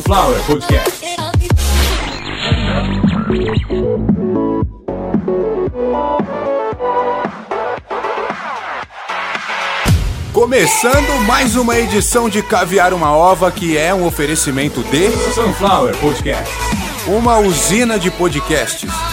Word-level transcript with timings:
Sunflower 0.00 0.42
Podcast. 0.46 1.04
Começando 10.32 11.26
mais 11.26 11.54
uma 11.54 11.78
edição 11.78 12.30
de 12.30 12.42
Caviar 12.42 12.94
uma 12.94 13.12
Ova, 13.14 13.52
que 13.52 13.76
é 13.76 13.92
um 13.92 14.06
oferecimento 14.06 14.82
de 14.84 15.10
Sunflower 15.34 15.94
Podcast, 15.98 16.54
uma 17.06 17.38
usina 17.38 17.98
de 17.98 18.10
podcasts. 18.10 19.09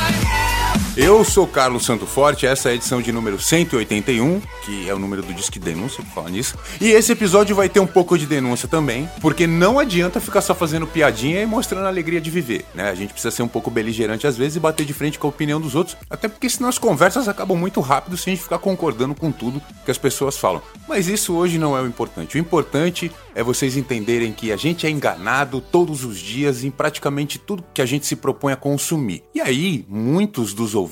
Eu 1.00 1.24
sou 1.24 1.46
Carlos 1.46 1.86
Santo 1.86 2.08
Forte, 2.08 2.48
essa 2.48 2.70
é 2.70 2.72
a 2.72 2.76
edição 2.76 3.04
de 3.04 3.12
número 3.12 3.40
181, 3.40 4.42
que 4.66 4.90
é 4.90 4.96
o 4.96 4.98
número 4.98 5.22
do 5.22 5.32
Disque 5.32 5.60
Denúncia, 5.60 6.04
por 6.04 6.12
falar 6.12 6.32
nisso. 6.32 6.58
E 6.82 6.90
esse 6.90 7.12
episódio 7.12 7.56
vai 7.56 7.70
ter 7.70 7.80
um 7.80 7.86
pouco 7.86 8.18
de 8.18 8.26
denúncia 8.26 8.68
também, 8.68 9.08
porque 9.22 9.46
não 9.46 9.78
adianta 9.78 10.20
ficar 10.20 10.42
só 10.42 10.56
fazendo 10.56 10.88
piadinha 10.88 11.40
e 11.40 11.46
mostrando 11.46 11.86
a 11.86 11.90
alegria 11.90 12.20
de 12.20 12.32
viver, 12.32 12.66
né? 12.74 12.90
A 12.90 12.96
gente 12.96 13.14
precisa 13.14 13.30
ser 13.30 13.44
um 13.44 13.48
pouco 13.48 13.70
beligerante 13.70 14.26
às 14.26 14.36
vezes 14.36 14.56
e 14.56 14.60
bater 14.60 14.88
de 14.88 14.94
frente 14.94 15.20
com 15.20 15.28
a 15.28 15.30
opinião 15.30 15.62
dos 15.62 15.76
outros, 15.76 15.96
até 16.10 16.28
porque 16.28 16.50
senão 16.50 16.68
as 16.68 16.80
conversas 16.80 17.28
acabam 17.28 17.56
muito 17.56 17.80
rápido 17.80 18.18
se 18.18 18.32
a 18.32 18.34
gente 18.34 18.42
ficar 18.42 18.58
concordando 18.58 19.14
com 19.14 19.32
tudo 19.32 19.62
que 19.86 19.92
as 19.92 20.00
pessoas 20.00 20.36
falam. 20.36 20.64
Mas 20.88 21.08
isso 21.08 21.36
hoje 21.36 21.60
não 21.60 21.78
é 21.78 21.82
o 21.82 21.86
importante. 21.86 22.38
O 22.38 22.40
importante 22.40 23.12
é 23.36 23.44
vocês 23.44 23.78
entenderem 23.78 24.34
que 24.34 24.52
a 24.52 24.58
gente 24.58 24.88
é 24.88 24.90
enganado 24.90 25.62
todos 25.62 26.04
os 26.04 26.18
dias 26.18 26.64
em 26.64 26.72
praticamente 26.72 27.38
tudo 27.38 27.64
que 27.72 27.84
a 27.84 27.86
gente 27.86 28.08
se 28.08 28.16
propõe 28.16 28.52
a 28.52 28.56
consumir. 28.56 29.22
E 29.36 29.40
aí, 29.40 29.86
muitos 29.88 30.56
dos 30.56 30.74
ouvintes 30.74 30.87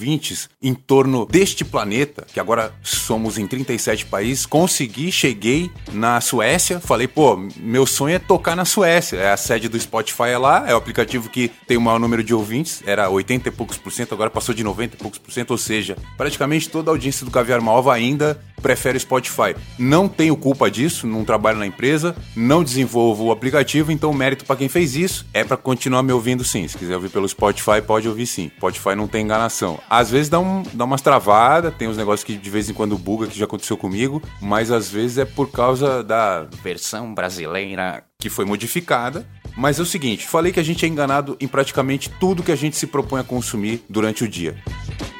em 0.62 0.74
torno 0.74 1.26
deste 1.26 1.64
planeta, 1.64 2.26
que 2.32 2.40
agora 2.40 2.74
somos 2.84 3.38
em 3.38 3.48
37 3.48 4.06
países, 4.06 4.46
consegui, 4.46 5.12
cheguei 5.12 5.72
na 5.92 6.20
Suécia, 6.22 6.80
falei, 6.80 7.08
pô, 7.08 7.38
meu 7.58 7.86
sonho 7.86 8.16
é 8.16 8.20
tocar 8.20 8.56
na 8.56 8.66
Suécia. 8.66 9.18
É 9.18 9.32
a 9.32 9.38
sede 9.38 9.70
do 9.70 9.80
Spotify 9.80 10.30
é 10.30 10.38
lá, 10.38 10.66
é 10.68 10.74
o 10.74 10.78
aplicativo 10.78 11.30
que 11.30 11.50
tem 11.68 11.78
o 11.78 11.82
maior 11.82 12.00
número 12.00 12.24
de 12.24 12.34
ouvintes, 12.34 12.84
era 12.86 13.10
80 13.10 13.50
e 13.50 13.52
poucos 13.52 13.78
por 13.78 13.92
cento, 13.92 14.14
agora 14.14 14.30
passou 14.30 14.54
de 14.54 14.64
90 14.64 14.96
e 14.96 15.00
poucos 15.00 15.20
por 15.20 15.32
cento, 15.32 15.52
ou 15.52 15.58
seja, 15.58 15.98
praticamente 16.18 16.70
toda 16.70 16.92
a 16.92 16.94
audiência 16.94 17.26
do 17.26 17.32
Caviar 17.32 17.62
Malva 17.62 17.94
ainda 17.94 18.40
prefere 18.66 19.00
Spotify. 19.00 19.56
Não 19.78 20.08
tenho 20.08 20.36
culpa 20.36 20.72
disso, 20.72 21.06
não 21.06 21.24
trabalho 21.24 21.60
na 21.60 21.68
empresa, 21.68 22.16
não 22.36 22.64
desenvolvo 22.64 23.26
o 23.26 23.32
aplicativo, 23.32 23.92
então 23.92 24.10
o 24.10 24.14
mérito 24.14 24.44
para 24.44 24.56
quem 24.56 24.68
fez 24.68 24.96
isso 24.96 25.24
é 25.36 25.44
para 25.44 25.56
continuar 25.56 26.02
me 26.02 26.12
ouvindo 26.12 26.44
sim. 26.44 26.68
Se 26.68 26.76
quiser 26.76 26.96
ouvir 26.96 27.10
pelo 27.10 27.30
Spotify, 27.30 27.80
pode 27.86 28.08
ouvir 28.10 28.26
sim. 28.26 28.50
Spotify 28.58 28.96
não 28.96 29.08
tem 29.08 29.22
enganação. 29.22 29.80
Às 29.88 30.10
vezes 30.10 30.30
dá, 30.30 30.40
um, 30.40 30.64
dá 30.74 30.84
umas 30.84 31.02
travadas, 31.02 31.76
tem 31.76 31.88
uns 31.88 31.96
negócios 31.96 32.24
que 32.24 32.36
de 32.36 32.50
vez 32.50 32.68
em 32.68 32.74
quando 32.74 32.98
buga, 32.98 33.28
que 33.28 33.38
já 33.38 33.46
aconteceu 33.46 33.78
comigo, 33.78 34.20
mas 34.42 34.72
às 34.72 34.90
vezes 34.90 35.20
é 35.20 35.26
por 35.26 35.52
causa 35.52 36.04
da 36.04 36.48
versão 36.64 37.14
brasileira 37.14 38.04
que 38.18 38.32
foi 38.32 38.46
modificada. 38.46 39.28
Mas 39.56 39.78
é 39.78 39.84
o 39.84 39.86
seguinte, 39.86 40.26
falei 40.26 40.52
que 40.52 40.60
a 40.60 40.64
gente 40.64 40.84
é 40.84 40.90
enganado 40.90 41.38
em 41.40 41.48
praticamente 41.48 42.10
tudo 42.20 42.42
que 42.42 42.52
a 42.52 42.56
gente 42.58 42.76
se 42.76 42.88
propõe 42.88 43.22
a 43.22 43.24
consumir 43.24 43.86
durante 43.88 44.24
o 44.24 44.28
dia. 44.28 44.58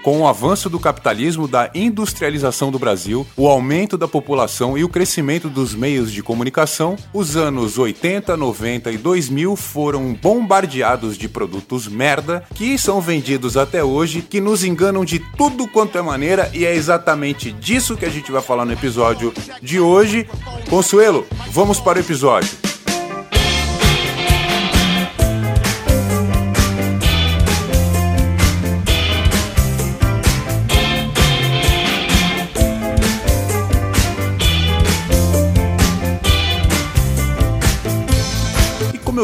Com 0.06 0.22
o 0.22 0.28
avanço 0.28 0.70
do 0.70 0.80
capitalismo, 0.80 1.48
da 1.48 1.72
industrialização 1.74 2.72
do 2.72 2.78
Brasil, 2.78 3.26
o 3.36 3.48
aumento 3.48 3.98
da 3.98 4.08
população 4.08 4.78
e 4.78 4.84
o 4.84 4.88
crescimento 4.88 5.50
dos 5.50 5.74
meios 5.74 6.12
de 6.12 6.22
comunicação, 6.22 6.96
os 7.12 7.36
anos 7.36 7.80
80, 7.80 8.38
90 8.38 8.92
e 8.92 9.00
2000 9.00 9.56
foram 9.56 10.14
bombardeados 10.14 11.18
de 11.18 11.28
produtos 11.28 11.88
merda 11.88 12.44
que 12.54 12.78
são 12.78 13.02
vendidos 13.02 13.58
até 13.58 13.84
hoje, 13.84 14.22
que 14.22 14.40
nos 14.40 14.64
enganam 14.64 15.04
de 15.04 15.18
tudo 15.18 15.68
quanto 15.68 15.98
é 15.98 16.04
maneira 16.04 16.52
e 16.54 16.66
é 16.66 16.76
exatamente 16.76 17.52
disso 17.52 17.98
que 17.98 18.06
a 18.06 18.12
gente 18.12 18.32
vai 18.32 18.44
falar 18.44 18.64
no 18.64 18.74
episódio 18.74 19.34
de 19.60 19.80
hoje. 19.80 20.30
Consuelo, 20.70 21.26
vamos 21.50 21.80
para 21.80 21.98
o 21.98 22.02
episódio. 22.02 22.75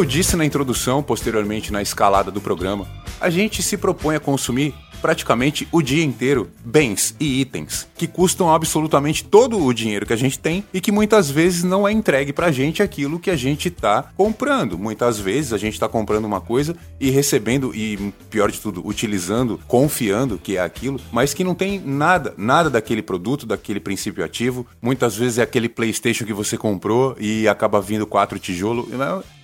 Eu 0.02 0.06
disse 0.06 0.36
na 0.36 0.44
introdução, 0.44 1.04
posteriormente 1.04 1.72
na 1.72 1.80
escalada 1.80 2.32
do 2.32 2.42
programa, 2.42 2.88
a 3.20 3.30
gente 3.30 3.62
se 3.62 3.78
propõe 3.78 4.16
a 4.16 4.20
consumir 4.20 4.74
praticamente 5.00 5.68
o 5.72 5.82
dia 5.82 6.04
inteiro 6.04 6.50
bens 6.64 7.16
e 7.20 7.42
itens 7.42 7.88
que 7.96 8.08
custam 8.08 8.54
absolutamente 8.54 9.24
todo 9.24 9.64
o 9.64 9.74
dinheiro 9.74 10.06
que 10.06 10.14
a 10.14 10.18
gente 10.18 10.40
tem 10.40 10.64
e 10.74 10.80
que 10.80 10.92
muitas 10.92 11.30
vezes 11.30 11.64
não 11.64 11.88
é 11.88 11.92
entregue 11.92 12.32
pra 12.32 12.52
gente 12.52 12.82
aquilo 12.82 13.20
que 13.20 13.30
a 13.30 13.36
gente 13.36 13.70
tá 13.70 14.10
comprando. 14.16 14.78
Muitas 14.78 15.20
vezes 15.20 15.54
a 15.54 15.58
gente 15.58 15.80
tá 15.80 15.88
comprando 15.88 16.26
uma 16.26 16.42
coisa 16.42 16.76
e 17.00 17.10
recebendo 17.10 17.76
e 17.76 18.14
pior 18.30 18.52
de 18.52 18.60
tudo, 18.60 18.86
utilizando, 18.86 19.60
confiando 19.68 20.38
que 20.38 20.58
é 20.58 20.62
aquilo, 20.62 21.00
mas 21.12 21.34
que 21.34 21.44
não 21.44 21.56
tem 21.56 21.80
nada, 21.80 22.34
nada 22.38 22.70
daquele 22.70 23.02
produto, 23.02 23.46
daquele 23.46 23.80
princípio 23.80 24.24
ativo. 24.24 24.66
Muitas 24.82 25.16
vezes 25.16 25.38
é 25.38 25.44
aquele 25.44 25.70
PlayStation 25.70 26.26
que 26.26 26.34
você 26.34 26.58
comprou 26.58 27.16
e 27.20 27.48
acaba 27.48 27.82
vindo 27.82 28.08
quatro 28.08 28.40
tijolos. 28.40 28.88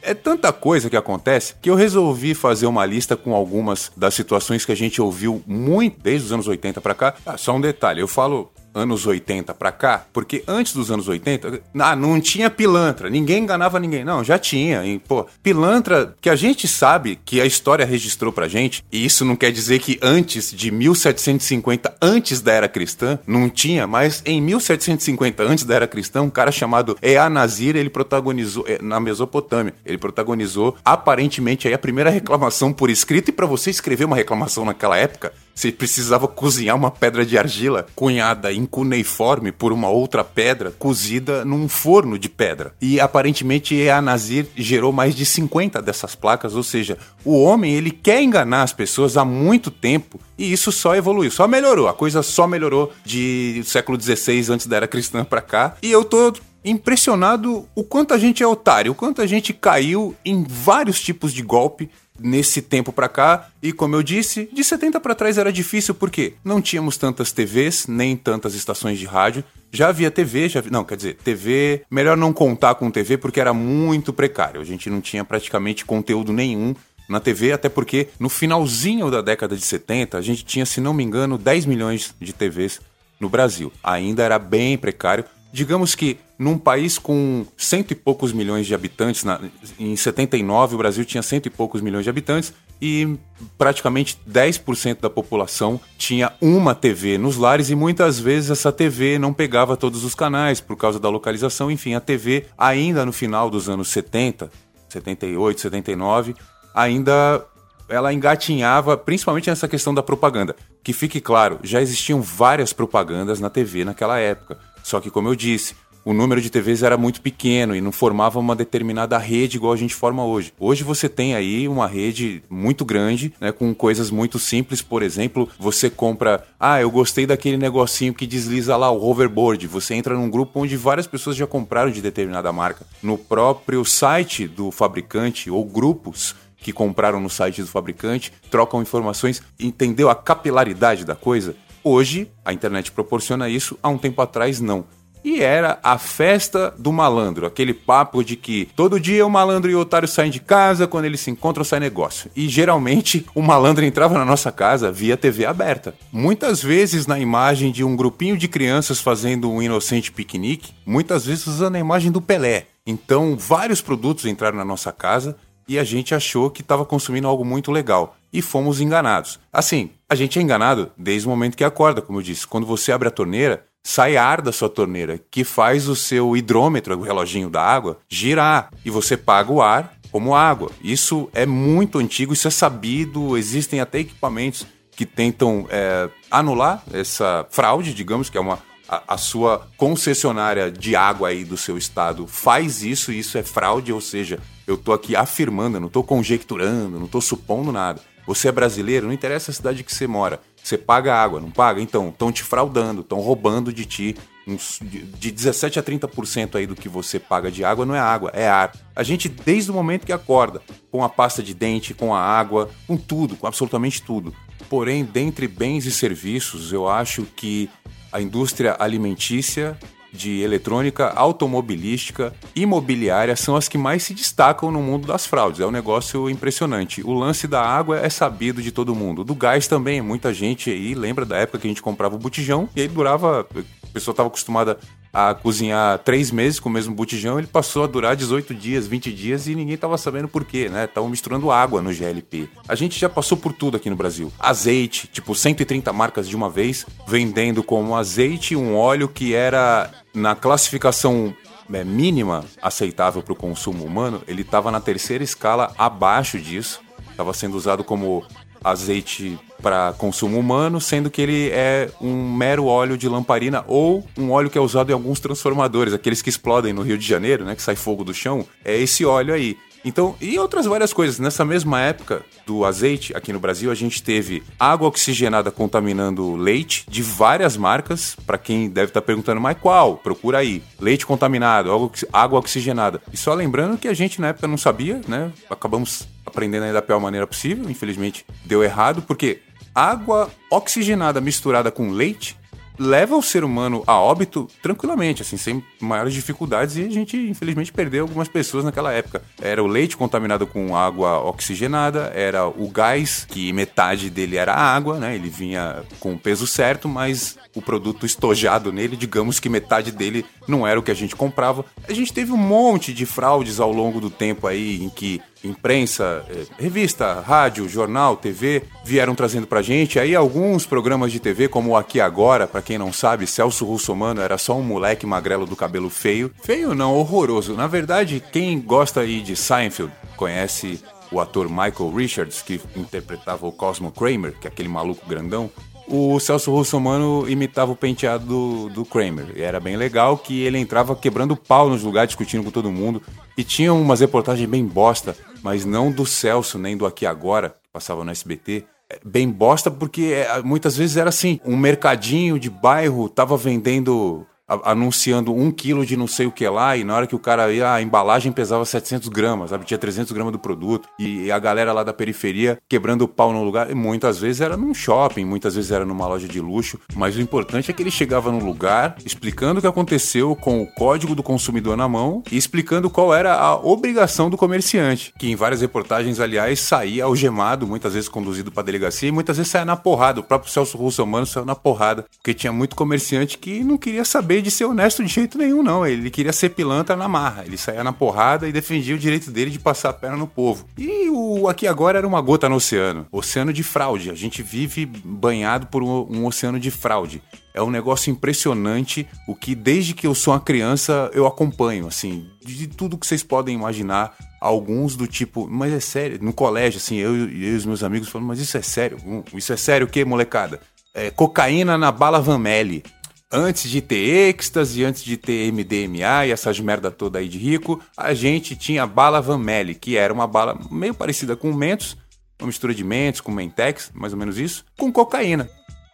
É 0.08 0.14
tanta 0.14 0.54
coisa 0.54 0.90
que 0.90 0.96
acontece 0.96 1.54
que 1.62 1.70
eu 1.70 1.76
resolvi 1.76 2.34
fazer 2.34 2.66
uma 2.66 2.86
lista 2.86 3.18
com 3.18 3.34
algumas 3.34 3.92
das 3.94 4.14
situações 4.14 4.64
que 4.64 4.72
a 4.72 4.76
gente 4.76 5.02
ouviu 5.02 5.44
muito 5.46 6.00
desde 6.02 6.28
os 6.28 6.32
anos 6.32 6.48
80 6.48 6.80
para 6.80 6.96
cá. 6.96 7.14
Ah, 7.26 7.36
só 7.36 7.54
um 7.54 7.60
detalhe, 7.60 8.00
eu 8.00 8.08
falo 8.08 8.50
anos 8.78 9.06
80 9.06 9.54
para 9.54 9.72
cá, 9.72 10.06
porque 10.14 10.44
antes 10.48 10.74
dos 10.74 10.92
anos 10.92 11.08
80, 11.08 11.62
ah, 11.80 11.96
não 11.96 12.20
tinha 12.22 12.50
pilantra, 12.50 13.10
ninguém 13.10 13.44
enganava 13.44 13.80
ninguém. 13.80 14.04
Não, 14.04 14.24
já 14.24 14.38
tinha. 14.38 14.82
Pô, 15.08 15.26
pilantra 15.42 16.16
que 16.22 16.30
a 16.30 16.36
gente 16.36 16.68
sabe 16.68 17.20
que 17.26 17.42
a 17.42 17.46
história 17.46 17.86
registrou 17.86 18.32
pra 18.32 18.48
gente, 18.48 18.84
e 18.92 19.06
isso 19.06 19.26
não 19.26 19.36
quer 19.36 19.52
dizer 19.52 19.80
que 19.80 20.00
antes 20.02 20.52
de 20.52 20.72
1750, 20.72 21.96
antes 22.02 22.42
da 22.42 22.54
era 22.54 22.68
cristã, 22.68 23.20
não 23.26 23.50
tinha, 23.50 23.88
mas 23.88 24.22
em 24.26 24.42
1750, 24.42 25.44
antes 25.44 25.64
da 25.64 25.76
era 25.76 25.88
cristã, 25.88 26.22
um 26.22 26.30
cara 26.30 26.52
chamado 26.52 26.98
Ea 27.02 27.30
Nazir, 27.30 27.76
ele 27.76 27.90
protagonizou 27.90 28.66
é, 28.68 28.82
na 28.82 29.00
Mesopotâmia, 29.00 29.74
ele 29.86 29.98
protagonizou 29.98 30.76
aparentemente 30.84 31.68
aí 31.68 31.74
a 31.74 31.80
primeira 31.80 32.10
reclamação 32.10 32.72
por 32.72 32.90
escrito, 32.90 33.30
e 33.30 33.32
para 33.32 33.46
você 33.46 33.70
escrever 33.70 34.06
uma 34.06 34.16
reclamação 34.16 34.66
naquela 34.66 34.98
época, 34.98 35.34
você 35.58 35.72
precisava 35.72 36.28
cozinhar 36.28 36.76
uma 36.76 36.92
pedra 36.92 37.26
de 37.26 37.36
argila 37.36 37.88
cunhada 37.96 38.54
em 38.54 38.64
cuneiforme 38.64 39.52
por 39.52 39.74
uma 39.74 39.90
outra 39.90 40.24
pedra 40.24 40.72
cozida 40.78 41.44
num 41.44 41.68
forno 41.68 42.20
de 42.20 42.30
pedra. 42.30 42.76
E 42.80 43.00
aparentemente 43.00 43.90
a 43.90 44.00
Nazir 44.00 44.46
gerou 44.56 44.92
mais 44.92 45.16
de 45.16 45.26
50 45.26 45.82
dessas 45.82 46.14
placas, 46.14 46.56
ou 46.56 46.62
seja, 46.62 47.00
o 47.26 47.42
homem 47.42 47.74
ele 47.74 47.90
quer 47.90 48.22
enganar 48.22 48.62
as 48.62 48.72
pessoas 48.72 49.18
há 49.18 49.26
muito 49.26 49.72
tempo 49.72 50.20
e 50.38 50.54
isso 50.54 50.72
só 50.72 50.96
evoluiu, 50.96 51.32
só 51.32 51.48
melhorou. 51.48 51.88
A 51.88 51.94
coisa 51.94 52.22
só 52.22 52.46
melhorou 52.46 52.94
de 53.04 53.64
século 53.66 54.00
XVI 54.00 54.54
antes 54.54 54.68
da 54.68 54.76
era 54.76 54.88
cristã 54.88 55.26
para 55.26 55.42
cá. 55.42 55.76
E 55.82 55.92
eu 55.92 56.06
tô 56.06 56.34
impressionado 56.64 57.68
o 57.74 57.84
quanto 57.84 58.14
a 58.14 58.18
gente 58.18 58.44
é 58.44 58.48
otário, 58.48 58.92
o 58.92 58.96
quanto 58.96 59.22
a 59.22 59.26
gente 59.26 59.54
caiu 59.54 60.16
em 60.24 60.44
vários 60.48 61.02
tipos 61.02 61.34
de 61.34 61.42
golpe 61.42 61.90
nesse 62.20 62.62
tempo 62.62 62.92
para 62.92 63.10
cá. 63.10 63.50
E 63.62 63.72
como 63.72 63.96
eu 63.96 64.04
disse, 64.04 64.50
de 64.52 64.64
70 64.64 65.00
para 65.00 65.16
trás 65.16 65.38
era 65.38 65.52
difícil 65.52 65.96
porque 65.96 66.34
não 66.44 66.62
tínhamos 66.62 66.98
tantas 66.98 67.32
TVs, 67.32 67.88
nem 67.88 68.16
tantas 68.16 68.56
estações 68.56 69.00
de 69.00 69.06
rádio. 69.06 69.44
Já 69.72 69.90
havia 69.90 70.10
TV, 70.10 70.48
já 70.50 70.64
não, 70.72 70.84
quer 70.84 70.96
dizer, 70.96 71.18
TV, 71.24 71.84
melhor 71.92 72.16
não 72.16 72.32
contar 72.32 72.76
com 72.76 72.90
TV 72.90 73.18
porque 73.18 73.40
era 73.40 73.54
muito 73.54 74.14
precário. 74.14 74.62
A 74.62 74.66
gente 74.66 74.90
não 74.90 75.02
tinha 75.02 75.26
praticamente 75.26 75.86
conteúdo 75.86 76.32
nenhum 76.32 76.74
na 77.08 77.20
TV, 77.20 77.54
até 77.54 77.70
porque 77.70 78.08
no 78.20 78.30
finalzinho 78.30 79.10
da 79.10 79.22
década 79.22 79.56
de 79.56 79.62
70 79.62 80.18
a 80.18 80.22
gente 80.22 80.44
tinha, 80.44 80.66
se 80.66 80.82
não 80.82 80.94
me 80.94 81.04
engano, 81.04 81.38
10 81.38 81.66
milhões 81.66 82.14
de 82.20 82.34
TVs 82.34 82.80
no 83.20 83.30
Brasil. 83.30 83.72
Ainda 83.84 84.24
era 84.24 84.38
bem 84.38 84.78
precário. 84.78 85.26
Digamos 85.52 85.96
que 85.96 86.20
num 86.38 86.58
país 86.58 87.00
com 87.00 87.46
cento 87.58 87.92
e 87.92 87.96
poucos 87.96 88.32
milhões 88.32 88.68
de 88.68 88.76
habitantes, 88.76 89.24
na, 89.24 89.40
em 89.80 89.96
79 89.96 90.76
o 90.76 90.78
Brasil 90.78 91.04
tinha 91.04 91.24
cento 91.24 91.48
e 91.48 91.50
poucos 91.50 91.82
milhões 91.82 92.04
de 92.04 92.10
habitantes 92.10 92.54
e 92.82 93.18
praticamente 93.58 94.20
10% 94.30 95.00
da 95.02 95.10
população 95.10 95.80
tinha 95.98 96.32
uma 96.40 96.76
TV 96.76 97.18
nos 97.18 97.38
lares 97.38 97.70
e 97.70 97.76
muitas 97.76 98.20
vezes 98.20 98.52
essa 98.52 98.72
TV 98.72 99.18
não 99.18 99.34
pegava 99.34 99.76
todos 99.76 100.04
os 100.04 100.14
canais 100.14 100.62
por 100.62 100.76
causa 100.76 101.00
da 101.00 101.10
localização. 101.10 101.72
Enfim, 101.72 101.96
a 101.96 102.00
TV 102.00 102.46
ainda 102.58 103.06
no 103.06 103.12
final 103.12 103.50
dos 103.50 103.68
anos 103.68 103.88
70, 103.88 104.52
78, 104.90 105.62
79, 105.62 106.36
ainda 106.74 107.44
ela 107.90 108.14
engatinhava 108.14 108.98
principalmente 108.98 109.50
nessa 109.50 109.68
questão 109.68 109.94
da 109.94 110.04
propaganda. 110.04 110.56
Que 110.84 110.94
fique 110.94 111.20
claro, 111.20 111.60
já 111.64 111.82
existiam 111.82 112.22
várias 112.22 112.74
propagandas 112.74 113.40
na 113.40 113.50
TV 113.50 113.84
naquela 113.84 114.20
época. 114.20 114.58
Só 114.88 115.02
que, 115.02 115.12
como 115.12 115.28
eu 115.28 115.36
disse, 115.36 115.76
o 116.06 116.14
número 116.14 116.40
de 116.40 116.50
TVs 116.50 116.82
era 116.82 116.96
muito 116.96 117.20
pequeno 117.20 117.76
e 117.76 117.82
não 117.82 117.92
formava 117.92 118.40
uma 118.40 118.56
determinada 118.56 119.18
rede 119.18 119.58
igual 119.58 119.74
a 119.74 119.76
gente 119.76 119.94
forma 119.94 120.24
hoje. 120.24 120.54
Hoje 120.58 120.82
você 120.82 121.10
tem 121.10 121.36
aí 121.36 121.68
uma 121.68 121.86
rede 121.86 122.42
muito 122.50 122.86
grande, 122.86 123.34
né, 123.42 123.52
com 123.52 123.76
coisas 123.76 124.10
muito 124.10 124.40
simples, 124.40 124.82
por 124.82 125.04
exemplo, 125.04 125.50
você 125.60 125.90
compra, 125.90 126.42
ah, 126.58 126.80
eu 126.80 126.90
gostei 126.90 127.26
daquele 127.26 127.58
negocinho 127.58 128.14
que 128.14 128.26
desliza 128.26 128.78
lá 128.78 128.90
o 128.90 129.04
hoverboard. 129.04 129.68
Você 129.68 129.94
entra 129.94 130.14
num 130.14 130.30
grupo 130.30 130.62
onde 130.62 130.78
várias 130.78 131.06
pessoas 131.06 131.36
já 131.36 131.46
compraram 131.46 131.92
de 131.92 132.02
determinada 132.02 132.54
marca. 132.54 132.88
No 133.04 133.18
próprio 133.18 133.84
site 133.84 134.48
do 134.48 134.72
fabricante 134.72 135.52
ou 135.52 135.66
grupos 135.66 136.34
que 136.56 136.72
compraram 136.72 137.20
no 137.20 137.30
site 137.30 137.62
do 137.62 137.68
fabricante, 137.68 138.32
trocam 138.50 138.82
informações, 138.82 139.44
entendeu 139.60 140.10
a 140.10 140.16
capilaridade 140.16 141.04
da 141.04 141.14
coisa? 141.14 141.54
Hoje, 141.84 142.32
a 142.44 142.54
internet 142.54 142.92
proporciona 142.92 143.50
isso, 143.50 143.78
há 143.82 143.90
um 143.90 143.98
tempo 143.98 144.22
atrás 144.22 144.60
não. 144.60 144.86
E 145.24 145.42
era 145.42 145.78
a 145.84 145.98
festa 145.98 146.74
do 146.78 146.92
malandro, 146.92 147.46
aquele 147.46 147.74
papo 147.74 148.24
de 148.24 148.36
que 148.36 148.70
todo 148.76 149.00
dia 149.00 149.26
o 149.26 149.30
malandro 149.30 149.70
e 149.70 149.76
o 149.76 149.80
otário 149.80 150.08
saem 150.08 150.32
de 150.32 150.40
casa, 150.40 150.88
quando 150.88 151.04
eles 151.04 151.20
se 151.20 151.30
encontram 151.30 151.66
sai 151.66 151.82
negócio. 151.82 152.32
E 152.36 152.48
geralmente 152.48 153.26
o 153.36 153.42
malandro 153.42 153.84
entrava 153.84 154.18
na 154.18 154.24
nossa 154.24 154.52
casa 154.52 154.92
via 154.92 155.18
TV 155.18 155.46
aberta. 155.46 155.94
Muitas 156.14 156.64
vezes 156.64 157.08
na 157.08 157.20
imagem 157.20 157.74
de 157.74 157.84
um 157.84 157.96
grupinho 157.96 158.38
de 158.38 158.48
crianças 158.48 159.02
fazendo 159.02 159.52
um 159.52 159.62
inocente 159.62 160.14
piquenique, 160.14 160.74
muitas 160.86 161.26
vezes 161.26 161.46
usando 161.46 161.76
a 161.76 161.80
imagem 161.80 162.10
do 162.10 162.22
Pelé. 162.22 162.68
Então, 162.86 163.36
vários 163.38 163.82
produtos 163.82 164.26
entraram 164.26 164.58
na 164.58 164.64
nossa 164.64 164.94
casa 164.94 165.36
e 165.68 165.78
a 165.78 165.84
gente 165.84 166.16
achou 166.16 166.50
que 166.50 166.62
estava 166.62 166.86
consumindo 166.86 167.28
algo 167.28 167.44
muito 167.44 167.70
legal. 167.70 168.16
E 168.32 168.42
fomos 168.42 168.82
enganados. 168.82 169.40
Assim, 169.52 169.92
a 170.10 170.16
gente 170.16 170.38
é 170.38 170.42
enganado 170.42 170.92
desde 170.98 171.28
o 171.28 171.30
momento 171.30 171.58
que 171.58 171.64
acorda, 171.64 172.02
como 172.02 172.20
eu 172.20 172.24
disse. 172.24 172.48
Quando 172.48 172.68
você 172.68 172.92
abre 172.92 173.08
a 173.08 173.12
torneira, 173.12 173.66
sai 173.84 174.18
ar 174.18 174.42
da 174.42 174.52
sua 174.52 174.70
torneira, 174.70 175.20
que 175.32 175.44
faz 175.44 175.88
o 175.88 175.96
seu 175.96 176.36
hidrômetro, 176.36 176.98
o 176.98 177.02
reloginho 177.02 177.50
da 177.50 177.62
água, 177.62 178.00
girar. 178.10 178.70
E 178.84 178.90
você 178.90 179.16
paga 179.16 179.52
o 179.52 179.62
ar 179.62 179.98
como 180.12 180.36
água. 180.36 180.72
Isso 180.82 181.30
é 181.34 181.46
muito 181.46 182.00
antigo, 182.00 182.34
isso 182.34 182.48
é 182.48 182.52
sabido, 182.52 183.38
existem 183.38 183.80
até 183.80 184.00
equipamentos 184.00 184.66
que 184.92 185.06
tentam 185.06 185.68
é, 185.70 186.10
anular 186.30 186.84
essa 186.92 187.46
fraude, 187.52 187.94
digamos, 187.94 188.30
que 188.30 188.38
é 188.38 188.42
uma. 188.42 188.60
A, 188.90 189.16
a 189.16 189.18
sua 189.18 189.68
concessionária 189.76 190.72
de 190.72 190.96
água 190.96 191.28
aí 191.28 191.44
do 191.44 191.58
seu 191.58 191.78
estado 191.78 192.26
faz 192.26 192.84
isso, 192.84 193.12
e 193.12 193.20
isso 193.20 193.38
é 193.38 193.44
fraude, 193.44 193.92
ou 193.92 194.00
seja, 194.00 194.40
eu 194.66 194.76
estou 194.76 194.94
aqui 194.94 195.14
afirmando, 195.14 195.78
não 195.78 195.88
estou 195.88 196.04
conjecturando, 196.04 196.98
não 196.98 197.06
estou 197.06 197.20
supondo 197.20 197.72
nada. 197.72 198.02
Você 198.28 198.50
é 198.50 198.52
brasileiro, 198.52 199.08
não 199.08 199.14
interessa 199.14 199.52
a 199.52 199.54
cidade 199.54 199.86
que 199.86 199.96
você 199.96 200.06
mora. 200.06 200.42
Você 200.62 200.78
paga 200.78 201.16
água, 201.16 201.40
não 201.40 201.50
paga? 201.50 201.82
Então, 201.82 202.10
estão 202.10 202.30
te 202.30 202.44
fraudando, 202.44 203.00
estão 203.00 203.20
roubando 203.22 203.72
de 203.72 203.86
ti. 203.86 204.18
Uns, 204.46 204.80
de, 204.82 205.02
de 205.04 205.32
17 205.32 205.80
a 205.80 205.84
30% 205.84 206.56
aí 206.56 206.68
do 206.68 206.76
que 206.76 206.90
você 206.90 207.20
paga 207.20 207.50
de 207.50 207.64
água 207.64 207.86
não 207.86 207.96
é 207.96 208.00
água, 208.00 208.30
é 208.34 208.48
ar. 208.48 208.74
A 208.94 209.02
gente, 209.02 209.30
desde 209.30 209.72
o 209.72 209.74
momento 209.74 210.06
que 210.06 210.12
acorda, 210.12 210.62
com 210.92 211.04
a 211.04 211.10
pasta 211.10 211.42
de 211.42 211.54
dente, 211.54 211.94
com 211.94 212.14
a 212.14 212.20
água, 212.20 212.70
com 212.86 212.98
tudo, 212.98 213.38
com 213.38 213.48
absolutamente 213.48 214.02
tudo. 214.02 214.34
Porém, 214.70 215.06
dentre 215.06 215.48
bens 215.48 215.86
e 215.86 215.92
serviços, 215.92 216.74
eu 216.74 216.88
acho 216.88 217.24
que 217.36 217.70
a 218.12 218.22
indústria 218.22 218.76
alimentícia 218.78 219.78
de 220.18 220.42
eletrônica, 220.42 221.08
automobilística, 221.10 222.34
imobiliária 222.56 223.36
são 223.36 223.56
as 223.56 223.70
que 223.70 223.78
mais 223.78 224.04
se 224.04 224.14
destacam 224.14 224.72
no 224.72 224.82
mundo 224.82 225.08
das 225.08 225.26
fraudes. 225.26 225.60
É 225.60 225.66
um 225.66 225.72
negócio 225.72 226.30
impressionante. 226.30 227.02
O 227.04 227.14
lance 227.14 227.48
da 227.48 227.62
água 227.62 228.00
é 228.00 228.10
sabido 228.10 228.62
de 228.62 228.72
todo 228.72 228.96
mundo. 228.96 229.24
Do 229.24 229.36
gás 229.36 229.68
também, 229.68 230.02
muita 230.02 230.34
gente 230.34 230.70
aí 230.70 230.96
lembra 230.96 231.26
da 231.26 231.38
época 231.38 231.60
que 231.60 231.68
a 231.68 231.70
gente 231.70 231.82
comprava 231.82 232.16
o 232.16 232.20
botijão 232.20 232.68
e 232.76 232.82
aí 232.82 232.88
durava. 232.88 233.48
A 233.84 233.88
pessoa 233.94 234.14
estava 234.14 234.28
acostumada 234.28 234.78
a 235.18 235.34
cozinhar 235.34 235.98
três 235.98 236.30
meses 236.30 236.60
com 236.60 236.70
o 236.70 236.72
mesmo 236.72 236.94
botijão, 236.94 237.40
ele 237.40 237.48
passou 237.48 237.84
a 237.84 237.88
durar 237.88 238.16
18 238.16 238.54
dias, 238.54 238.86
20 238.86 239.12
dias 239.12 239.48
e 239.48 239.56
ninguém 239.56 239.74
estava 239.74 239.98
sabendo 239.98 240.28
por 240.28 240.46
quê, 240.46 240.70
né? 240.70 240.86
Estavam 240.86 241.10
misturando 241.10 241.50
água 241.50 241.82
no 241.82 241.92
GLP. 241.92 242.48
A 242.68 242.76
gente 242.76 243.00
já 243.00 243.10
passou 243.10 243.36
por 243.36 243.52
tudo 243.52 243.78
aqui 243.78 243.90
no 243.90 243.96
Brasil. 243.96 244.32
Azeite, 244.38 245.08
tipo 245.08 245.34
130 245.34 245.92
marcas 245.92 246.30
de 246.30 246.36
uma 246.36 246.52
vez, 246.52 246.86
vendendo 247.08 247.64
como 247.64 247.96
azeite 247.96 248.56
um 248.56 248.76
óleo 248.76 249.08
que 249.08 249.34
era 249.34 249.90
na 250.14 250.36
classificação 250.36 251.34
é, 251.74 251.84
mínima 251.84 252.46
aceitável 252.62 253.24
para 253.24 253.34
o 253.34 253.36
consumo 253.36 253.84
humano, 253.86 254.22
ele 254.28 254.44
estava 254.44 254.70
na 254.70 254.80
terceira 254.80 255.24
escala 255.24 255.74
abaixo 255.80 256.38
disso. 256.38 256.80
Estava 257.10 257.34
sendo 257.34 257.58
usado 257.58 257.84
como 257.84 258.24
azeite 258.64 259.38
para 259.62 259.94
consumo 259.98 260.40
humano, 260.40 260.80
sendo 260.80 261.10
que 261.10 261.22
ele 261.22 261.50
é 261.52 261.90
um 262.00 262.32
mero 262.36 262.66
óleo 262.66 262.98
de 262.98 263.10
lamparina 263.10 263.64
ou 263.68 264.06
um 264.18 264.32
óleo 264.32 264.50
que 264.50 264.58
é 264.58 264.62
usado 264.62 264.92
em 264.92 264.94
alguns 264.94 265.20
transformadores, 265.20 265.94
aqueles 265.94 266.22
que 266.22 266.30
explodem 266.30 266.74
no 266.74 266.82
Rio 266.82 266.98
de 266.98 267.08
Janeiro, 267.08 267.44
né, 267.44 267.56
que 267.56 267.62
sai 267.62 267.76
fogo 267.76 268.04
do 268.04 268.14
chão, 268.14 268.46
é 268.64 268.78
esse 268.78 269.04
óleo 269.06 269.34
aí. 269.34 269.58
Então, 269.84 270.16
e 270.20 270.38
outras 270.38 270.66
várias 270.66 270.92
coisas. 270.92 271.20
Nessa 271.20 271.46
mesma 271.46 271.80
época 271.80 272.24
do 272.46 272.66
azeite, 272.66 273.16
aqui 273.16 273.32
no 273.32 273.40
Brasil, 273.40 273.72
a 273.72 273.76
gente 273.76 274.02
teve 274.02 274.44
água 274.60 274.88
oxigenada 274.88 275.52
contaminando 275.52 276.36
leite 276.36 276.86
de 276.90 277.02
várias 277.02 277.56
marcas. 277.56 278.16
Para 278.26 278.38
quem 278.38 278.70
deve 278.70 278.90
estar 278.90 279.02
tá 279.02 279.06
perguntando, 279.06 279.40
mas 279.40 279.58
qual? 279.58 279.98
Procura 279.98 280.40
aí. 280.40 280.64
Leite 280.80 281.06
contaminado, 281.06 281.72
água 282.12 282.40
oxigenada. 282.40 283.02
E 283.12 283.18
só 283.18 283.34
lembrando 283.34 283.78
que 283.78 283.88
a 283.88 283.94
gente 283.94 284.20
na 284.20 284.30
época 284.30 284.48
não 284.48 284.58
sabia, 284.58 285.02
né? 285.08 285.32
Acabamos 285.50 286.08
aprendendo 286.26 286.64
aí 286.64 286.74
da 286.74 286.82
pior 286.82 287.00
maneira 287.00 287.26
possível. 287.26 287.70
Infelizmente 287.70 288.26
deu 288.46 288.64
errado, 288.64 289.02
porque 289.02 289.40
água 289.74 290.30
oxigenada 290.50 291.22
misturada 291.22 291.72
com 291.72 291.92
leite 291.92 292.36
leva 292.78 293.16
o 293.16 293.24
ser 293.24 293.44
humano 293.44 293.84
a 293.88 294.00
óbito 294.00 294.48
tranquilamente, 294.62 295.22
assim, 295.22 295.38
sem 295.38 295.64
maiores 295.80 296.14
dificuldades, 296.14 296.78
e 296.78 296.86
a 296.86 296.90
gente, 296.90 297.18
infelizmente, 297.18 297.72
perdeu 297.72 298.04
algumas 298.04 298.28
pessoas 298.28 298.64
naquela 298.64 298.92
época. 298.92 299.22
Era 299.42 299.64
o 299.64 299.68
leite 299.68 299.98
contaminado 299.98 300.46
com 300.46 300.76
água 300.76 301.20
oxigenada, 301.24 302.12
era 302.16 302.48
o 302.48 302.70
gás, 302.70 303.26
que 303.28 303.52
metade 303.54 304.10
dele 304.10 304.38
era 304.38 304.54
água, 304.54 305.00
né? 305.00 305.16
Ele 305.16 305.30
vinha 305.30 305.84
com 306.00 306.14
o 306.14 306.20
peso 306.20 306.46
certo, 306.46 306.88
mas 306.88 307.38
o 307.56 307.62
produto 307.62 308.06
estojado 308.06 308.72
nele, 308.72 308.96
digamos 308.96 309.40
que 309.40 309.50
metade 309.50 309.92
dele 309.92 310.26
não 310.48 310.66
era 310.66 310.80
o 310.80 310.84
que 310.84 310.92
a 310.92 310.96
gente 310.96 311.16
comprava. 311.16 311.66
A 311.88 311.94
gente 311.94 312.14
teve 312.14 312.32
um 312.32 312.38
monte 312.38 312.94
de 312.94 313.06
fraudes 313.06 313.60
ao 313.60 313.72
longo 313.72 314.00
do 314.00 314.10
tempo 314.10 314.48
aí 314.48 314.84
em 314.84 314.90
que 314.90 315.22
imprensa, 315.44 316.26
eh, 316.30 316.46
revista, 316.58 317.22
rádio, 317.22 317.68
jornal, 317.68 318.18
TV 318.18 318.64
vieram 318.84 319.16
trazendo 319.16 319.48
pra 319.48 319.62
gente. 319.62 320.00
Aí 320.00 320.16
alguns 320.16 320.66
programas 320.66 321.12
de 321.12 321.20
TV, 321.20 321.48
como 321.48 321.72
o 321.72 321.78
Aqui 321.78 322.00
Agora, 322.00 322.48
para 322.48 322.62
quem 322.62 322.78
não 322.78 322.92
sabe, 322.92 323.28
Celso 323.28 323.66
Russomano 323.66 324.22
era 324.22 324.38
só 324.38 324.56
um 324.56 324.64
moleque 324.64 325.06
magrelo 325.06 325.46
do 325.46 325.56
cabelo 325.56 325.90
feio. 325.90 326.32
Feio 326.42 326.74
não, 326.74 326.96
horroroso. 326.96 327.54
Na 327.54 327.68
verdade, 327.68 328.24
quem 328.32 328.60
gosta 328.60 329.02
aí 329.02 329.22
de 329.22 329.36
Seinfeld 329.36 329.92
conhece 330.16 330.82
o 331.12 331.20
ator 331.20 331.50
Michael 331.50 331.94
Richards, 331.96 332.42
que 332.42 332.60
interpretava 332.76 333.48
o 333.48 333.52
Cosmo 333.52 333.92
Kramer, 333.92 334.34
que 334.40 334.48
é 334.48 334.50
aquele 334.50 334.70
maluco 334.70 335.08
grandão 335.08 335.50
o 335.88 336.20
Celso 336.20 336.52
Russomano 336.52 337.28
imitava 337.30 337.72
o 337.72 337.76
penteado 337.76 338.26
do, 338.26 338.70
do 338.70 338.86
Kramer. 338.86 339.32
E 339.36 339.42
era 339.42 339.60
bem 339.60 339.78
legal 339.78 340.18
que 340.18 340.42
ele 340.42 340.58
entrava 340.58 340.96
quebrando 340.96 341.36
pau 341.36 341.70
nos 341.70 341.84
lugares, 341.84 342.10
discutindo 342.10 342.44
com 342.44 342.52
todo 342.52 342.72
mundo. 342.72 343.02
E 343.38 343.44
tinha 343.44 343.74
umas 343.74 344.02
reportagens 344.02 344.50
bem 344.50 344.66
bosta, 344.66 345.16
mas 345.42 345.66
não 345.66 345.92
do 345.92 346.06
Celso, 346.06 346.60
nem 346.60 346.76
do 346.76 346.86
Aqui 346.86 347.06
Agora, 347.06 347.52
que 347.64 347.70
passava 347.72 348.04
no 348.04 348.12
SBT. 348.12 348.66
É, 348.90 349.00
bem 349.04 349.30
bosta 349.30 349.72
porque 349.72 350.14
é, 350.14 350.42
muitas 350.42 350.76
vezes 350.76 350.98
era 350.98 351.10
assim, 351.10 351.40
um 351.46 351.58
mercadinho 351.58 352.40
de 352.40 352.50
bairro 352.50 353.10
tava 353.10 353.36
vendendo 353.36 354.26
anunciando 354.48 355.34
um 355.34 355.52
quilo 355.52 355.86
de 355.86 355.98
não 355.98 356.08
sei 356.08 356.26
o 356.26 356.32
que 356.32 356.48
lá, 356.48 356.78
e 356.78 356.84
na 356.84 356.96
hora 356.96 357.08
que 357.08 357.16
o 357.16 357.20
cara 357.20 357.52
ia, 357.52 357.74
a 357.74 357.82
embalagem 357.82 358.32
pesava 358.32 358.64
700 358.64 359.10
gramas, 359.10 359.50
sabe? 359.50 359.66
Tinha 359.66 359.78
300 359.78 360.12
gramas 360.12 360.32
do 360.32 360.40
produto, 360.40 360.88
e 360.98 361.32
a 361.32 361.38
galera 361.38 361.74
lá 361.74 361.84
da 361.84 361.94
periferia 361.94 362.58
quebrando 362.70 363.02
o 363.04 363.08
pau 363.08 363.34
no 363.34 363.44
lugar, 363.44 363.70
e 363.70 363.76
muitas 363.76 364.20
vezes 364.20 364.42
era 364.42 364.56
num 364.56 364.74
shopping, 364.74 365.26
muitas 365.26 365.56
vezes 365.56 365.72
era 365.72 365.86
numa 365.86 366.08
loja 366.08 366.28
de 366.28 366.40
luxo, 366.40 366.80
mas 366.96 367.16
o 367.18 367.22
importante 367.22 367.70
é 367.70 367.74
que 367.74 367.84
ele 367.84 367.92
chegava 367.92 368.32
no 368.32 368.40
lugar, 368.40 368.96
explicando 369.06 369.60
o 369.60 369.62
que 369.62 369.68
aconteceu 369.68 370.36
com 370.36 370.62
o 370.62 370.68
código 370.68 371.14
do 371.14 371.24
consumidor 371.24 371.76
na 371.76 371.88
mão, 371.88 372.24
e 372.32 372.38
explicando 372.38 372.90
qual 372.90 373.14
era 373.14 373.34
a 373.36 373.56
obrigação 373.56 374.30
do 374.30 374.38
comerciante, 374.38 375.14
que 375.18 375.30
em 375.30 375.36
várias 375.36 375.62
reportagens, 375.62 376.20
aliás, 376.20 376.60
saía 376.60 377.04
algemado, 377.04 377.68
muitas 377.68 377.94
vezes 377.94 378.08
conduzido 378.10 378.52
para 378.52 378.64
delegacia, 378.64 379.10
e 379.10 379.12
muitas 379.12 379.38
vezes 379.38 379.52
saía 379.52 379.66
na 379.66 379.76
porrada, 379.76 380.22
o 380.22 380.24
próprio 380.24 380.52
Celso 380.52 380.78
Russomano 380.78 381.26
saiu 381.26 381.46
na 381.46 381.56
porrada, 381.56 382.06
porque 382.16 382.34
tinha 382.34 382.54
muito 382.54 382.76
comerciante 382.76 383.38
que 383.38 383.64
não 383.64 383.78
queria 383.78 384.06
saber 384.06 384.37
de 384.42 384.52
ser 384.52 384.66
honesto 384.66 385.04
de 385.04 385.12
jeito 385.12 385.38
nenhum, 385.38 385.64
não. 385.64 385.86
Ele 385.86 386.10
queria 386.10 386.34
ser 386.34 386.50
pilantra 386.50 386.96
na 386.96 387.08
marra. 387.08 387.44
Ele 387.46 387.58
saía 387.58 387.84
na 387.84 387.94
porrada 387.94 388.48
e 388.48 388.52
defendia 388.52 388.96
o 388.96 389.00
direito 389.00 389.32
dele 389.32 389.52
de 389.52 389.60
passar 389.60 389.90
a 389.90 389.94
perna 389.94 390.18
no 390.18 390.28
povo. 390.28 390.66
E 390.78 391.10
o 391.10 391.48
aqui 391.48 391.68
agora 391.68 391.98
era 391.98 392.08
uma 392.08 392.22
gota 392.22 392.50
no 392.50 392.56
oceano. 392.56 393.08
Oceano 393.12 393.54
de 393.54 393.64
fraude. 393.64 394.10
A 394.10 394.16
gente 394.16 394.42
vive 394.42 394.86
banhado 394.86 395.68
por 395.68 395.84
um, 395.84 396.08
um 396.10 396.26
oceano 396.26 396.60
de 396.60 396.72
fraude. 396.72 397.22
É 397.54 397.62
um 397.62 397.72
negócio 397.72 398.12
impressionante, 398.12 399.08
o 399.28 399.34
que 399.34 399.56
desde 399.56 399.96
que 399.96 400.06
eu 400.06 400.14
sou 400.14 400.32
uma 400.32 400.40
criança 400.40 401.10
eu 401.12 401.26
acompanho, 401.26 401.88
assim, 401.88 402.30
de 402.46 402.68
tudo 402.68 403.00
que 403.00 403.08
vocês 403.08 403.24
podem 403.24 403.56
imaginar, 403.56 404.16
alguns 404.40 404.96
do 404.96 405.08
tipo, 405.08 405.48
mas 405.50 405.74
é 405.74 405.80
sério, 405.80 406.20
no 406.22 406.32
colégio, 406.32 406.78
assim, 406.78 406.98
eu, 406.98 407.16
eu 407.16 407.30
e 407.30 407.56
os 407.56 407.66
meus 407.66 407.82
amigos 407.82 408.10
falando, 408.10 408.28
mas 408.28 408.40
isso 408.40 408.56
é 408.58 408.62
sério? 408.62 409.00
Isso 409.34 409.52
é 409.52 409.58
sério 409.58 409.88
o 409.88 409.90
quê, 409.90 410.06
molecada? 410.06 410.60
É, 410.94 411.10
cocaína 411.12 411.78
na 411.78 411.92
bala 411.92 412.20
Van 412.20 412.38
Melle. 412.40 412.84
Antes 413.30 413.70
de 413.70 413.82
ter 413.82 414.30
êxtase, 414.30 414.86
antes 414.86 415.04
de 415.04 415.18
ter 415.18 415.52
MDMA 415.52 416.26
e 416.26 416.32
essas 416.32 416.58
merda 416.62 416.90
toda 416.90 417.20
aí 417.20 417.28
de 417.28 417.38
rico, 417.38 417.82
a 417.96 418.14
gente 418.14 418.56
tinha 418.56 418.84
a 418.84 418.88
bala 418.88 419.22
Van 419.22 419.38
Melle, 419.38 419.76
que 419.76 419.98
era 419.98 420.14
uma 420.14 420.26
bala 420.26 420.58
meio 420.72 420.94
parecida 420.94 421.36
com 421.36 421.52
Mentos, 421.52 421.98
uma 422.40 422.48
mistura 422.48 422.74
de 422.74 422.86
Mentos 422.86 423.20
com 423.20 423.30
Mentex, 423.30 423.92
mais 423.94 424.14
ou 424.14 424.20
menos 424.20 424.38
isso, 424.38 424.64
com 424.78 424.90
cocaína. 424.94 425.50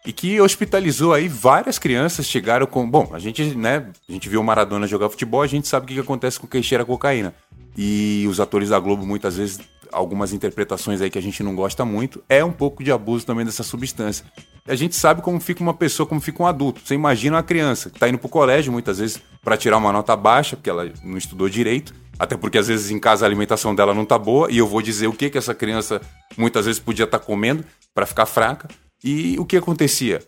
E 0.06 0.12
que 0.12 0.40
hospitalizou 0.40 1.12
aí 1.12 1.26
várias 1.26 1.76
crianças, 1.76 2.26
chegaram 2.26 2.66
com... 2.66 2.88
Bom, 2.88 3.10
a 3.12 3.18
gente, 3.18 3.42
né, 3.56 3.90
a 4.08 4.12
gente 4.12 4.28
viu 4.28 4.40
o 4.40 4.44
Maradona 4.44 4.86
jogar 4.86 5.08
futebol, 5.08 5.42
a 5.42 5.46
gente 5.48 5.66
sabe 5.66 5.84
o 5.84 5.88
que, 5.88 5.94
que 5.94 6.00
acontece 6.00 6.38
com 6.38 6.46
quem 6.46 6.62
cheira 6.62 6.84
cocaína. 6.84 7.34
E 7.76 8.26
os 8.28 8.38
atores 8.38 8.68
da 8.68 8.78
Globo 8.78 9.04
muitas 9.04 9.38
vezes 9.38 9.58
algumas 9.90 10.32
interpretações 10.32 11.00
aí 11.00 11.10
que 11.10 11.18
a 11.18 11.22
gente 11.22 11.42
não 11.42 11.56
gosta 11.56 11.84
muito, 11.84 12.22
é 12.28 12.44
um 12.44 12.52
pouco 12.52 12.84
de 12.84 12.92
abuso 12.92 13.26
também 13.26 13.44
dessa 13.44 13.62
substância. 13.64 14.24
A 14.66 14.74
gente 14.74 14.96
sabe 14.96 15.20
como 15.20 15.38
fica 15.38 15.62
uma 15.62 15.74
pessoa, 15.74 16.06
como 16.06 16.22
fica 16.22 16.42
um 16.42 16.46
adulto. 16.46 16.80
Você 16.82 16.94
imagina 16.94 17.36
uma 17.36 17.42
criança 17.42 17.90
que 17.90 17.96
está 17.96 18.08
indo 18.08 18.16
para 18.16 18.26
o 18.26 18.30
colégio 18.30 18.72
muitas 18.72 18.98
vezes 18.98 19.20
para 19.42 19.58
tirar 19.58 19.76
uma 19.76 19.92
nota 19.92 20.16
baixa, 20.16 20.56
porque 20.56 20.70
ela 20.70 20.90
não 21.02 21.18
estudou 21.18 21.50
direito, 21.50 21.94
até 22.18 22.34
porque 22.34 22.56
às 22.56 22.68
vezes 22.68 22.90
em 22.90 22.98
casa 22.98 23.26
a 23.26 23.28
alimentação 23.28 23.74
dela 23.74 23.92
não 23.92 24.06
tá 24.06 24.18
boa, 24.18 24.50
e 24.50 24.56
eu 24.56 24.66
vou 24.66 24.80
dizer 24.80 25.06
o 25.06 25.12
que 25.12 25.28
que 25.28 25.36
essa 25.36 25.54
criança 25.54 26.00
muitas 26.34 26.64
vezes 26.64 26.80
podia 26.80 27.04
estar 27.04 27.18
tá 27.18 27.24
comendo 27.24 27.62
para 27.94 28.06
ficar 28.06 28.24
fraca. 28.24 28.68
E 29.02 29.38
o 29.38 29.44
que 29.44 29.58
acontecia? 29.58 30.22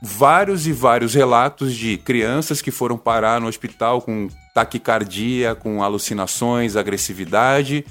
Vários 0.00 0.68
e 0.68 0.72
vários 0.72 1.14
relatos 1.14 1.74
de 1.74 1.96
crianças 1.98 2.62
que 2.62 2.70
foram 2.70 2.96
parar 2.96 3.40
no 3.40 3.48
hospital 3.48 4.00
com 4.00 4.28
taquicardia, 4.54 5.56
com 5.56 5.82
alucinações, 5.82 6.76
agressividade, 6.76 7.84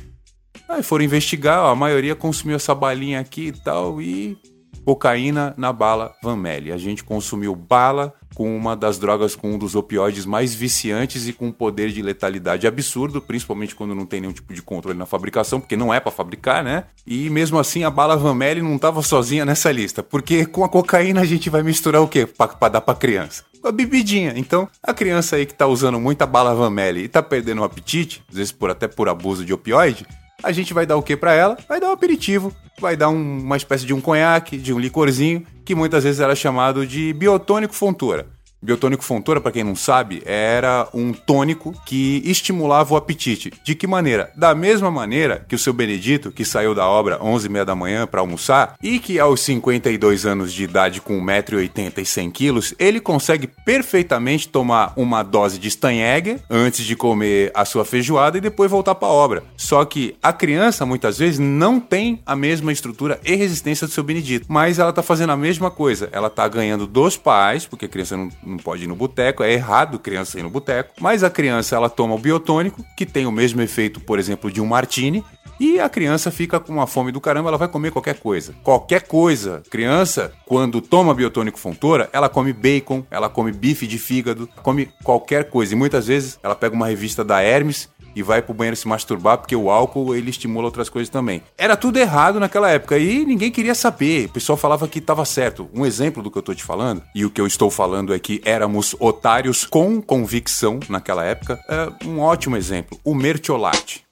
Aí 0.67 0.82
foram 0.82 1.05
investigar, 1.05 1.63
ó, 1.63 1.72
a 1.72 1.75
maioria 1.75 2.15
consumiu 2.15 2.55
essa 2.55 2.74
balinha 2.74 3.20
aqui 3.20 3.48
e 3.48 3.51
tal, 3.51 4.01
e 4.01 4.38
cocaína 4.86 5.56
na 5.58 5.74
bala 5.74 6.13
Van 6.22 6.36
Melle. 6.36 6.72
A 6.72 6.77
gente 6.77 7.04
consumiu 7.04 7.56
bala 7.56 8.13
com 8.36 8.56
uma 8.56 8.75
das 8.75 9.00
drogas 9.00 9.36
com 9.36 9.54
um 9.54 9.58
dos 9.58 9.75
opioides 9.75 10.25
mais 10.25 10.54
viciantes 10.54 11.27
e 11.27 11.34
com 11.34 11.48
um 11.48 11.51
poder 11.51 11.89
de 11.89 12.01
letalidade 12.01 12.68
absurdo, 12.68 13.22
principalmente 13.22 13.74
quando 13.74 13.96
não 13.96 14.06
tem 14.06 14.22
nenhum 14.22 14.34
tipo 14.34 14.54
de 14.54 14.62
controle 14.62 14.98
na 14.98 15.06
fabricação, 15.06 15.60
porque 15.60 15.77
não 15.77 15.94
é 15.94 16.00
para 16.00 16.12
fabricar, 16.12 16.63
né? 16.63 16.84
E 17.08 17.30
mesmo 17.30 17.58
assim 17.58 17.84
a 17.84 17.89
bala 17.89 18.18
Van 18.18 18.36
Melle 18.36 18.62
não 18.62 18.77
tava 18.77 19.01
sozinha 19.01 19.46
nessa 19.46 19.72
lista, 19.72 20.04
porque 20.04 20.46
com 20.46 20.63
a 20.63 20.70
cocaína 20.70 21.22
a 21.22 21.25
gente 21.25 21.50
vai 21.50 21.63
misturar 21.63 22.01
o 22.01 22.08
quê? 22.08 22.25
Para 22.25 22.70
dar 22.70 22.82
para 22.82 22.96
criança. 22.96 23.44
A 23.63 23.72
bebidinha. 23.72 24.34
Então, 24.36 24.70
a 24.84 24.94
criança 24.94 25.38
aí 25.38 25.46
que 25.46 25.54
tá 25.54 25.65
usando 25.65 26.00
muita 26.00 26.27
bala 26.27 26.54
Van 26.54 26.70
Melle 26.70 27.06
e 27.06 27.08
tá 27.08 27.24
perdendo 27.24 27.62
o 27.62 27.63
apetite, 27.63 28.24
às 28.30 28.36
vezes 28.36 28.51
por 28.51 28.70
até 28.70 28.88
por 28.88 29.10
abuso 29.10 29.44
de 29.44 29.54
opioide, 29.54 30.06
a 30.44 30.51
gente 30.51 30.74
vai 30.74 30.86
dar 30.86 30.98
o 30.98 31.04
que 31.04 31.15
para 31.15 31.34
ela? 31.34 31.58
Vai 31.68 31.80
dar 31.80 31.89
um 31.89 31.94
aperitivo, 31.94 32.54
vai 32.80 32.96
dar 32.96 33.10
um, 33.10 33.39
uma 33.39 33.58
espécie 33.58 33.86
de 33.86 33.94
um 33.94 34.01
conhaque, 34.01 34.58
de 34.58 34.74
um 34.74 34.80
licorzinho, 34.80 35.46
que 35.63 35.75
muitas 35.75 36.04
vezes 36.04 36.20
era 36.20 36.36
chamado 36.36 36.86
de 36.86 37.13
biotônico 37.13 37.74
fontura. 37.74 38.35
Biotônico 38.62 39.04
Fontoura, 39.04 39.40
para 39.40 39.52
quem 39.52 39.64
não 39.64 39.76
sabe, 39.76 40.24
era 40.26 40.88
um 40.94 41.14
tônico 41.14 41.74
que 41.86 42.22
estimulava 42.26 42.94
o 42.94 42.98
apetite. 42.98 43.54
De 43.64 43.76
que 43.76 43.86
maneira? 43.86 44.32
Da 44.36 44.56
mesma 44.56 44.90
maneira 44.90 45.46
que 45.48 45.56
o 45.56 45.60
seu 45.60 45.72
Benedito, 45.72 46.32
que 46.32 46.44
saiu 46.44 46.74
da 46.74 46.88
obra 46.88 47.22
11 47.22 47.46
e 47.46 47.50
meia 47.50 47.66
da 47.66 47.76
manhã 47.76 48.08
para 48.08 48.22
almoçar, 48.22 48.76
e 48.82 48.98
que 48.98 49.20
aos 49.20 49.42
52 49.42 50.26
anos 50.26 50.52
de 50.52 50.64
idade, 50.64 51.00
com 51.00 51.22
1,80m 51.22 52.00
e 52.00 52.06
100 52.06 52.32
quilos, 52.32 52.74
ele 52.80 53.00
consegue 53.00 53.48
perfeitamente 53.48 54.50
tomar 54.50 54.94
uma 54.96 55.22
dose 55.22 55.60
de 55.60 55.70
Steinegger 55.70 56.42
antes 56.50 56.86
de 56.86 56.96
comer 56.96 57.52
a 57.54 57.66
sua 57.66 57.86
feijoada 57.86 58.38
e 58.38 58.42
depois 58.42 58.72
voltar 58.72 58.96
para 58.96 59.08
a 59.08 59.12
obra. 59.12 59.44
Só 59.56 59.86
que 59.86 60.16
a 60.24 60.34
criança, 60.34 60.86
muitas 60.86 61.20
vezes, 61.20 61.38
não 61.38 61.80
tem 61.80 62.22
a 62.26 62.36
mesma 62.36 62.72
estrutura 62.72 63.20
e 63.24 63.36
resistência 63.36 63.86
do 63.86 63.94
seu 63.94 64.04
Benedito, 64.04 64.48
mas 64.50 64.80
ela 64.80 64.92
tá 64.92 65.04
fazendo 65.04 65.32
a 65.32 65.38
mesma 65.38 65.70
coisa. 65.70 66.10
Ela 66.12 66.30
tá 66.30 66.48
ganhando 66.48 66.88
dos 66.88 67.16
pais, 67.16 67.66
porque 67.66 67.86
a 67.86 67.90
criança 67.90 68.18
não 68.18 68.55
não 68.56 68.64
pode 68.64 68.84
ir 68.84 68.88
no 68.88 68.96
boteco, 68.96 69.44
é 69.44 69.54
errado 69.54 70.00
criança 70.00 70.40
ir 70.40 70.44
no 70.44 70.50
boteco, 70.50 70.94
mas 71.00 71.24
a 71.24 71.30
criança 71.30 71.76
ela 71.76 71.90
toma 71.90 72.16
o 72.16 72.20
biotônico, 72.20 72.84
que 72.96 73.06
tem 73.06 73.26
o 73.26 73.32
mesmo 73.32 73.62
efeito, 73.62 74.00
por 74.00 74.18
exemplo, 74.18 74.52
de 74.52 74.62
um 74.62 74.66
martini, 74.66 75.24
e 75.60 75.80
a 75.80 75.88
criança 75.88 76.32
fica 76.32 76.60
com 76.60 76.74
uma 76.74 76.88
fome 76.88 77.12
do 77.12 77.22
caramba, 77.22 77.50
ela 77.50 77.58
vai 77.58 77.68
comer 77.68 77.92
qualquer 77.92 78.20
coisa. 78.20 78.54
Qualquer 78.62 79.04
coisa. 79.04 79.64
Criança, 79.70 80.34
quando 80.46 80.82
toma 80.82 81.14
biotônico 81.14 81.58
fontora, 81.58 82.10
ela 82.12 82.28
come 82.28 82.52
bacon, 82.52 83.06
ela 83.10 83.30
come 83.30 83.54
bife 83.54 83.88
de 83.88 83.98
fígado, 83.98 84.50
come 84.62 84.90
qualquer 85.04 85.50
coisa. 85.50 85.74
E 85.74 85.78
muitas 85.78 86.08
vezes 86.08 86.38
ela 86.44 86.56
pega 86.56 86.76
uma 86.76 86.88
revista 86.88 87.24
da 87.24 87.42
Hermes 87.42 87.90
e 88.15 88.24
vai 88.24 88.41
pro 88.41 88.53
banheiro 88.53 88.75
se 88.75 88.88
masturbar 88.88 89.38
porque 89.38 89.55
o 89.55 89.69
álcool 89.69 90.15
ele 90.15 90.29
estimula 90.29 90.65
outras 90.65 90.89
coisas 90.89 91.10
também. 91.10 91.41
Era 91.57 91.75
tudo 91.75 91.98
errado 91.98 92.39
naquela 92.39 92.69
época 92.69 92.98
e 92.98 93.25
ninguém 93.25 93.51
queria 93.51 93.75
saber. 93.75 94.27
O 94.27 94.29
pessoal 94.29 94.57
falava 94.57 94.88
que 94.88 95.00
estava 95.00 95.25
certo. 95.25 95.69
Um 95.74 95.86
exemplo 95.86 96.24
do 96.24 96.31
que 96.31 96.38
eu 96.38 96.43
tô 96.43 96.53
te 96.53 96.63
falando, 96.63 97.01
e 97.13 97.25
o 97.25 97.29
que 97.29 97.41
eu 97.41 97.48
estou 97.48 97.69
falando 97.69 98.13
é 98.13 98.19
que 98.19 98.41
éramos 98.45 98.95
otários 99.00 99.65
com 99.65 100.01
convicção 100.01 100.79
naquela 100.89 101.24
época, 101.24 101.60
é 101.69 102.05
um 102.05 102.19
ótimo 102.19 102.55
exemplo. 102.55 103.00
O 103.03 103.13
mertiolate. 103.13 104.05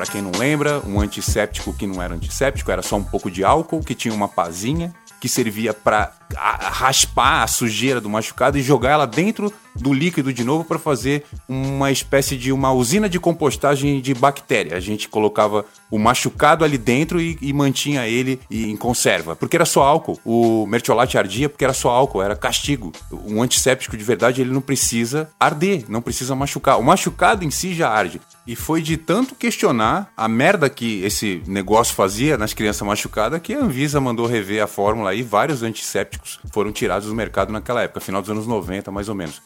Para 0.00 0.06
quem 0.06 0.22
não 0.22 0.30
lembra, 0.30 0.80
um 0.86 0.98
antisséptico 0.98 1.74
que 1.74 1.86
não 1.86 2.00
era 2.02 2.14
antisséptico, 2.14 2.70
era 2.70 2.80
só 2.80 2.96
um 2.96 3.04
pouco 3.04 3.30
de 3.30 3.44
álcool, 3.44 3.80
que 3.80 3.94
tinha 3.94 4.14
uma 4.14 4.28
pazinha, 4.28 4.94
que 5.20 5.28
servia 5.28 5.74
para 5.74 6.12
raspar 6.34 7.42
a 7.42 7.46
sujeira 7.46 8.00
do 8.00 8.08
machucado 8.08 8.56
e 8.56 8.62
jogar 8.62 8.90
ela 8.90 9.06
dentro 9.06 9.52
do 9.74 9.92
líquido 9.92 10.32
de 10.32 10.44
novo 10.44 10.64
para 10.64 10.78
fazer 10.78 11.24
uma 11.48 11.90
espécie 11.90 12.36
de 12.36 12.52
uma 12.52 12.72
usina 12.72 13.08
de 13.08 13.20
compostagem 13.20 14.00
de 14.00 14.14
bactéria. 14.14 14.76
A 14.76 14.80
gente 14.80 15.08
colocava 15.08 15.64
o 15.90 15.98
machucado 15.98 16.64
ali 16.64 16.78
dentro 16.78 17.20
e, 17.20 17.38
e 17.40 17.52
mantinha 17.52 18.06
ele 18.06 18.40
em 18.50 18.76
conserva, 18.76 19.36
porque 19.36 19.56
era 19.56 19.64
só 19.64 19.82
álcool. 19.82 20.18
O 20.24 20.66
mertiolate 20.66 21.18
ardia 21.18 21.48
porque 21.48 21.64
era 21.64 21.74
só 21.74 21.90
álcool, 21.90 22.22
era 22.22 22.36
castigo. 22.36 22.92
Um 23.26 23.42
antisséptico 23.42 23.96
de 23.96 24.04
verdade 24.04 24.40
ele 24.40 24.52
não 24.52 24.60
precisa 24.60 25.30
arder, 25.38 25.84
não 25.88 26.00
precisa 26.00 26.34
machucar. 26.34 26.78
O 26.78 26.82
machucado 26.82 27.44
em 27.44 27.50
si 27.50 27.74
já 27.74 27.90
arde. 27.90 28.20
E 28.46 28.56
foi 28.56 28.82
de 28.82 28.96
tanto 28.96 29.34
questionar 29.34 30.10
a 30.16 30.26
merda 30.28 30.68
que 30.68 31.02
esse 31.04 31.42
negócio 31.46 31.94
fazia 31.94 32.38
nas 32.38 32.54
crianças 32.54 32.86
machucadas 32.86 33.40
que 33.40 33.54
a 33.54 33.60
Anvisa 33.60 34.00
mandou 34.00 34.26
rever 34.26 34.62
a 34.62 34.66
fórmula 34.66 35.14
e 35.14 35.22
vários 35.22 35.62
antissépticos 35.62 36.40
foram 36.52 36.72
tirados 36.72 37.08
do 37.08 37.14
mercado 37.14 37.52
naquela 37.52 37.82
época, 37.82 38.00
final 38.00 38.20
dos 38.20 38.30
anos 38.30 38.46
90 38.46 38.90
mais 38.90 39.08
ou 39.08 39.14
menos. 39.14 39.42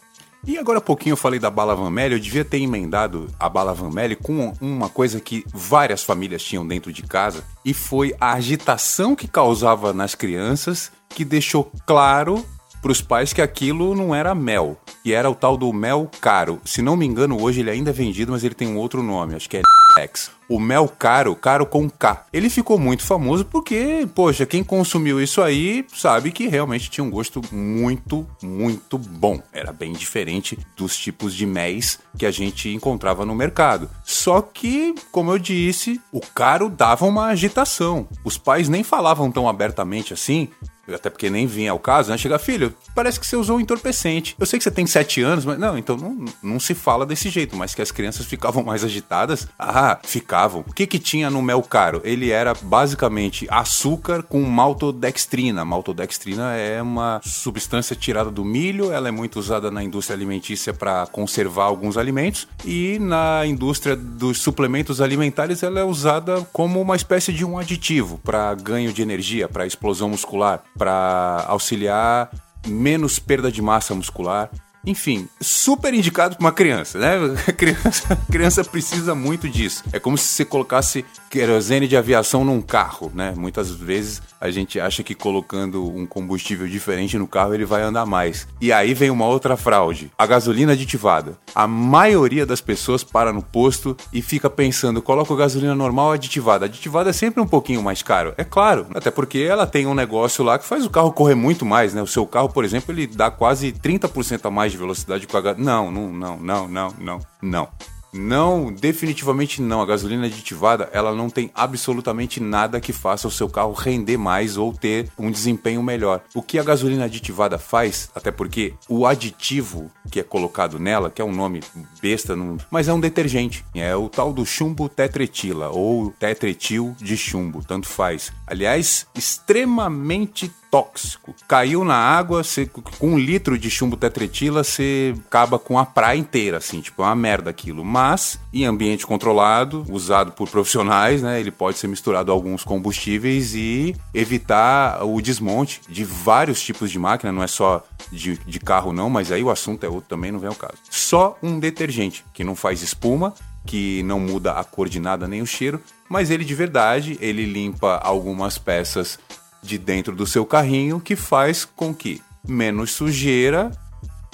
E 0.47 0.59
agora 0.59 0.79
há 0.79 0.83
pouquinho 0.83 1.15
eu 1.15 1.17
falei 1.17 1.41
da 1.41 1.51
bala 1.51 1.75
Van 1.75 1.91
Melle, 1.91 2.15
eu 2.15 2.21
devia 2.21 2.45
ter 2.45 2.61
emendado 2.61 3.29
a 3.41 3.49
bala 3.49 3.73
Van 3.73 3.91
Melle 3.91 4.15
com 4.15 4.53
uma 4.61 4.91
coisa 4.91 5.19
que 5.19 5.43
várias 5.55 6.03
famílias 6.03 6.43
tinham 6.43 6.67
dentro 6.67 6.93
de 6.93 7.03
casa, 7.03 7.43
e 7.65 7.73
foi 7.73 8.15
a 8.21 8.35
agitação 8.35 9.17
que 9.17 9.27
causava 9.27 9.95
nas 9.95 10.15
crianças, 10.15 10.93
que 11.09 11.25
deixou 11.25 11.73
claro 11.87 12.45
para 12.85 12.93
os 12.93 13.01
pais 13.01 13.33
que 13.33 13.41
aquilo 13.41 13.95
não 13.95 14.15
era 14.15 14.35
mel, 14.35 14.79
e 15.03 15.15
era 15.15 15.31
o 15.31 15.35
tal 15.35 15.57
do 15.57 15.73
mel 15.73 16.11
caro. 16.21 16.61
Se 16.67 16.83
não 16.83 16.99
me 16.99 17.07
engano, 17.07 17.41
hoje 17.41 17.61
ele 17.61 17.71
ainda 17.71 17.89
é 17.89 17.95
vendido, 17.95 18.33
mas 18.33 18.45
ele 18.45 18.55
tem 18.55 18.69
um 18.69 18.77
outro 18.77 19.03
nome, 19.03 19.35
acho 19.35 19.49
que 19.49 19.57
é 19.57 19.63
X. 19.97 20.31
O 20.47 20.61
mel 20.61 20.87
caro, 20.87 21.35
caro 21.35 21.65
com 21.65 21.89
K. 21.89 22.27
Ele 22.31 22.51
ficou 22.51 22.79
muito 22.79 23.03
famoso 23.03 23.47
porque, 23.47 24.07
poxa, 24.15 24.45
quem 24.45 24.63
consumiu 24.63 25.23
isso 25.23 25.41
aí 25.41 25.87
sabe 25.95 26.31
que 26.31 26.47
realmente 26.47 26.91
tinha 26.91 27.03
um 27.03 27.11
gosto 27.11 27.41
muito, 27.51 28.27
muito 28.43 28.99
bom. 28.99 29.41
Era 29.51 29.73
bem 29.73 29.95
diferente 29.95 30.59
dos 30.77 30.95
tipos 30.99 31.35
de 31.35 31.47
méis 31.47 31.99
que 32.19 32.27
a 32.27 32.31
gente 32.31 32.69
encontrava 32.69 33.25
no 33.25 33.35
mercado. 33.35 33.89
Só 34.05 34.43
que, 34.43 34.95
como 35.11 35.31
eu 35.31 35.39
disse, 35.39 35.99
o 36.13 36.21
caro 36.21 36.69
dava 36.69 37.07
uma 37.07 37.29
agitação. 37.29 38.07
Os 38.23 38.37
pais 38.37 38.69
nem 38.69 38.85
falavam 38.85 39.33
tão 39.33 39.49
abertamente 39.49 40.13
assim, 40.13 40.51
até 40.93 41.11
porque 41.11 41.31
nem 41.31 41.47
vinha 41.47 41.71
ao 41.71 41.79
caso, 41.79 42.11
né? 42.11 42.19
Chega, 42.19 42.39
filho, 42.39 42.75
parece 42.95 43.19
que 43.19 43.27
você 43.27 43.37
usou 43.37 43.57
um 43.57 43.61
entorpecente. 43.61 44.35
Eu 44.39 44.47
sei 44.47 44.59
que 44.59 44.65
você 44.65 44.71
tem 44.71 44.87
sete 44.87 45.23
anos, 45.23 45.45
mas 45.45 45.59
não, 45.59 45.79
então 45.79 45.97
não, 45.97 46.25
não 46.43 46.61
se 46.61 46.75
fala 46.75 47.07
desse 47.07 47.31
jeito, 47.31 47.57
mas 47.57 47.75
que 47.75 47.83
as 47.83 47.91
crianças 47.91 48.27
ficavam 48.27 48.63
mais 48.63 48.85
agitadas. 48.85 49.49
Ah, 49.59 49.99
ficavam. 50.03 50.65
O 50.67 50.73
que 50.73 50.87
que 50.87 50.99
tinha 50.99 51.31
no 51.31 51.43
mel 51.43 51.63
caro? 51.63 52.01
Ele 52.05 52.31
era 52.31 52.55
basicamente 52.55 53.47
açúcar 53.51 54.23
com 54.23 54.43
maltodextrina. 54.43 55.65
Maltodextrina 55.65 56.55
é 56.55 56.83
uma 56.83 57.21
substância 57.25 57.97
tirada 57.97 58.31
do 58.31 58.45
milho, 58.45 58.93
ela 58.93 59.09
é 59.09 59.11
muito 59.11 59.39
usada 59.39 59.71
na 59.71 59.83
indústria 59.83 60.17
alimentícia 60.17 60.73
para 60.73 61.07
conservar 61.07 61.65
alguns 61.65 61.97
alimentos 61.97 62.49
e 62.65 62.99
na 62.99 63.47
indústria 63.47 63.97
dos 63.97 64.41
suplementos 64.41 65.01
alimentares 65.01 65.63
ela 65.63 65.81
é 65.81 65.85
usada 65.85 66.47
como 66.53 66.81
uma 66.81 66.97
espécie 66.97 67.33
de 67.33 67.45
um 67.45 67.59
aditivo 67.59 68.21
para 68.23 68.55
ganho 68.55 68.93
de 68.93 69.03
energia, 69.03 69.49
para 69.49 69.67
explosão 69.67 70.09
muscular 70.09 70.63
para 70.77 71.45
auxiliar 71.49 72.31
menos 72.67 73.19
perda 73.19 73.51
de 73.51 73.63
massa 73.63 73.95
muscular. 73.95 74.51
Enfim, 74.87 75.29
super 75.41 75.95
indicado 75.95 76.37
para 76.37 76.45
uma 76.45 76.53
criança, 76.53 76.99
né? 76.99 77.17
A 77.49 77.53
criança, 77.53 78.13
a 78.13 78.33
criança 78.33 78.65
precisa 78.65 79.15
muito 79.15 79.49
disso. 79.49 79.83
É 79.93 79.99
como 79.99 80.19
se 80.19 80.27
você 80.27 80.45
colocasse 80.45 81.05
querosene 81.31 81.89
de 81.89 81.97
aviação 81.97 82.45
num 82.45 82.61
carro, 82.61 83.11
né? 83.15 83.33
Muitas 83.35 83.71
vezes 83.71 84.21
a 84.45 84.51
gente 84.51 84.79
acha 84.79 85.03
que 85.03 85.15
colocando 85.15 85.89
um 85.89 86.05
combustível 86.05 86.69
diferente 86.69 87.17
no 87.17 87.27
carro 87.27 87.55
ele 87.55 87.65
vai 87.65 87.81
andar 87.81 88.05
mais. 88.05 88.47
E 88.61 88.71
aí 88.71 88.93
vem 88.93 89.09
uma 89.09 89.25
outra 89.25 89.57
fraude: 89.57 90.13
a 90.19 90.27
gasolina 90.27 90.73
aditivada. 90.73 91.39
A 91.55 91.67
maioria 91.67 92.45
das 92.45 92.61
pessoas 92.61 93.03
para 93.03 93.33
no 93.33 93.43
posto 93.43 93.97
e 94.13 94.21
fica 94.21 94.51
pensando, 94.51 95.01
coloca 95.01 95.35
gasolina 95.35 95.75
normal 95.75 96.09
ou 96.09 96.13
aditivada. 96.13 96.67
Aditivada 96.67 97.09
é 97.09 97.13
sempre 97.15 97.41
um 97.41 97.47
pouquinho 97.47 97.83
mais 97.83 98.03
caro. 98.03 98.35
É 98.37 98.45
claro, 98.45 98.87
até 98.95 99.11
porque 99.11 99.39
ela 99.39 99.67
tem 99.67 99.87
um 99.87 99.95
negócio 99.95 100.45
lá 100.45 100.59
que 100.59 100.67
faz 100.67 100.85
o 100.85 100.91
carro 100.91 101.11
correr 101.11 101.35
muito 101.35 101.65
mais, 101.65 101.95
né? 101.95 102.03
O 102.03 102.07
seu 102.07 102.27
carro, 102.27 102.51
por 102.51 102.67
exemplo, 102.67 102.93
ele 102.93 103.07
dá 103.07 103.31
quase 103.31 103.73
30% 103.73 104.45
a 104.45 104.51
mais 104.51 104.73
de 104.73 104.79
velocidade 104.79 105.27
com 105.27 105.39
a 105.39 105.41
gasolina. 105.41 105.73
Não, 105.73 105.91
não, 105.91 106.13
não, 106.13 106.37
não, 106.39 106.69
não, 106.69 106.95
não, 106.99 107.19
não. 107.41 107.69
Não, 108.15 108.73
definitivamente 108.73 109.61
não. 109.61 109.83
A 109.83 109.87
gasolina 109.87 110.27
aditivada, 110.27 110.89
ela 110.93 111.13
não 111.13 111.29
tem 111.29 111.51
absolutamente 111.53 112.39
nada 112.41 112.81
que 112.81 112.93
faça 112.93 113.27
o 113.27 113.31
seu 113.31 113.49
carro 113.49 113.73
render 113.73 114.17
mais 114.17 114.57
ou 114.57 114.73
ter 114.73 115.09
um 115.19 115.31
desempenho 115.31 115.83
melhor. 115.83 116.23
O 116.33 116.41
que 116.41 116.59
a 116.59 116.63
gasolina 116.63 117.07
aditivada 117.07 117.59
faz, 117.59 118.11
até 118.15 118.31
porque 118.31 118.75
o 118.89 119.05
aditivo 119.05 119.91
que 120.11 120.21
é 120.21 120.23
colocado 120.23 120.79
nela, 120.79 121.11
que 121.11 121.21
é 121.21 121.25
um 121.25 121.33
nome 121.33 121.61
besta, 122.01 122.37
não... 122.37 122.57
mas 122.71 122.87
é 122.87 122.93
um 122.93 123.01
detergente. 123.01 123.65
É 123.75 123.97
o 123.97 124.09
tal 124.09 124.33
do 124.33 124.47
chumbo 124.47 124.89
tetretila 124.89 125.71
ou 125.71 126.13
tetretil 126.13 126.95
de 127.01 127.17
chumbo, 127.17 127.65
tanto 127.67 127.89
faz. 127.89 128.33
Aliás, 128.47 129.09
extremamente 129.15 130.53
tóxico. 130.75 131.33
Caiu 131.47 131.85
na 131.85 131.95
água, 131.95 132.43
você, 132.43 132.67
com 132.67 133.07
um 133.07 133.17
litro 133.17 133.57
de 133.57 133.71
chumbo 133.71 133.97
tetretila, 133.97 134.65
você 134.65 135.15
acaba 135.29 135.57
com 135.57 135.79
a 135.79 135.87
praia 135.87 136.19
inteira, 136.19 136.57
assim, 136.57 136.81
tipo, 136.81 137.01
é 137.01 137.05
uma 137.05 137.15
merda 137.15 137.49
aquilo. 137.49 137.85
Mas, 137.85 138.41
em 138.53 138.65
ambiente 138.65 139.07
controlado, 139.07 139.87
usado 139.89 140.33
por 140.33 140.49
profissionais, 140.49 141.23
né, 141.23 141.39
ele 141.39 141.53
pode 141.53 141.79
ser 141.79 141.87
misturado 141.87 142.33
a 142.33 142.35
alguns 142.35 142.65
combustíveis 142.65 143.55
e 143.55 143.95
evitar 144.13 145.05
o 145.05 145.21
desmonte 145.23 145.81
de 145.89 146.03
vários 146.03 146.61
tipos 146.61 146.91
de 146.91 146.99
máquina, 146.99 147.31
não 147.31 147.45
é 147.45 147.47
só 147.47 147.85
de, 148.11 148.37
de 148.39 148.59
carro 148.59 148.93
não, 148.93 149.09
mas 149.09 149.31
aí 149.31 149.45
o 149.45 149.51
assunto 149.51 149.85
é 149.85 149.89
outro 149.89 150.09
também, 150.09 150.33
não 150.33 150.41
vem 150.41 150.49
ao 150.49 150.57
caso. 150.57 150.79
Só 150.91 151.39
um 151.41 151.61
detergente, 151.61 152.25
que 152.35 152.43
não 152.43 152.57
faz 152.57 152.83
espuma, 152.83 153.33
que 153.65 154.03
não 154.03 154.19
muda 154.19 154.53
a 154.53 154.65
cor 154.65 154.89
de 154.89 154.99
nada 154.99 155.29
nem 155.29 155.41
o 155.41 155.47
cheiro, 155.47 155.81
mas 156.09 156.31
ele 156.31 156.45
de 156.45 156.55
verdade, 156.55 157.17
ele 157.21 157.45
limpa 157.45 157.97
algumas 158.03 158.59
peças 158.59 159.21
de 159.65 159.79
dentro 159.79 160.15
do 160.15 160.27
seu 160.27 160.45
carrinho 160.45 161.01
que 161.01 161.17
faz 161.17 161.65
com 161.65 161.95
que 161.95 162.23
menos 162.47 162.93
sujeira, 162.93 163.71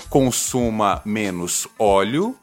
consuma 0.08 1.00
menos 1.04 1.68
óleo, 1.78 2.34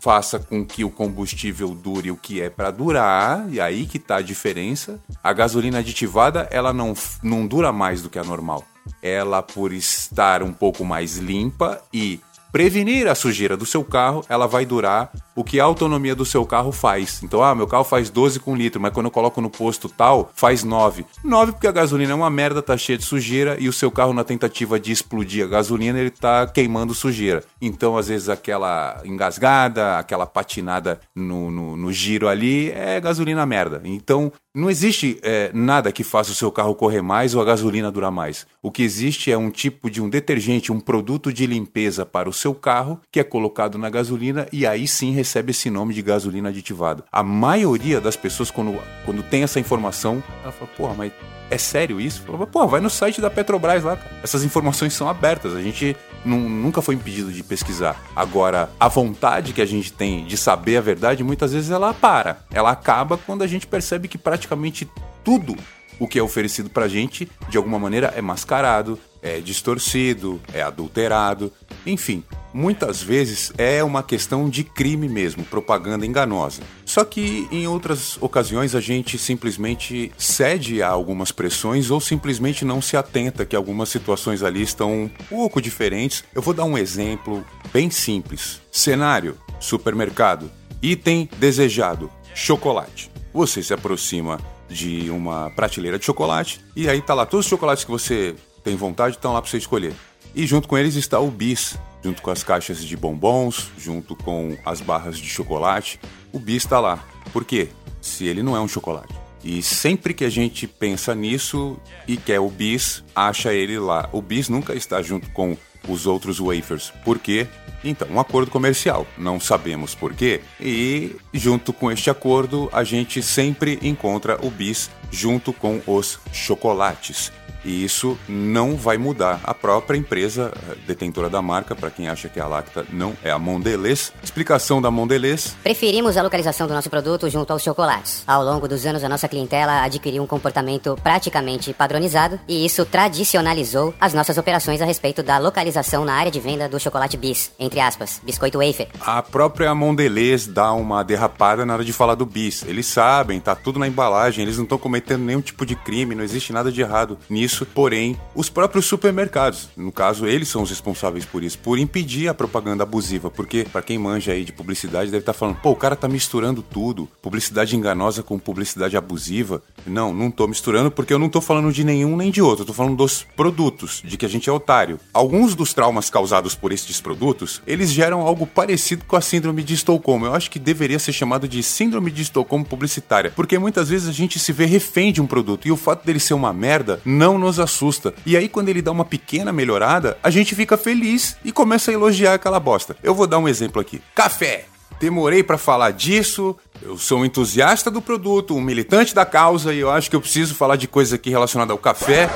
faça 0.00 0.38
com 0.38 0.64
que 0.64 0.84
o 0.84 0.90
combustível 0.90 1.68
dure 1.70 2.10
o 2.10 2.16
que 2.16 2.40
é 2.40 2.48
para 2.48 2.70
durar, 2.70 3.46
e 3.50 3.60
aí 3.60 3.86
que 3.86 3.98
está 3.98 4.16
a 4.16 4.22
diferença. 4.22 4.98
A 5.22 5.32
gasolina 5.32 5.78
aditivada, 5.78 6.48
ela 6.50 6.72
não, 6.72 6.94
não 7.22 7.46
dura 7.46 7.72
mais 7.72 8.02
do 8.02 8.08
que 8.08 8.18
a 8.18 8.24
normal. 8.24 8.64
Ela, 9.02 9.42
por 9.42 9.72
estar 9.72 10.42
um 10.42 10.52
pouco 10.52 10.84
mais 10.84 11.16
limpa 11.16 11.82
e 11.92 12.20
prevenir 12.54 13.08
a 13.08 13.16
sujeira 13.16 13.56
do 13.56 13.66
seu 13.66 13.82
carro, 13.82 14.24
ela 14.28 14.46
vai 14.46 14.64
durar 14.64 15.10
o 15.34 15.42
que 15.42 15.58
a 15.58 15.64
autonomia 15.64 16.14
do 16.14 16.24
seu 16.24 16.46
carro 16.46 16.70
faz. 16.70 17.20
Então, 17.20 17.42
ah, 17.42 17.52
meu 17.52 17.66
carro 17.66 17.82
faz 17.82 18.08
12 18.10 18.38
com 18.38 18.54
litro, 18.54 18.80
mas 18.80 18.92
quando 18.92 19.06
eu 19.06 19.10
coloco 19.10 19.40
no 19.40 19.50
posto 19.50 19.88
tal, 19.88 20.30
faz 20.36 20.62
9. 20.62 21.04
9 21.24 21.50
porque 21.50 21.66
a 21.66 21.72
gasolina 21.72 22.12
é 22.12 22.14
uma 22.14 22.30
merda, 22.30 22.62
tá 22.62 22.76
cheia 22.76 22.96
de 22.96 23.04
sujeira 23.04 23.56
e 23.58 23.68
o 23.68 23.72
seu 23.72 23.90
carro 23.90 24.12
na 24.12 24.22
tentativa 24.22 24.78
de 24.78 24.92
explodir 24.92 25.44
a 25.44 25.48
gasolina, 25.48 25.98
ele 25.98 26.10
tá 26.10 26.46
queimando 26.46 26.94
sujeira. 26.94 27.42
Então, 27.60 27.96
às 27.96 28.06
vezes 28.06 28.28
aquela 28.28 29.02
engasgada, 29.04 29.98
aquela 29.98 30.24
patinada 30.24 31.00
no, 31.12 31.50
no, 31.50 31.76
no 31.76 31.92
giro 31.92 32.28
ali 32.28 32.70
é 32.70 33.00
gasolina 33.00 33.44
merda. 33.44 33.82
Então, 33.84 34.30
não 34.54 34.70
existe 34.70 35.18
é, 35.22 35.50
nada 35.52 35.90
que 35.90 36.04
faça 36.04 36.30
o 36.30 36.34
seu 36.34 36.52
carro 36.52 36.76
correr 36.76 37.02
mais 37.02 37.34
ou 37.34 37.42
a 37.42 37.44
gasolina 37.44 37.90
durar 37.90 38.12
mais. 38.12 38.46
O 38.62 38.70
que 38.70 38.84
existe 38.84 39.32
é 39.32 39.36
um 39.36 39.50
tipo 39.50 39.90
de 39.90 40.00
um 40.00 40.08
detergente, 40.08 40.70
um 40.70 40.78
produto 40.78 41.32
de 41.32 41.44
limpeza 41.44 42.06
para 42.06 42.28
o 42.28 42.32
seu 42.32 42.54
carro 42.54 43.00
que 43.10 43.18
é 43.18 43.24
colocado 43.24 43.76
na 43.76 43.90
gasolina 43.90 44.46
e 44.52 44.64
aí 44.64 44.86
sim 44.86 45.10
recebe 45.10 45.50
esse 45.50 45.68
nome 45.68 45.92
de 45.92 46.02
gasolina 46.02 46.50
aditivada. 46.50 47.04
A 47.10 47.22
maioria 47.22 48.00
das 48.00 48.14
pessoas, 48.14 48.48
quando, 48.48 48.80
quando 49.04 49.24
tem 49.24 49.42
essa 49.42 49.58
informação, 49.58 50.22
ela 50.44 50.52
fala, 50.52 50.70
porra, 50.76 50.94
mas 50.94 51.12
é 51.50 51.58
sério 51.58 52.00
isso? 52.00 52.22
Fala, 52.22 52.46
pô, 52.46 52.66
vai 52.68 52.80
no 52.80 52.88
site 52.88 53.20
da 53.20 53.30
Petrobras 53.30 53.82
lá, 53.82 53.96
cara. 53.96 54.20
Essas 54.22 54.44
informações 54.44 54.94
são 54.94 55.08
abertas, 55.08 55.52
a 55.54 55.60
gente 55.60 55.96
nunca 56.24 56.80
foi 56.80 56.94
impedido 56.94 57.32
de 57.32 57.42
pesquisar. 57.42 58.02
Agora, 58.14 58.70
a 58.78 58.88
vontade 58.88 59.52
que 59.52 59.60
a 59.60 59.66
gente 59.66 59.92
tem 59.92 60.24
de 60.24 60.36
saber 60.36 60.76
a 60.76 60.80
verdade, 60.80 61.22
muitas 61.22 61.52
vezes 61.52 61.70
ela 61.70 61.92
para. 61.92 62.38
Ela 62.52 62.70
acaba 62.70 63.18
quando 63.18 63.42
a 63.42 63.46
gente 63.46 63.66
percebe 63.66 64.08
que 64.08 64.18
praticamente 64.18 64.88
tudo 65.22 65.54
o 65.98 66.08
que 66.08 66.18
é 66.18 66.22
oferecido 66.22 66.70
pra 66.70 66.88
gente, 66.88 67.28
de 67.48 67.56
alguma 67.56 67.78
maneira, 67.78 68.12
é 68.16 68.20
mascarado, 68.20 68.98
é 69.24 69.40
distorcido, 69.40 70.38
é 70.52 70.60
adulterado, 70.60 71.50
enfim, 71.86 72.22
muitas 72.52 73.02
vezes 73.02 73.52
é 73.56 73.82
uma 73.82 74.02
questão 74.02 74.50
de 74.50 74.62
crime 74.62 75.08
mesmo, 75.08 75.42
propaganda 75.44 76.04
enganosa. 76.04 76.62
Só 76.84 77.04
que 77.04 77.48
em 77.50 77.66
outras 77.66 78.18
ocasiões 78.20 78.74
a 78.74 78.80
gente 78.80 79.16
simplesmente 79.16 80.12
cede 80.18 80.82
a 80.82 80.88
algumas 80.88 81.32
pressões 81.32 81.90
ou 81.90 82.00
simplesmente 82.00 82.66
não 82.66 82.82
se 82.82 82.98
atenta 82.98 83.46
que 83.46 83.56
algumas 83.56 83.88
situações 83.88 84.42
ali 84.42 84.60
estão 84.60 84.92
um 84.92 85.08
pouco 85.08 85.60
diferentes. 85.60 86.22
Eu 86.34 86.42
vou 86.42 86.52
dar 86.52 86.64
um 86.64 86.76
exemplo 86.76 87.42
bem 87.72 87.90
simples. 87.90 88.60
Cenário: 88.70 89.38
supermercado. 89.58 90.50
Item 90.82 91.30
desejado: 91.38 92.10
chocolate. 92.34 93.10
Você 93.32 93.62
se 93.62 93.72
aproxima 93.72 94.38
de 94.68 95.10
uma 95.10 95.50
prateleira 95.50 95.98
de 95.98 96.04
chocolate 96.04 96.60
e 96.76 96.88
aí 96.88 97.00
tá 97.00 97.14
lá 97.14 97.26
todos 97.26 97.46
os 97.46 97.50
chocolates 97.50 97.84
que 97.84 97.90
você 97.90 98.34
tem 98.64 98.74
vontade 98.74 99.16
estão 99.16 99.34
lá 99.34 99.42
para 99.42 99.50
você 99.50 99.58
escolher. 99.58 99.94
E 100.34 100.46
junto 100.46 100.66
com 100.66 100.76
eles 100.76 100.96
está 100.96 101.20
o 101.20 101.30
bis, 101.30 101.78
junto 102.02 102.22
com 102.22 102.30
as 102.30 102.42
caixas 102.42 102.82
de 102.82 102.96
bombons, 102.96 103.70
junto 103.78 104.16
com 104.16 104.56
as 104.64 104.80
barras 104.80 105.18
de 105.18 105.28
chocolate. 105.28 106.00
O 106.32 106.40
bis 106.40 106.64
está 106.64 106.80
lá. 106.80 107.04
Por 107.32 107.44
quê? 107.44 107.68
Se 108.00 108.26
ele 108.26 108.42
não 108.42 108.56
é 108.56 108.60
um 108.60 108.66
chocolate. 108.66 109.14
E 109.44 109.62
sempre 109.62 110.14
que 110.14 110.24
a 110.24 110.30
gente 110.30 110.66
pensa 110.66 111.14
nisso 111.14 111.78
e 112.08 112.16
quer 112.16 112.40
o 112.40 112.48
bis, 112.48 113.04
acha 113.14 113.52
ele 113.52 113.78
lá. 113.78 114.08
O 114.10 114.22
bis 114.22 114.48
nunca 114.48 114.74
está 114.74 115.02
junto 115.02 115.30
com 115.30 115.56
os 115.86 116.06
outros 116.06 116.40
wafers. 116.40 116.90
Por 117.04 117.18
quê? 117.18 117.46
Então, 117.84 118.08
um 118.10 118.18
acordo 118.18 118.50
comercial. 118.50 119.06
Não 119.18 119.38
sabemos 119.38 119.94
por 119.94 120.14
quê. 120.14 120.40
E 120.58 121.14
junto 121.32 121.72
com 121.72 121.92
este 121.92 122.08
acordo, 122.08 122.70
a 122.72 122.82
gente 122.82 123.22
sempre 123.22 123.78
encontra 123.82 124.38
o 124.42 124.50
bis 124.50 124.90
junto 125.14 125.52
com 125.52 125.80
os 125.86 126.18
chocolates. 126.32 127.32
E 127.64 127.82
isso 127.82 128.18
não 128.28 128.76
vai 128.76 128.98
mudar. 128.98 129.40
A 129.42 129.54
própria 129.54 129.96
empresa 129.96 130.52
eh, 130.54 130.76
detentora 130.86 131.30
da 131.30 131.40
marca, 131.40 131.74
para 131.74 131.90
quem 131.90 132.08
acha 132.08 132.28
que 132.28 132.38
a 132.38 132.46
Lacta 132.46 132.84
não 132.92 133.14
é 133.24 133.30
a 133.30 133.38
Mondelez. 133.38 134.12
Explicação 134.22 134.82
da 134.82 134.90
Mondelez. 134.90 135.56
Preferimos 135.62 136.16
a 136.16 136.22
localização 136.22 136.66
do 136.66 136.74
nosso 136.74 136.90
produto 136.90 137.28
junto 137.30 137.52
aos 137.52 137.62
chocolates. 137.62 138.22
Ao 138.26 138.44
longo 138.44 138.68
dos 138.68 138.84
anos, 138.84 139.02
a 139.02 139.08
nossa 139.08 139.28
clientela 139.28 139.82
adquiriu 139.82 140.22
um 140.22 140.26
comportamento 140.26 140.96
praticamente 141.02 141.72
padronizado 141.72 142.38
e 142.46 142.66
isso 142.66 142.84
tradicionalizou 142.84 143.94
as 143.98 144.12
nossas 144.12 144.36
operações 144.36 144.82
a 144.82 144.84
respeito 144.84 145.22
da 145.22 145.38
localização 145.38 146.04
na 146.04 146.14
área 146.14 146.30
de 146.30 146.40
venda 146.40 146.68
do 146.68 146.78
chocolate 146.78 147.16
bis, 147.16 147.50
entre 147.58 147.80
aspas, 147.80 148.20
biscoito 148.22 148.58
wafer. 148.58 148.88
A 149.00 149.22
própria 149.22 149.74
Mondelez 149.74 150.46
dá 150.46 150.72
uma 150.72 151.02
derrapada 151.02 151.64
na 151.64 151.74
hora 151.74 151.84
de 151.84 151.92
falar 151.92 152.14
do 152.14 152.26
bis. 152.26 152.62
Eles 152.66 152.86
sabem, 152.86 153.40
tá 153.40 153.54
tudo 153.54 153.78
na 153.78 153.88
embalagem, 153.88 154.42
eles 154.42 154.56
não 154.56 154.64
estão 154.64 154.76
cometendo 154.76 155.03
nenhum 155.16 155.40
tipo 155.40 155.64
de 155.64 155.74
crime, 155.76 156.14
não 156.14 156.24
existe 156.24 156.52
nada 156.52 156.70
de 156.70 156.80
errado 156.80 157.18
nisso 157.30 157.54
isso, 157.54 157.64
porém, 157.66 158.18
os 158.34 158.48
próprios 158.48 158.86
supermercados, 158.86 159.68
no 159.76 159.92
caso, 159.92 160.26
eles 160.26 160.48
são 160.48 160.62
os 160.62 160.70
responsáveis 160.70 161.24
por 161.24 161.44
isso, 161.44 161.56
por 161.58 161.78
impedir 161.78 162.26
a 162.26 162.34
propaganda 162.34 162.82
abusiva, 162.82 163.30
porque 163.30 163.64
para 163.70 163.82
quem 163.82 163.96
manja 163.96 164.32
aí 164.32 164.44
de 164.44 164.52
publicidade 164.52 165.10
deve 165.10 165.22
estar 165.22 165.32
tá 165.32 165.38
falando, 165.38 165.56
pô, 165.56 165.70
o 165.70 165.76
cara 165.76 165.94
tá 165.94 166.08
misturando 166.08 166.62
tudo, 166.62 167.08
publicidade 167.22 167.76
enganosa 167.76 168.24
com 168.24 168.38
publicidade 168.38 168.96
abusiva. 168.96 169.62
Não, 169.86 170.12
não 170.12 170.30
tô 170.30 170.48
misturando 170.48 170.90
porque 170.90 171.12
eu 171.12 171.18
não 171.18 171.28
tô 171.28 171.40
falando 171.40 171.72
de 171.72 171.84
nenhum 171.84 172.16
nem 172.16 172.30
de 172.30 172.42
outro, 172.42 172.62
eu 172.62 172.66
tô 172.66 172.72
falando 172.72 172.96
dos 172.96 173.24
produtos, 173.36 174.02
de 174.04 174.16
que 174.16 174.26
a 174.26 174.28
gente 174.28 174.48
é 174.48 174.52
otário. 174.52 174.98
Alguns 175.12 175.54
dos 175.54 175.72
traumas 175.72 176.10
causados 176.10 176.54
por 176.54 176.72
estes 176.72 177.00
produtos, 177.00 177.62
eles 177.66 177.92
geram 177.92 178.22
algo 178.22 178.46
parecido 178.46 179.04
com 179.04 179.16
a 179.16 179.20
síndrome 179.20 179.62
de 179.62 179.74
Estocolmo. 179.74 180.26
Eu 180.26 180.34
acho 180.34 180.50
que 180.50 180.58
deveria 180.58 180.98
ser 180.98 181.12
chamado 181.12 181.46
de 181.46 181.62
síndrome 181.62 182.10
de 182.10 182.22
Estocolmo 182.22 182.64
publicitária, 182.64 183.32
porque 183.36 183.58
muitas 183.58 183.90
vezes 183.90 184.08
a 184.08 184.12
gente 184.12 184.38
se 184.38 184.52
vê 184.52 184.64
refém 184.64 184.93
de 185.12 185.20
um 185.20 185.26
produto 185.26 185.66
e 185.66 185.72
o 185.72 185.76
fato 185.76 186.04
dele 186.04 186.20
ser 186.20 186.34
uma 186.34 186.52
merda 186.52 187.00
não 187.04 187.38
nos 187.38 187.58
assusta. 187.58 188.14
E 188.24 188.36
aí, 188.36 188.48
quando 188.48 188.68
ele 188.68 188.82
dá 188.82 188.92
uma 188.92 189.04
pequena 189.04 189.52
melhorada, 189.52 190.16
a 190.22 190.30
gente 190.30 190.54
fica 190.54 190.76
feliz 190.76 191.36
e 191.44 191.52
começa 191.52 191.90
a 191.90 191.94
elogiar 191.94 192.34
aquela 192.34 192.60
bosta. 192.60 192.96
Eu 193.02 193.14
vou 193.14 193.26
dar 193.26 193.38
um 193.38 193.48
exemplo 193.48 193.80
aqui: 193.80 194.00
café. 194.14 194.66
Demorei 195.00 195.42
para 195.42 195.58
falar 195.58 195.90
disso. 195.90 196.56
Eu 196.80 196.96
sou 196.96 197.18
um 197.18 197.24
entusiasta 197.24 197.90
do 197.90 198.00
produto, 198.00 198.56
um 198.56 198.60
militante 198.60 199.14
da 199.14 199.24
causa 199.24 199.72
e 199.72 199.80
eu 199.80 199.90
acho 199.90 200.08
que 200.08 200.16
eu 200.16 200.20
preciso 200.20 200.54
falar 200.54 200.76
de 200.76 200.86
coisa 200.86 201.16
aqui 201.16 201.30
relacionada 201.30 201.72
ao 201.72 201.78
café. 201.78 202.30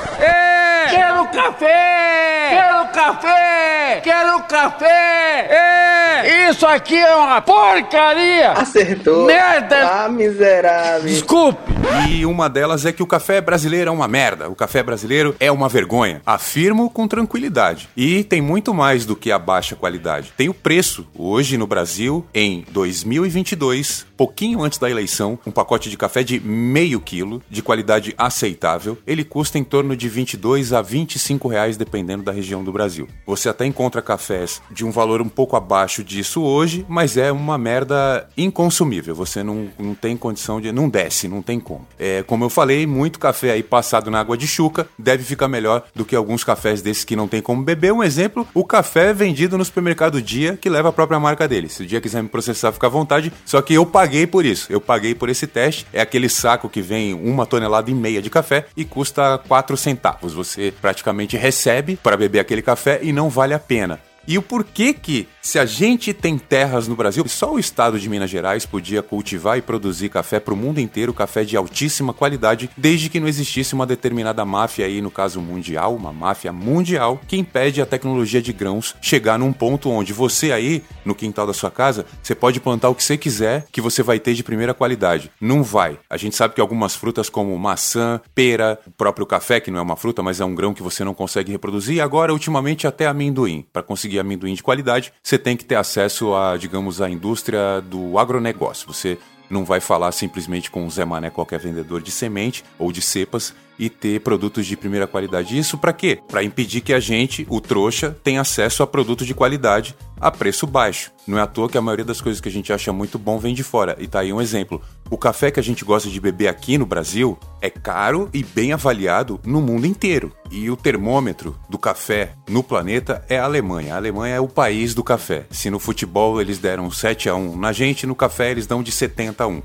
Quero 0.89 1.27
café! 1.27 2.49
Quero 2.49 2.87
café! 2.91 4.01
Quero 4.03 4.43
café! 4.43 5.47
É! 5.49 6.49
Isso 6.49 6.65
aqui 6.65 6.97
é 6.97 7.15
uma 7.15 7.41
porcaria! 7.41 8.51
Acertou! 8.51 9.25
Merda! 9.25 10.03
Ah, 10.05 10.09
miserável! 10.09 11.07
Desculpe! 11.09 11.79
E 12.07 12.25
uma 12.25 12.49
delas 12.49 12.85
é 12.85 12.91
que 12.91 13.01
o 13.01 13.07
café 13.07 13.41
brasileiro 13.41 13.89
é 13.89 13.93
uma 13.93 14.07
merda. 14.07 14.49
O 14.49 14.55
café 14.55 14.83
brasileiro 14.83 15.35
é 15.39 15.51
uma 15.51 15.69
vergonha. 15.69 16.21
Afirmo 16.25 16.89
com 16.89 17.07
tranquilidade. 17.07 17.89
E 17.95 18.23
tem 18.23 18.41
muito 18.41 18.73
mais 18.73 19.05
do 19.05 19.15
que 19.15 19.31
a 19.31 19.39
baixa 19.39 19.75
qualidade. 19.75 20.33
Tem 20.35 20.49
o 20.49 20.53
preço. 20.53 21.07
Hoje 21.15 21.57
no 21.57 21.65
Brasil, 21.67 22.25
em 22.33 22.65
2022, 22.71 24.05
pouquinho 24.17 24.61
antes 24.61 24.77
da 24.77 24.89
eleição, 24.89 25.39
um 25.45 25.51
pacote 25.51 25.89
de 25.89 25.97
café 25.97 26.23
de 26.23 26.39
meio 26.39 26.99
quilo, 26.99 27.41
de 27.49 27.61
qualidade 27.61 28.13
aceitável, 28.17 28.97
ele 29.07 29.23
custa 29.23 29.57
em 29.57 29.63
torno 29.63 29.95
de 29.95 30.09
22 30.09 30.68
a 30.73 30.81
25 30.81 31.47
reais, 31.47 31.77
dependendo 31.77 32.23
da 32.23 32.31
região 32.31 32.63
do 32.63 32.71
Brasil. 32.71 33.07
Você 33.25 33.49
até 33.49 33.65
encontra 33.65 34.01
cafés 34.01 34.61
de 34.71 34.85
um 34.85 34.91
valor 34.91 35.21
um 35.21 35.29
pouco 35.29 35.55
abaixo 35.55 36.03
disso 36.03 36.41
hoje, 36.41 36.85
mas 36.87 37.17
é 37.17 37.31
uma 37.31 37.57
merda 37.57 38.27
inconsumível. 38.37 39.15
Você 39.15 39.43
não, 39.43 39.69
não 39.77 39.93
tem 39.93 40.15
condição 40.15 40.59
de. 40.61 40.71
não 40.71 40.89
desce, 40.89 41.27
não 41.27 41.41
tem 41.41 41.59
como. 41.59 41.87
É, 41.97 42.23
como 42.23 42.43
eu 42.43 42.49
falei, 42.49 42.85
muito 42.85 43.19
café 43.19 43.51
aí 43.51 43.63
passado 43.63 44.09
na 44.09 44.19
água 44.19 44.37
de 44.37 44.47
chuca 44.47 44.87
deve 44.97 45.23
ficar 45.23 45.47
melhor 45.47 45.83
do 45.95 46.05
que 46.05 46.15
alguns 46.15 46.43
cafés 46.43 46.81
desses 46.81 47.03
que 47.03 47.15
não 47.15 47.27
tem 47.27 47.41
como 47.41 47.63
beber. 47.63 47.91
Um 47.91 48.03
exemplo, 48.03 48.47
o 48.53 48.63
café 48.63 49.13
vendido 49.13 49.57
no 49.57 49.65
supermercado 49.65 50.21
Dia, 50.21 50.57
que 50.57 50.69
leva 50.69 50.89
a 50.89 50.91
própria 50.91 51.19
marca 51.19 51.47
dele. 51.47 51.69
Se 51.69 51.83
o 51.83 51.85
dia 51.85 52.01
quiser 52.01 52.21
me 52.21 52.29
processar, 52.29 52.71
fica 52.71 52.87
à 52.87 52.89
vontade. 52.89 53.31
Só 53.45 53.61
que 53.61 53.73
eu 53.73 53.85
paguei 53.85 54.27
por 54.27 54.45
isso. 54.45 54.71
Eu 54.71 54.81
paguei 54.81 55.15
por 55.15 55.29
esse 55.29 55.47
teste. 55.47 55.85
É 55.93 56.01
aquele 56.01 56.29
saco 56.29 56.69
que 56.69 56.81
vem 56.81 57.13
uma 57.13 57.45
tonelada 57.45 57.89
e 57.89 57.93
meia 57.93 58.21
de 58.21 58.29
café 58.29 58.65
e 58.75 58.85
custa 58.85 59.37
4 59.47 59.75
centavos. 59.77 60.35
Você 60.59 60.73
praticamente 60.81 61.37
recebe 61.37 61.95
para 61.95 62.17
beber 62.17 62.39
aquele 62.39 62.61
café 62.61 62.99
e 63.01 63.13
não 63.13 63.29
vale 63.29 63.53
a 63.53 63.59
pena. 63.59 63.97
E 64.27 64.37
o 64.37 64.41
porquê 64.41 64.93
que, 64.93 65.25
se 65.49 65.57
a 65.57 65.65
gente 65.65 66.13
tem 66.13 66.37
terras 66.37 66.87
no 66.87 66.95
Brasil, 66.95 67.27
só 67.27 67.53
o 67.53 67.57
estado 67.57 67.99
de 67.99 68.07
Minas 68.07 68.29
Gerais 68.29 68.67
podia 68.67 69.01
cultivar 69.01 69.57
e 69.57 69.63
produzir 69.63 70.07
café 70.07 70.39
para 70.39 70.53
o 70.53 70.57
mundo 70.57 70.79
inteiro, 70.79 71.11
café 71.11 71.43
de 71.43 71.57
altíssima 71.57 72.13
qualidade, 72.13 72.69
desde 72.77 73.09
que 73.09 73.19
não 73.19 73.27
existisse 73.27 73.73
uma 73.73 73.87
determinada 73.87 74.45
máfia 74.45 74.85
aí, 74.85 75.01
no 75.01 75.09
caso 75.09 75.41
mundial, 75.41 75.95
uma 75.95 76.13
máfia 76.13 76.53
mundial, 76.53 77.19
que 77.27 77.35
impede 77.35 77.81
a 77.81 77.85
tecnologia 77.87 78.43
de 78.43 78.53
grãos 78.53 78.95
chegar 79.01 79.39
num 79.39 79.51
ponto 79.51 79.89
onde 79.89 80.13
você 80.13 80.51
aí, 80.51 80.83
no 81.03 81.15
quintal 81.15 81.47
da 81.47 81.53
sua 81.53 81.71
casa, 81.71 82.05
você 82.21 82.35
pode 82.35 82.59
plantar 82.59 82.89
o 82.89 82.93
que 82.93 83.03
você 83.03 83.17
quiser, 83.17 83.65
que 83.71 83.81
você 83.81 84.03
vai 84.03 84.19
ter 84.19 84.35
de 84.35 84.43
primeira 84.43 84.75
qualidade. 84.75 85.31
Não 85.41 85.63
vai. 85.63 85.97
A 86.07 86.15
gente 86.15 86.35
sabe 86.35 86.53
que 86.53 86.61
algumas 86.61 86.93
frutas 86.93 87.27
como 87.27 87.57
maçã, 87.57 88.21
pera, 88.35 88.79
o 88.85 88.91
próprio 88.91 89.25
café, 89.25 89.59
que 89.59 89.71
não 89.71 89.79
é 89.79 89.81
uma 89.81 89.95
fruta, 89.95 90.21
mas 90.21 90.39
é 90.39 90.45
um 90.45 90.53
grão 90.53 90.75
que 90.75 90.83
você 90.83 91.03
não 91.03 91.15
consegue 91.15 91.51
reproduzir, 91.51 91.95
e 91.95 92.01
agora, 92.01 92.31
ultimamente, 92.31 92.85
até 92.85 93.07
amendoim. 93.07 93.65
Para 93.73 93.81
conseguir 93.81 94.19
amendoim 94.19 94.53
de 94.53 94.61
qualidade, 94.61 95.11
você 95.23 95.38
tem 95.39 95.57
que 95.57 95.65
ter 95.65 95.75
acesso 95.75 96.35
a, 96.35 96.57
digamos, 96.57 97.01
a 97.01 97.09
indústria 97.09 97.81
do 97.81 98.17
agronegócio. 98.19 98.87
Você 98.87 99.17
não 99.49 99.65
vai 99.65 99.79
falar 99.79 100.11
simplesmente 100.11 100.69
com 100.69 100.85
o 100.85 100.89
Zé 100.91 101.03
Mané, 101.05 101.29
qualquer 101.29 101.59
vendedor 101.59 102.01
de 102.01 102.11
semente 102.11 102.63
ou 102.77 102.91
de 102.91 103.01
cepas, 103.01 103.53
e 103.79 103.89
ter 103.89 104.19
produtos 104.19 104.65
de 104.67 104.75
primeira 104.75 105.07
qualidade. 105.07 105.57
Isso 105.57 105.77
para 105.77 105.93
quê? 105.93 106.19
Para 106.27 106.43
impedir 106.43 106.81
que 106.81 106.93
a 106.93 106.99
gente, 106.99 107.47
o 107.49 107.61
trouxa, 107.61 108.15
tenha 108.23 108.41
acesso 108.41 108.83
a 108.83 108.87
produtos 108.87 109.25
de 109.25 109.33
qualidade 109.33 109.95
a 110.19 110.29
preço 110.29 110.67
baixo. 110.67 111.11
Não 111.25 111.37
é 111.37 111.41
à 111.41 111.47
toa 111.47 111.69
que 111.69 111.77
a 111.77 111.81
maioria 111.81 112.03
das 112.03 112.19
coisas 112.19 112.41
que 112.41 112.49
a 112.49 112.51
gente 112.51 112.73
acha 112.73 112.91
muito 112.91 113.17
bom 113.17 113.39
vem 113.39 113.53
de 113.53 113.63
fora. 113.63 113.95
E 113.99 114.07
tá 114.07 114.19
aí 114.19 114.33
um 114.33 114.41
exemplo. 114.41 114.81
O 115.09 115.17
café 115.17 115.49
que 115.49 115.59
a 115.59 115.63
gente 115.63 115.85
gosta 115.85 116.09
de 116.09 116.19
beber 116.19 116.47
aqui 116.47 116.77
no 116.77 116.85
Brasil 116.85 117.37
é 117.61 117.69
caro 117.69 118.29
e 118.33 118.43
bem 118.43 118.73
avaliado 118.73 119.39
no 119.45 119.61
mundo 119.61 119.87
inteiro. 119.87 120.33
E 120.51 120.69
o 120.69 120.75
termômetro 120.75 121.57
do 121.69 121.77
café 121.77 122.33
no 122.49 122.63
planeta 122.63 123.23
é 123.29 123.39
a 123.39 123.45
Alemanha. 123.45 123.93
A 123.93 123.97
Alemanha 123.97 124.35
é 124.35 124.39
o 124.39 124.47
país 124.47 124.93
do 124.93 125.03
café. 125.03 125.45
Se 125.49 125.69
no 125.69 125.79
futebol 125.79 126.41
eles 126.41 126.57
deram 126.57 126.91
7 126.91 127.29
a 127.29 127.35
1 127.35 127.57
na 127.57 127.71
gente, 127.71 128.05
no 128.05 128.15
café 128.15 128.51
eles 128.51 128.67
dão 128.67 128.83
de 128.83 128.91
70 128.91 129.43
a 129.43 129.47
1. 129.47 129.61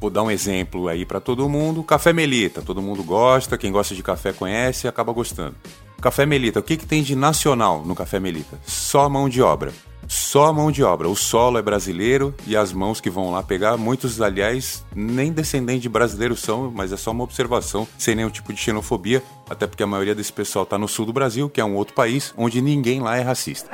Vou 0.00 0.10
dar 0.10 0.22
um 0.22 0.30
exemplo 0.30 0.88
aí 0.88 1.04
para 1.04 1.20
todo 1.20 1.48
mundo. 1.48 1.82
Café 1.82 2.12
Melita, 2.12 2.62
todo 2.62 2.80
mundo 2.80 3.02
gosta, 3.02 3.58
quem 3.58 3.72
gosta 3.72 3.94
de 3.94 4.02
café 4.02 4.32
conhece 4.32 4.86
e 4.86 4.88
acaba 4.88 5.12
gostando. 5.12 5.56
Café 6.00 6.24
Melita, 6.24 6.60
o 6.60 6.62
que, 6.62 6.76
que 6.76 6.86
tem 6.86 7.02
de 7.02 7.16
nacional 7.16 7.84
no 7.84 7.94
Café 7.94 8.20
Melita? 8.20 8.58
Só 8.64 9.08
mão 9.08 9.28
de 9.28 9.42
obra. 9.42 9.72
Só 10.06 10.52
mão 10.52 10.70
de 10.70 10.82
obra. 10.82 11.08
O 11.08 11.16
solo 11.16 11.58
é 11.58 11.62
brasileiro 11.62 12.32
e 12.46 12.56
as 12.56 12.72
mãos 12.72 13.00
que 13.00 13.10
vão 13.10 13.32
lá 13.32 13.42
pegar, 13.42 13.76
muitos, 13.76 14.20
aliás, 14.22 14.84
nem 14.94 15.32
descendentes 15.32 15.82
de 15.82 15.88
brasileiros 15.88 16.40
são, 16.40 16.70
mas 16.70 16.92
é 16.92 16.96
só 16.96 17.10
uma 17.10 17.24
observação, 17.24 17.86
sem 17.98 18.14
nenhum 18.14 18.30
tipo 18.30 18.52
de 18.52 18.60
xenofobia, 18.60 19.22
até 19.50 19.66
porque 19.66 19.82
a 19.82 19.86
maioria 19.86 20.14
desse 20.14 20.32
pessoal 20.32 20.62
está 20.62 20.78
no 20.78 20.88
sul 20.88 21.04
do 21.04 21.12
Brasil, 21.12 21.50
que 21.50 21.60
é 21.60 21.64
um 21.64 21.74
outro 21.74 21.94
país 21.94 22.32
onde 22.38 22.62
ninguém 22.62 23.00
lá 23.00 23.16
é 23.18 23.22
racista. 23.22 23.68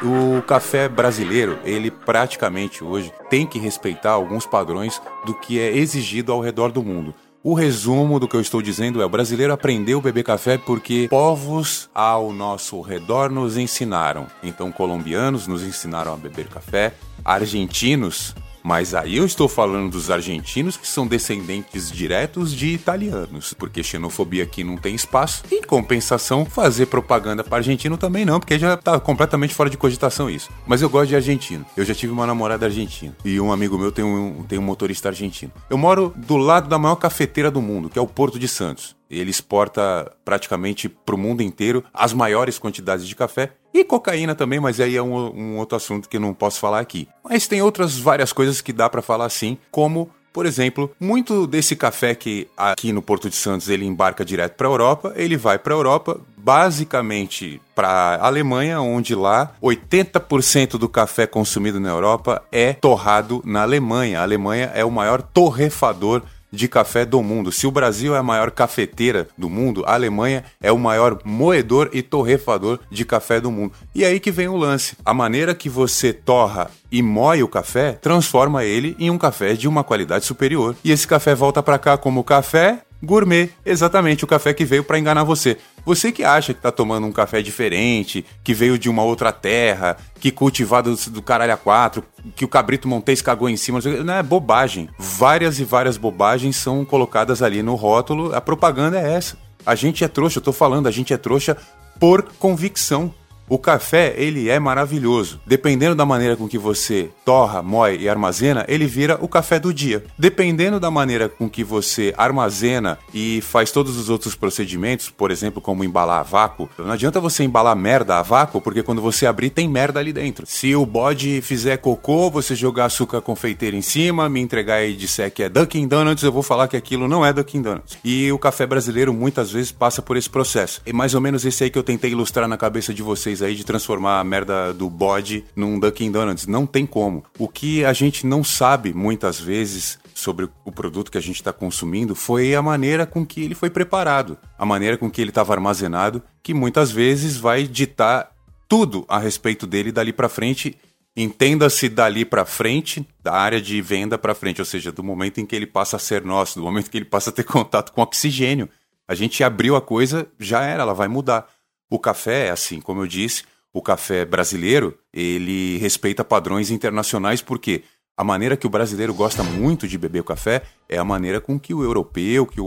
O 0.00 0.40
café 0.42 0.88
brasileiro, 0.88 1.58
ele 1.64 1.90
praticamente 1.90 2.84
hoje 2.84 3.12
tem 3.28 3.44
que 3.44 3.58
respeitar 3.58 4.12
alguns 4.12 4.46
padrões 4.46 5.02
do 5.26 5.34
que 5.34 5.58
é 5.58 5.76
exigido 5.76 6.32
ao 6.32 6.40
redor 6.40 6.70
do 6.70 6.84
mundo. 6.84 7.12
O 7.42 7.52
resumo 7.52 8.20
do 8.20 8.28
que 8.28 8.36
eu 8.36 8.40
estou 8.40 8.62
dizendo 8.62 9.02
é: 9.02 9.04
o 9.04 9.08
brasileiro 9.08 9.52
aprendeu 9.52 9.98
a 9.98 10.02
beber 10.02 10.22
café 10.22 10.56
porque 10.56 11.08
povos 11.10 11.90
ao 11.92 12.32
nosso 12.32 12.80
redor 12.80 13.28
nos 13.28 13.56
ensinaram. 13.56 14.28
Então, 14.40 14.70
colombianos 14.70 15.48
nos 15.48 15.64
ensinaram 15.64 16.14
a 16.14 16.16
beber 16.16 16.46
café, 16.46 16.94
argentinos 17.24 18.36
mas 18.62 18.94
aí 18.94 19.16
eu 19.16 19.24
estou 19.24 19.48
falando 19.48 19.92
dos 19.92 20.10
argentinos 20.10 20.76
que 20.76 20.86
são 20.86 21.06
descendentes 21.06 21.90
diretos 21.90 22.54
de 22.54 22.68
italianos, 22.68 23.54
porque 23.54 23.82
xenofobia 23.82 24.42
aqui 24.44 24.64
não 24.64 24.76
tem 24.76 24.94
espaço. 24.94 25.42
Em 25.50 25.62
compensação, 25.62 26.44
fazer 26.44 26.86
propaganda 26.86 27.44
para 27.44 27.58
argentino 27.58 27.96
também 27.96 28.24
não, 28.24 28.40
porque 28.40 28.58
já 28.58 28.76
tá 28.76 28.98
completamente 29.00 29.54
fora 29.54 29.70
de 29.70 29.76
cogitação 29.76 30.28
isso. 30.28 30.50
Mas 30.66 30.82
eu 30.82 30.90
gosto 30.90 31.08
de 31.08 31.16
argentino. 31.16 31.64
Eu 31.76 31.84
já 31.84 31.94
tive 31.94 32.12
uma 32.12 32.26
namorada 32.26 32.66
argentina 32.66 33.16
e 33.24 33.40
um 33.40 33.52
amigo 33.52 33.78
meu 33.78 33.92
tem 33.92 34.04
um, 34.04 34.42
tem 34.44 34.58
um 34.58 34.62
motorista 34.62 35.08
argentino. 35.08 35.52
Eu 35.70 35.78
moro 35.78 36.12
do 36.16 36.36
lado 36.36 36.68
da 36.68 36.78
maior 36.78 36.96
cafeteira 36.96 37.50
do 37.50 37.62
mundo, 37.62 37.88
que 37.88 37.98
é 37.98 38.02
o 38.02 38.06
Porto 38.06 38.38
de 38.38 38.48
Santos. 38.48 38.97
Ele 39.10 39.30
exporta 39.30 40.12
praticamente 40.24 40.88
para 40.88 41.14
o 41.14 41.18
mundo 41.18 41.42
inteiro 41.42 41.84
as 41.92 42.12
maiores 42.12 42.58
quantidades 42.58 43.06
de 43.06 43.16
café 43.16 43.52
e 43.72 43.84
cocaína 43.84 44.34
também, 44.34 44.60
mas 44.60 44.80
aí 44.80 44.96
é 44.96 45.02
um, 45.02 45.14
um 45.14 45.56
outro 45.58 45.76
assunto 45.76 46.08
que 46.08 46.16
eu 46.16 46.20
não 46.20 46.34
posso 46.34 46.58
falar 46.58 46.80
aqui. 46.80 47.08
Mas 47.22 47.46
tem 47.46 47.62
outras 47.62 47.98
várias 47.98 48.32
coisas 48.32 48.60
que 48.60 48.72
dá 48.72 48.88
para 48.88 49.02
falar 49.02 49.26
assim, 49.26 49.58
como 49.70 50.10
por 50.32 50.46
exemplo, 50.46 50.94
muito 51.00 51.48
desse 51.48 51.74
café 51.74 52.14
que 52.14 52.46
aqui 52.56 52.92
no 52.92 53.02
Porto 53.02 53.28
de 53.28 53.34
Santos 53.34 53.68
ele 53.68 53.84
embarca 53.84 54.24
direto 54.24 54.54
para 54.54 54.68
a 54.68 54.70
Europa, 54.70 55.12
ele 55.16 55.36
vai 55.36 55.58
para 55.58 55.74
a 55.74 55.76
Europa, 55.76 56.20
basicamente 56.36 57.60
para 57.74 57.88
a 57.88 58.26
Alemanha, 58.26 58.80
onde 58.80 59.16
lá 59.16 59.52
80% 59.60 60.78
do 60.78 60.88
café 60.88 61.26
consumido 61.26 61.80
na 61.80 61.88
Europa 61.88 62.42
é 62.52 62.72
torrado 62.74 63.42
na 63.44 63.62
Alemanha. 63.62 64.20
A 64.20 64.22
Alemanha 64.22 64.70
é 64.74 64.84
o 64.84 64.92
maior 64.92 65.22
torrefador 65.22 66.22
de 66.50 66.68
café 66.68 67.04
do 67.04 67.22
mundo. 67.22 67.52
Se 67.52 67.66
o 67.66 67.70
Brasil 67.70 68.14
é 68.14 68.18
a 68.18 68.22
maior 68.22 68.50
cafeteira 68.50 69.28
do 69.36 69.48
mundo, 69.48 69.84
a 69.86 69.94
Alemanha 69.94 70.44
é 70.60 70.72
o 70.72 70.78
maior 70.78 71.18
moedor 71.24 71.90
e 71.92 72.02
torrefador 72.02 72.78
de 72.90 73.04
café 73.04 73.40
do 73.40 73.50
mundo. 73.50 73.72
E 73.94 74.04
aí 74.04 74.18
que 74.20 74.30
vem 74.30 74.48
o 74.48 74.56
lance. 74.56 74.96
A 75.04 75.12
maneira 75.12 75.54
que 75.54 75.68
você 75.68 76.12
torra 76.12 76.70
e 76.90 77.02
moe 77.02 77.42
o 77.42 77.48
café 77.48 77.92
transforma 77.92 78.64
ele 78.64 78.96
em 78.98 79.10
um 79.10 79.18
café 79.18 79.54
de 79.54 79.68
uma 79.68 79.84
qualidade 79.84 80.24
superior. 80.24 80.74
E 80.82 80.90
esse 80.90 81.06
café 81.06 81.34
volta 81.34 81.62
para 81.62 81.78
cá 81.78 81.96
como 81.96 82.24
café 82.24 82.82
gourmet, 83.02 83.50
exatamente 83.64 84.24
o 84.24 84.26
café 84.26 84.52
que 84.52 84.64
veio 84.64 84.84
para 84.84 84.98
enganar 84.98 85.24
você. 85.24 85.56
Você 85.84 86.12
que 86.12 86.24
acha 86.24 86.52
que 86.52 86.60
tá 86.60 86.70
tomando 86.70 87.06
um 87.06 87.12
café 87.12 87.40
diferente, 87.40 88.24
que 88.42 88.52
veio 88.52 88.78
de 88.78 88.88
uma 88.88 89.02
outra 89.02 89.32
terra, 89.32 89.96
que 90.20 90.30
cultivado 90.30 90.94
do 90.94 91.22
caralho 91.22 91.52
a 91.52 91.56
quatro, 91.56 92.04
que 92.34 92.44
o 92.44 92.48
cabrito 92.48 92.88
montês 92.88 93.22
cagou 93.22 93.48
em 93.48 93.56
cima, 93.56 93.80
não 94.04 94.14
é 94.14 94.22
bobagem. 94.22 94.88
Várias 94.98 95.58
e 95.58 95.64
várias 95.64 95.96
bobagens 95.96 96.56
são 96.56 96.84
colocadas 96.84 97.42
ali 97.42 97.62
no 97.62 97.74
rótulo, 97.74 98.34
a 98.34 98.40
propaganda 98.40 98.98
é 98.98 99.14
essa. 99.14 99.38
A 99.64 99.74
gente 99.74 100.04
é 100.04 100.08
trouxa, 100.08 100.38
eu 100.38 100.42
tô 100.42 100.52
falando, 100.52 100.86
a 100.86 100.90
gente 100.90 101.12
é 101.12 101.16
trouxa 101.16 101.56
por 101.98 102.22
convicção. 102.38 103.12
O 103.48 103.58
café, 103.58 104.14
ele 104.16 104.48
é 104.48 104.58
maravilhoso. 104.58 105.40
Dependendo 105.46 105.94
da 105.94 106.04
maneira 106.04 106.36
com 106.36 106.46
que 106.46 106.58
você 106.58 107.10
torra, 107.24 107.62
moe 107.62 107.96
e 107.96 108.08
armazena, 108.08 108.64
ele 108.68 108.86
vira 108.86 109.18
o 109.20 109.28
café 109.28 109.58
do 109.58 109.72
dia. 109.72 110.04
Dependendo 110.18 110.78
da 110.78 110.90
maneira 110.90 111.28
com 111.28 111.48
que 111.48 111.64
você 111.64 112.12
armazena 112.16 112.98
e 113.12 113.40
faz 113.40 113.70
todos 113.70 113.96
os 113.96 114.10
outros 114.10 114.34
procedimentos, 114.34 115.08
por 115.08 115.30
exemplo, 115.30 115.62
como 115.62 115.82
embalar 115.82 116.20
a 116.20 116.22
vácuo, 116.22 116.68
não 116.78 116.92
adianta 116.92 117.20
você 117.20 117.42
embalar 117.42 117.74
merda 117.74 118.18
a 118.18 118.22
vácuo, 118.22 118.60
porque 118.60 118.82
quando 118.82 119.00
você 119.00 119.26
abrir 119.26 119.50
tem 119.50 119.68
merda 119.68 119.98
ali 119.98 120.12
dentro. 120.12 120.44
Se 120.46 120.74
o 120.74 120.84
bode 120.84 121.40
fizer 121.40 121.78
cocô, 121.78 122.30
você 122.30 122.54
jogar 122.54 122.86
açúcar 122.86 123.20
confeiteiro 123.20 123.76
em 123.76 123.82
cima, 123.82 124.28
me 124.28 124.40
entregar 124.40 124.84
e 124.84 124.94
disser 124.94 125.32
que 125.32 125.42
é 125.42 125.48
Dunkin' 125.48 125.88
Donuts, 125.88 126.22
eu 126.22 126.32
vou 126.32 126.42
falar 126.42 126.68
que 126.68 126.76
aquilo 126.76 127.08
não 127.08 127.24
é 127.24 127.32
Dunkin' 127.32 127.62
Donuts. 127.62 127.98
E 128.04 128.30
o 128.30 128.38
café 128.38 128.66
brasileiro 128.66 129.14
muitas 129.14 129.50
vezes 129.50 129.72
passa 129.72 130.02
por 130.02 130.16
esse 130.16 130.28
processo. 130.28 130.82
É 130.84 130.92
mais 130.92 131.14
ou 131.14 131.20
menos 131.20 131.44
esse 131.44 131.64
aí 131.64 131.70
que 131.70 131.78
eu 131.78 131.82
tentei 131.82 132.10
ilustrar 132.10 132.46
na 132.46 132.56
cabeça 132.56 132.92
de 132.92 133.02
vocês 133.02 133.37
aí 133.42 133.54
de 133.54 133.64
transformar 133.64 134.20
a 134.20 134.24
merda 134.24 134.72
do 134.72 134.88
bode 134.88 135.44
num 135.54 135.78
Dunkin' 135.78 136.10
Donuts. 136.10 136.46
Não 136.46 136.66
tem 136.66 136.86
como. 136.86 137.24
O 137.38 137.48
que 137.48 137.84
a 137.84 137.92
gente 137.92 138.26
não 138.26 138.42
sabe 138.42 138.92
muitas 138.92 139.38
vezes 139.40 139.98
sobre 140.14 140.48
o 140.64 140.72
produto 140.72 141.10
que 141.10 141.18
a 141.18 141.22
gente 141.22 141.36
está 141.36 141.52
consumindo 141.52 142.14
foi 142.14 142.54
a 142.54 142.62
maneira 142.62 143.06
com 143.06 143.24
que 143.24 143.42
ele 143.42 143.54
foi 143.54 143.70
preparado, 143.70 144.36
a 144.58 144.66
maneira 144.66 144.98
com 144.98 145.10
que 145.10 145.20
ele 145.20 145.30
estava 145.30 145.52
armazenado, 145.52 146.22
que 146.42 146.52
muitas 146.52 146.90
vezes 146.90 147.36
vai 147.36 147.64
ditar 147.64 148.32
tudo 148.68 149.04
a 149.08 149.18
respeito 149.18 149.66
dele 149.66 149.90
dali 149.90 150.12
para 150.12 150.28
frente. 150.28 150.76
Entenda-se 151.16 151.88
dali 151.88 152.24
para 152.24 152.44
frente, 152.44 153.04
da 153.22 153.32
área 153.32 153.60
de 153.60 153.80
venda 153.80 154.16
para 154.16 154.34
frente, 154.34 154.60
ou 154.60 154.64
seja, 154.64 154.92
do 154.92 155.02
momento 155.02 155.40
em 155.40 155.46
que 155.46 155.56
ele 155.56 155.66
passa 155.66 155.96
a 155.96 155.98
ser 155.98 156.24
nosso, 156.24 156.60
do 156.60 156.64
momento 156.64 156.86
em 156.86 156.90
que 156.90 156.98
ele 156.98 157.04
passa 157.04 157.30
a 157.30 157.32
ter 157.32 157.42
contato 157.44 157.92
com 157.92 158.02
oxigênio. 158.02 158.68
A 159.08 159.14
gente 159.14 159.42
abriu 159.42 159.74
a 159.74 159.80
coisa, 159.80 160.28
já 160.38 160.62
era, 160.62 160.82
ela 160.82 160.94
vai 160.94 161.08
mudar. 161.08 161.48
O 161.90 161.98
café 161.98 162.46
é 162.46 162.50
assim, 162.50 162.80
como 162.80 163.02
eu 163.02 163.06
disse, 163.06 163.44
o 163.72 163.82
café 163.82 164.24
brasileiro, 164.24 164.98
ele 165.12 165.78
respeita 165.78 166.24
padrões 166.24 166.70
internacionais 166.70 167.40
porque 167.42 167.84
a 168.18 168.24
maneira 168.24 168.56
que 168.56 168.66
o 168.66 168.70
brasileiro 168.70 169.14
gosta 169.14 169.44
muito 169.44 169.86
de 169.86 169.96
beber 169.96 170.18
o 170.18 170.24
café 170.24 170.62
é 170.88 170.98
a 170.98 171.04
maneira 171.04 171.40
com 171.40 171.56
que 171.56 171.72
o 171.72 171.84
europeu, 171.84 172.44
que 172.44 172.60
o, 172.60 172.64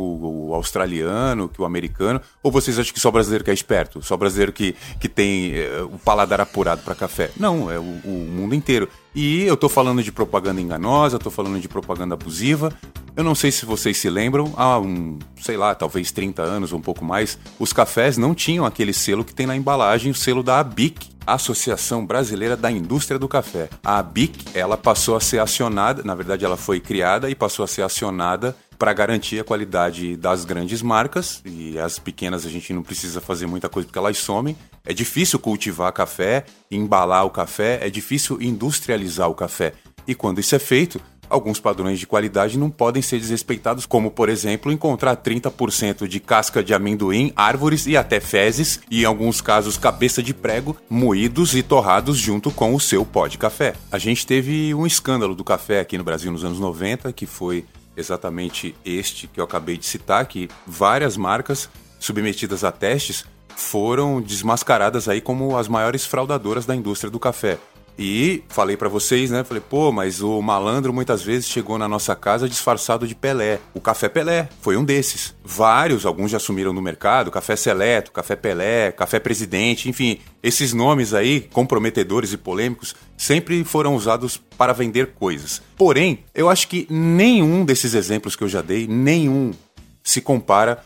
o, 0.48 0.56
australiano, 0.56 1.50
que 1.50 1.62
o 1.62 1.66
americano. 1.66 2.22
Ou 2.42 2.50
vocês 2.50 2.80
acham 2.80 2.94
que 2.94 3.02
só 3.02 3.12
brasileiro 3.12 3.44
que 3.44 3.52
é 3.52 3.54
esperto? 3.54 4.02
Só 4.02 4.16
brasileiro 4.16 4.54
que, 4.54 4.74
que 4.98 5.10
tem 5.10 5.54
é, 5.54 5.82
o 5.82 6.00
paladar 6.00 6.40
apurado 6.40 6.84
para 6.84 6.96
café? 6.96 7.32
Não, 7.36 7.70
é 7.70 7.78
o, 7.78 7.82
o, 7.82 8.28
mundo 8.32 8.56
inteiro. 8.56 8.88
E 9.14 9.44
eu 9.44 9.58
tô 9.58 9.68
falando 9.68 10.02
de 10.02 10.12
propaganda 10.12 10.62
enganosa, 10.62 11.20
tô 11.20 11.30
falando 11.30 11.60
de 11.60 11.68
propaganda 11.68 12.14
abusiva. 12.16 12.72
Eu 13.16 13.24
não 13.26 13.36
sei 13.36 13.52
se 13.52 13.66
vocês 13.66 13.98
se 13.98 14.10
lembram, 14.10 14.54
há 14.56 14.80
um, 14.80 15.20
sei 15.42 15.58
lá, 15.58 15.76
talvez 15.76 16.12
30 16.12 16.42
anos 16.42 16.72
ou 16.72 16.80
um 16.80 16.82
pouco 16.82 17.04
mais, 17.04 17.38
os 17.60 17.74
cafés 17.74 18.18
não 18.18 18.34
tinham 18.34 18.66
aquele 18.66 18.94
selo 18.94 19.26
que 19.26 19.34
tem 19.34 19.46
na 19.46 19.56
embalagem, 19.56 20.12
o 20.12 20.16
selo 20.16 20.42
da 20.42 20.60
ABIC, 20.60 21.10
Associação 21.28 22.06
Brasileira 22.06 22.56
da 22.56 22.72
Indústria 22.72 23.20
do 23.20 23.28
Café. 23.28 23.70
A 23.84 24.00
ABIC, 24.00 24.46
ela 24.54 24.78
passou 24.78 25.16
a 25.16 25.20
ser 25.20 25.40
acionada, 25.40 26.04
na 26.04 26.16
verdade 26.16 26.46
ela 26.46 26.58
foi 26.58 26.80
criada 26.80 27.30
e 27.30 27.36
passou 27.36 27.64
a 27.64 27.68
ser 27.68 27.82
acionada 27.82 28.56
para 28.80 28.94
garantir 28.94 29.40
a 29.40 29.44
qualidade 29.44 30.18
das 30.18 30.44
grandes 30.44 30.82
marcas 30.82 31.42
e 31.46 31.78
as 31.78 32.00
pequenas 32.00 32.46
a 32.46 32.50
gente 32.50 32.74
não 32.74 32.82
precisa 32.82 33.22
fazer 33.22 33.46
muita 33.46 33.70
coisa 33.70 33.86
porque 33.88 34.00
elas 34.00 34.18
somem. 34.18 34.58
É 34.86 34.94
difícil 34.94 35.40
cultivar 35.40 35.92
café, 35.94 36.46
embalar 36.70 37.26
o 37.26 37.30
café, 37.30 37.80
é 37.82 37.90
difícil 37.90 38.42
industrializar 38.42 39.30
o 39.30 39.36
café. 39.36 39.74
E 40.08 40.16
quando 40.16 40.40
isso 40.40 40.56
é 40.56 40.60
feito, 40.60 41.00
alguns 41.30 41.60
padrões 41.60 42.00
de 42.00 42.06
qualidade 42.06 42.58
não 42.58 42.70
podem 42.70 43.02
ser 43.02 43.20
desrespeitados, 43.20 43.86
como, 43.86 44.12
por 44.12 44.28
exemplo, 44.28 44.72
encontrar 44.72 45.16
30% 45.16 46.08
de 46.08 46.20
casca 46.20 46.64
de 46.64 46.74
amendoim, 46.74 47.32
árvores 47.36 47.88
e 47.88 47.96
até 47.96 48.20
fezes, 48.20 48.82
e 48.90 49.04
em 49.04 49.06
alguns 49.06 49.40
casos 49.40 49.78
cabeça 49.78 50.22
de 50.22 50.34
prego, 50.34 50.76
moídos 50.90 51.56
e 51.56 51.64
torrados 51.64 52.18
junto 52.18 52.52
com 52.52 52.76
o 52.76 52.80
seu 52.80 53.06
pó 53.06 53.28
de 53.28 53.38
café. 53.38 53.74
A 53.92 53.98
gente 53.98 54.28
teve 54.28 54.74
um 54.74 54.86
escândalo 54.86 55.34
do 55.34 55.44
café 55.44 55.80
aqui 55.80 55.98
no 55.98 56.04
Brasil 56.04 56.32
nos 56.32 56.44
anos 56.44 56.60
90, 56.60 57.14
que 57.14 57.26
foi 57.26 57.66
exatamente 57.96 58.76
este 58.84 59.28
que 59.28 59.40
eu 59.40 59.44
acabei 59.44 59.78
de 59.78 59.86
citar, 59.86 60.26
que 60.26 60.50
várias 60.66 61.16
marcas 61.16 61.70
submetidas 62.00 62.64
a 62.64 62.72
testes 62.72 63.26
foram 63.56 64.22
desmascaradas 64.22 65.08
aí 65.08 65.22
como 65.22 65.58
as 65.58 65.68
maiores 65.68 66.06
fraudadoras 66.06 66.66
da 66.66 66.76
indústria 66.76 67.10
do 67.10 67.20
café. 67.20 67.58
E 67.98 68.44
falei 68.48 68.76
para 68.78 68.90
vocês, 68.90 69.30
né? 69.30 69.44
Falei, 69.44 69.62
pô, 69.62 69.92
mas 69.92 70.22
o 70.22 70.42
malandro 70.42 70.94
muitas 70.94 71.22
vezes 71.22 71.48
chegou 71.48 71.78
na 71.78 71.88
nossa 71.88 72.16
casa 72.16 72.50
disfarçado 72.50 73.08
de 73.08 73.14
Pelé. 73.14 73.60
O 73.74 73.82
Café 73.82 74.10
Pelé 74.10 74.50
foi 74.62 74.78
um 74.78 74.84
desses. 74.84 75.36
Vários, 75.44 76.06
alguns 76.06 76.32
já 76.32 76.40
sumiram 76.40 76.74
no 76.74 76.82
mercado: 76.82 77.30
Café 77.30 77.56
Seleto, 77.56 78.12
Café 78.12 78.36
Pelé, 78.36 78.92
Café 78.92 79.20
Presidente, 79.20 79.90
enfim, 79.90 80.20
esses 80.42 80.74
nomes 80.74 81.14
aí, 81.14 81.42
comprometedores 81.52 82.34
e 82.34 82.38
polêmicos, 82.38 82.96
sempre 83.18 83.64
foram 83.64 83.96
usados 83.96 84.38
para 84.58 84.74
vender 84.74 85.14
coisas. 85.14 85.62
Porém, 85.78 86.24
eu 86.34 86.50
acho 86.50 86.68
que 86.68 86.88
nenhum 86.90 87.64
desses 87.64 87.94
exemplos 87.94 88.36
que 88.36 88.44
eu 88.44 88.50
já 88.50 88.62
dei, 88.62 88.88
nenhum 88.88 89.52
se 90.04 90.22
compara 90.22 90.84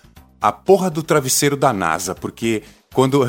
à 0.47 0.51
porra 0.51 0.91
do 0.91 1.01
travesseiro 1.01 1.57
da 1.57 1.73
NASA, 1.73 2.13
porque 2.13 2.61
quando 2.93 3.27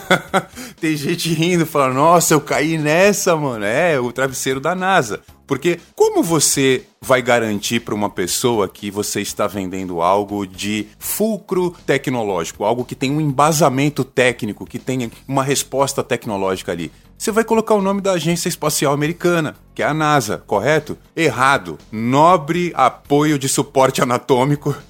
tem 0.80 0.96
gente 0.96 1.32
rindo, 1.32 1.66
falando, 1.66 1.94
nossa, 1.94 2.34
eu 2.34 2.40
caí 2.40 2.78
nessa, 2.78 3.36
mano. 3.36 3.64
É, 3.64 4.00
o 4.00 4.10
travesseiro 4.10 4.58
da 4.58 4.74
NASA. 4.74 5.20
Porque 5.46 5.78
como 5.94 6.22
você 6.24 6.84
vai 7.00 7.22
garantir 7.22 7.80
para 7.80 7.94
uma 7.94 8.10
pessoa 8.10 8.68
que 8.68 8.90
você 8.90 9.20
está 9.20 9.46
vendendo 9.46 10.02
algo 10.02 10.44
de 10.44 10.88
fulcro 10.98 11.72
tecnológico, 11.86 12.64
algo 12.64 12.84
que 12.84 12.96
tem 12.96 13.12
um 13.12 13.20
embasamento 13.20 14.02
técnico, 14.02 14.66
que 14.66 14.78
tem 14.78 15.12
uma 15.28 15.44
resposta 15.44 16.02
tecnológica 16.02 16.72
ali? 16.72 16.90
Você 17.18 17.32
vai 17.32 17.44
colocar 17.44 17.74
o 17.74 17.80
nome 17.80 18.00
da 18.00 18.12
Agência 18.12 18.48
Espacial 18.48 18.92
Americana, 18.92 19.56
que 19.74 19.82
é 19.82 19.86
a 19.86 19.94
NASA, 19.94 20.42
correto? 20.46 20.98
Errado. 21.16 21.78
Nobre 21.90 22.72
Apoio 22.74 23.38
de 23.38 23.48
Suporte 23.48 24.02
Anatômico. 24.02 24.76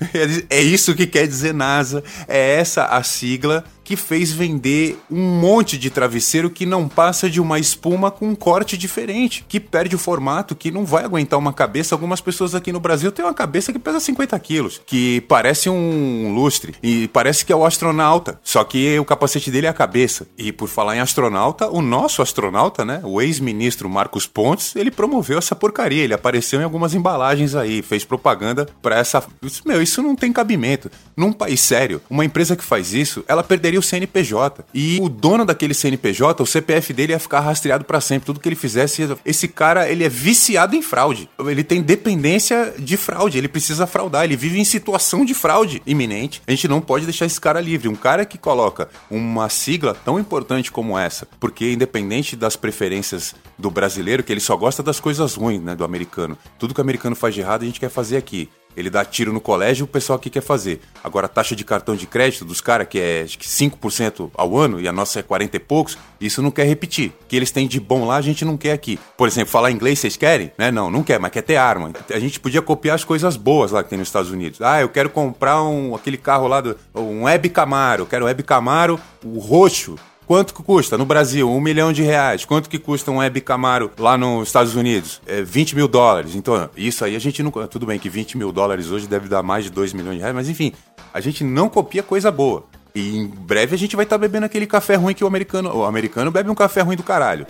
É 0.51 0.61
isso 0.61 0.95
que 0.95 1.07
quer 1.07 1.27
dizer 1.27 1.55
NASA. 1.55 2.03
É 2.27 2.59
essa 2.59 2.87
a 2.87 3.03
sigla 3.03 3.65
que 3.87 3.95
fez 3.95 4.33
vender 4.33 4.99
um 5.09 5.23
monte 5.39 5.79
de 5.79 5.91
travesseiro 5.91 6.51
que 6.51 6.67
não 6.67 6.89
passa 6.89 7.31
de 7.31 7.41
uma 7.41 7.57
espuma 7.57 8.11
com 8.11 8.29
um 8.29 8.35
corte 8.35 8.77
diferente, 8.77 9.45
que 9.49 9.61
perde 9.61 9.95
o 9.95 9.99
formato, 9.99 10.57
que 10.57 10.73
não 10.73 10.85
vai 10.85 11.05
aguentar 11.05 11.39
uma 11.39 11.53
cabeça. 11.53 11.95
Algumas 11.95 12.21
pessoas 12.21 12.53
aqui 12.53 12.73
no 12.73 12.81
Brasil 12.81 13.13
têm 13.13 13.25
uma 13.25 13.33
cabeça 13.33 13.73
que 13.73 13.79
pesa 13.79 14.01
50 14.01 14.37
quilos, 14.41 14.81
que 14.85 15.21
parece 15.29 15.71
um 15.71 16.35
lustre 16.35 16.75
e 16.83 17.07
parece 17.09 17.47
que 17.47 17.53
é 17.53 17.57
o 17.57 17.65
astronauta, 17.65 18.41
só 18.43 18.65
que 18.65 18.99
o 18.99 19.05
capacete 19.05 19.53
dele 19.53 19.69
é 19.69 19.71
a 19.71 19.73
cabeça. 19.73 20.27
E 20.37 20.51
por 20.51 20.69
falar 20.69 20.97
em 20.97 21.01
astronauta, 21.01 21.71
o 21.71 21.81
nosso 21.81 22.23
astronauta, 22.23 22.85
né, 22.85 23.01
o 23.05 23.23
ex-ministro 23.23 23.89
Marcos 23.89 24.27
Pontes, 24.27 24.75
ele 24.75 24.91
promoveu 24.91 25.39
essa 25.39 25.55
porcaria. 25.55 26.03
Ele 26.03 26.15
apareceu 26.15 26.61
em 26.61 26.65
algumas 26.65 26.93
embalagens 26.93 27.55
aí, 27.55 27.83
fez 27.83 28.05
propaganda 28.05 28.67
para 28.83 28.99
essa. 28.99 29.23
Meu, 29.65 29.81
isso 29.81 30.03
não 30.03 30.17
tem 30.17 30.33
cabimento. 30.33 30.91
Num 31.17 31.33
país 31.33 31.61
sério, 31.61 32.03
uma 32.11 32.25
empresa 32.25 32.57
que 32.57 32.65
faz 32.65 32.93
isso, 32.93 33.25
ela 33.29 33.45
perderia 33.45 33.76
o 33.79 33.83
CNPJ. 33.83 34.65
E 34.73 34.99
o 35.01 35.09
dono 35.09 35.45
daquele 35.45 35.75
CNPJ, 35.75 36.43
o 36.43 36.47
CPF 36.47 36.93
dele 36.93 37.13
ia 37.13 37.19
ficar 37.19 37.41
rastreado 37.41 37.85
para 37.85 38.01
sempre. 38.01 38.27
Tudo 38.27 38.41
que 38.41 38.49
ele 38.49 38.57
fizesse, 38.57 39.09
esse 39.25 39.49
cara, 39.49 39.89
ele 39.89 40.05
é 40.05 40.09
viciado 40.09 40.75
em 40.75 40.83
fraude. 40.83 41.29
Ele 41.39 41.65
tem 41.65 41.83
dependência 41.83 42.75
de 42.79 42.97
fraude, 42.97 43.39
ele 43.39 43.49
precisa 43.49 43.87
fraudar, 43.87 44.25
ele 44.25 44.37
vive 44.37 44.59
em 44.59 44.65
situação 44.65 45.25
de 45.25 45.35
fraude 45.35 45.83
iminente. 45.87 46.43
A 46.47 46.51
gente 46.51 46.69
não 46.69 46.81
pode 46.81 47.05
deixar 47.05 47.27
esse 47.27 47.41
cara 47.41 47.61
livre. 47.61 47.89
Um 47.89 47.95
cara 47.95 48.25
que 48.25 48.39
coloca 48.39 48.89
uma 49.11 49.49
sigla 49.49 49.95
tão 49.95 50.19
importante 50.19 50.73
como 50.73 50.99
essa, 50.99 51.27
porque 51.39 51.73
independente 51.73 52.37
das 52.37 52.57
preferências 52.57 53.35
do 53.59 53.71
brasileiro, 53.71 54.23
que 54.23 54.33
ele 54.33 54.41
só 54.41 54.57
gosta 54.57 54.83
das 54.83 55.01
coisas 55.01 55.35
ruins, 55.35 55.63
né, 55.63 55.75
do 55.75 55.85
americano. 55.85 56.37
Tudo 56.59 56.75
que 56.75 56.81
o 56.81 56.83
americano 56.83 57.17
faz 57.17 57.35
de 57.35 57.41
errado, 57.41 57.63
a 57.63 57.67
gente 57.67 57.81
quer 57.81 57.91
fazer 57.91 58.17
aqui. 58.17 58.49
Ele 58.77 58.91
dá 58.91 59.05
tiro 59.05 59.33
no 59.33 59.41
colégio, 59.41 59.85
o 59.85 59.89
pessoal 59.89 60.19
aqui 60.19 60.29
quer 60.29 60.43
fazer. 60.43 60.81
Agora, 61.03 61.27
a 61.27 61.29
taxa 61.29 61.57
de 61.57 61.65
cartão 61.65 61.97
de 61.97 62.07
crédito 62.07 62.45
dos 62.45 62.61
caras, 62.61 62.87
que 62.89 62.99
é 62.99 63.23
acho 63.23 63.39
que 63.39 63.47
5% 63.47 64.31
ao 64.35 64.57
ano, 64.57 64.81
e 64.81 64.87
a 64.87 64.93
nossa 64.93 65.21
é 65.21 65.23
40 65.23 65.57
e 65.57 65.61
poucos, 65.61 65.97
isso 66.21 66.43
não 66.43 66.51
quer 66.51 66.65
repetir. 66.65 67.13
O 67.23 67.27
que 67.27 67.37
eles 67.37 67.51
têm 67.51 67.67
de 67.67 67.81
bom 67.81 68.05
lá, 68.07 68.17
a 68.17 68.21
gente 68.21 68.45
não 68.45 68.57
quer 68.57 68.73
aqui. 68.73 68.99
Por 69.17 69.29
exemplo, 69.29 69.51
falar 69.51 69.71
inglês 69.71 69.99
vocês 69.99 70.17
querem? 70.17 70.53
Né? 70.59 70.71
Não, 70.71 70.91
não 70.91 71.03
quer, 71.03 71.19
mas 71.19 71.31
quer 71.31 71.43
ter 71.43 71.57
arma. 71.57 71.91
A 72.13 72.19
gente 72.19 72.39
podia 72.39 72.61
copiar 72.61 72.95
as 72.95 73.05
coisas 73.05 73.37
boas 73.37 73.71
lá 73.71 73.83
que 73.83 73.91
tem 73.91 73.99
nos 73.99 74.09
Estados 74.09 74.31
Unidos. 74.31 74.61
Ah, 74.61 74.81
eu 74.81 74.89
quero 74.89 75.11
comprar 75.11 75.63
um, 75.63 75.95
aquele 75.95 76.17
carro 76.17 76.47
lá, 76.47 76.61
do, 76.61 76.77
um 76.95 77.25
Web 77.25 77.49
Camaro. 77.51 78.03
Eu 78.03 78.07
quero 78.07 78.27
Web 78.27 78.43
Camaro, 78.43 79.01
o 79.25 79.39
roxo. 79.39 79.97
Quanto 80.27 80.53
que 80.53 80.63
custa 80.63 80.99
no 80.99 81.05
Brasil? 81.05 81.49
Um 81.49 81.61
milhão 81.61 81.93
de 81.93 82.03
reais. 82.03 82.45
Quanto 82.45 82.69
que 82.69 82.81
custa 82.81 83.13
um 83.13 83.19
Web 83.19 83.41
Camaro 83.43 83.93
lá 83.97 84.19
nos 84.19 84.49
Estados 84.49 84.75
Unidos? 84.75 85.21
É 85.25 85.41
20 85.41 85.77
mil 85.77 85.87
dólares. 85.87 86.35
Então, 86.35 86.69
isso 86.77 87.05
aí 87.05 87.15
a 87.15 87.19
gente 87.21 87.45
não. 87.45 87.53
Tudo 87.53 87.87
bem 87.87 87.97
que 87.97 88.09
20 88.09 88.37
mil 88.37 88.51
dólares 88.51 88.91
hoje 88.91 89.07
deve 89.07 89.29
dar 89.29 89.45
mais 89.45 89.65
de 89.65 89.71
2 89.71 89.93
milhões 89.93 90.17
de 90.17 90.21
reais, 90.21 90.35
mas 90.35 90.49
enfim, 90.49 90.73
a 91.15 91.21
gente 91.21 91.45
não 91.45 91.69
copia 91.69 92.03
coisa 92.03 92.29
boa. 92.33 92.65
E 92.93 93.19
em 93.19 93.27
breve 93.29 93.77
a 93.77 93.79
gente 93.79 93.95
vai 93.95 94.05
estar 94.05 94.17
tá 94.17 94.21
bebendo 94.21 94.47
aquele 94.47 94.67
café 94.67 94.97
ruim 94.97 95.15
que 95.15 95.23
o 95.23 95.29
americano. 95.29 95.73
O 95.73 95.85
americano 95.85 96.33
bebe 96.33 96.51
um 96.51 96.57
café 96.57 96.81
ruim 96.81 96.97
do 96.97 97.05
caralho. 97.05 97.47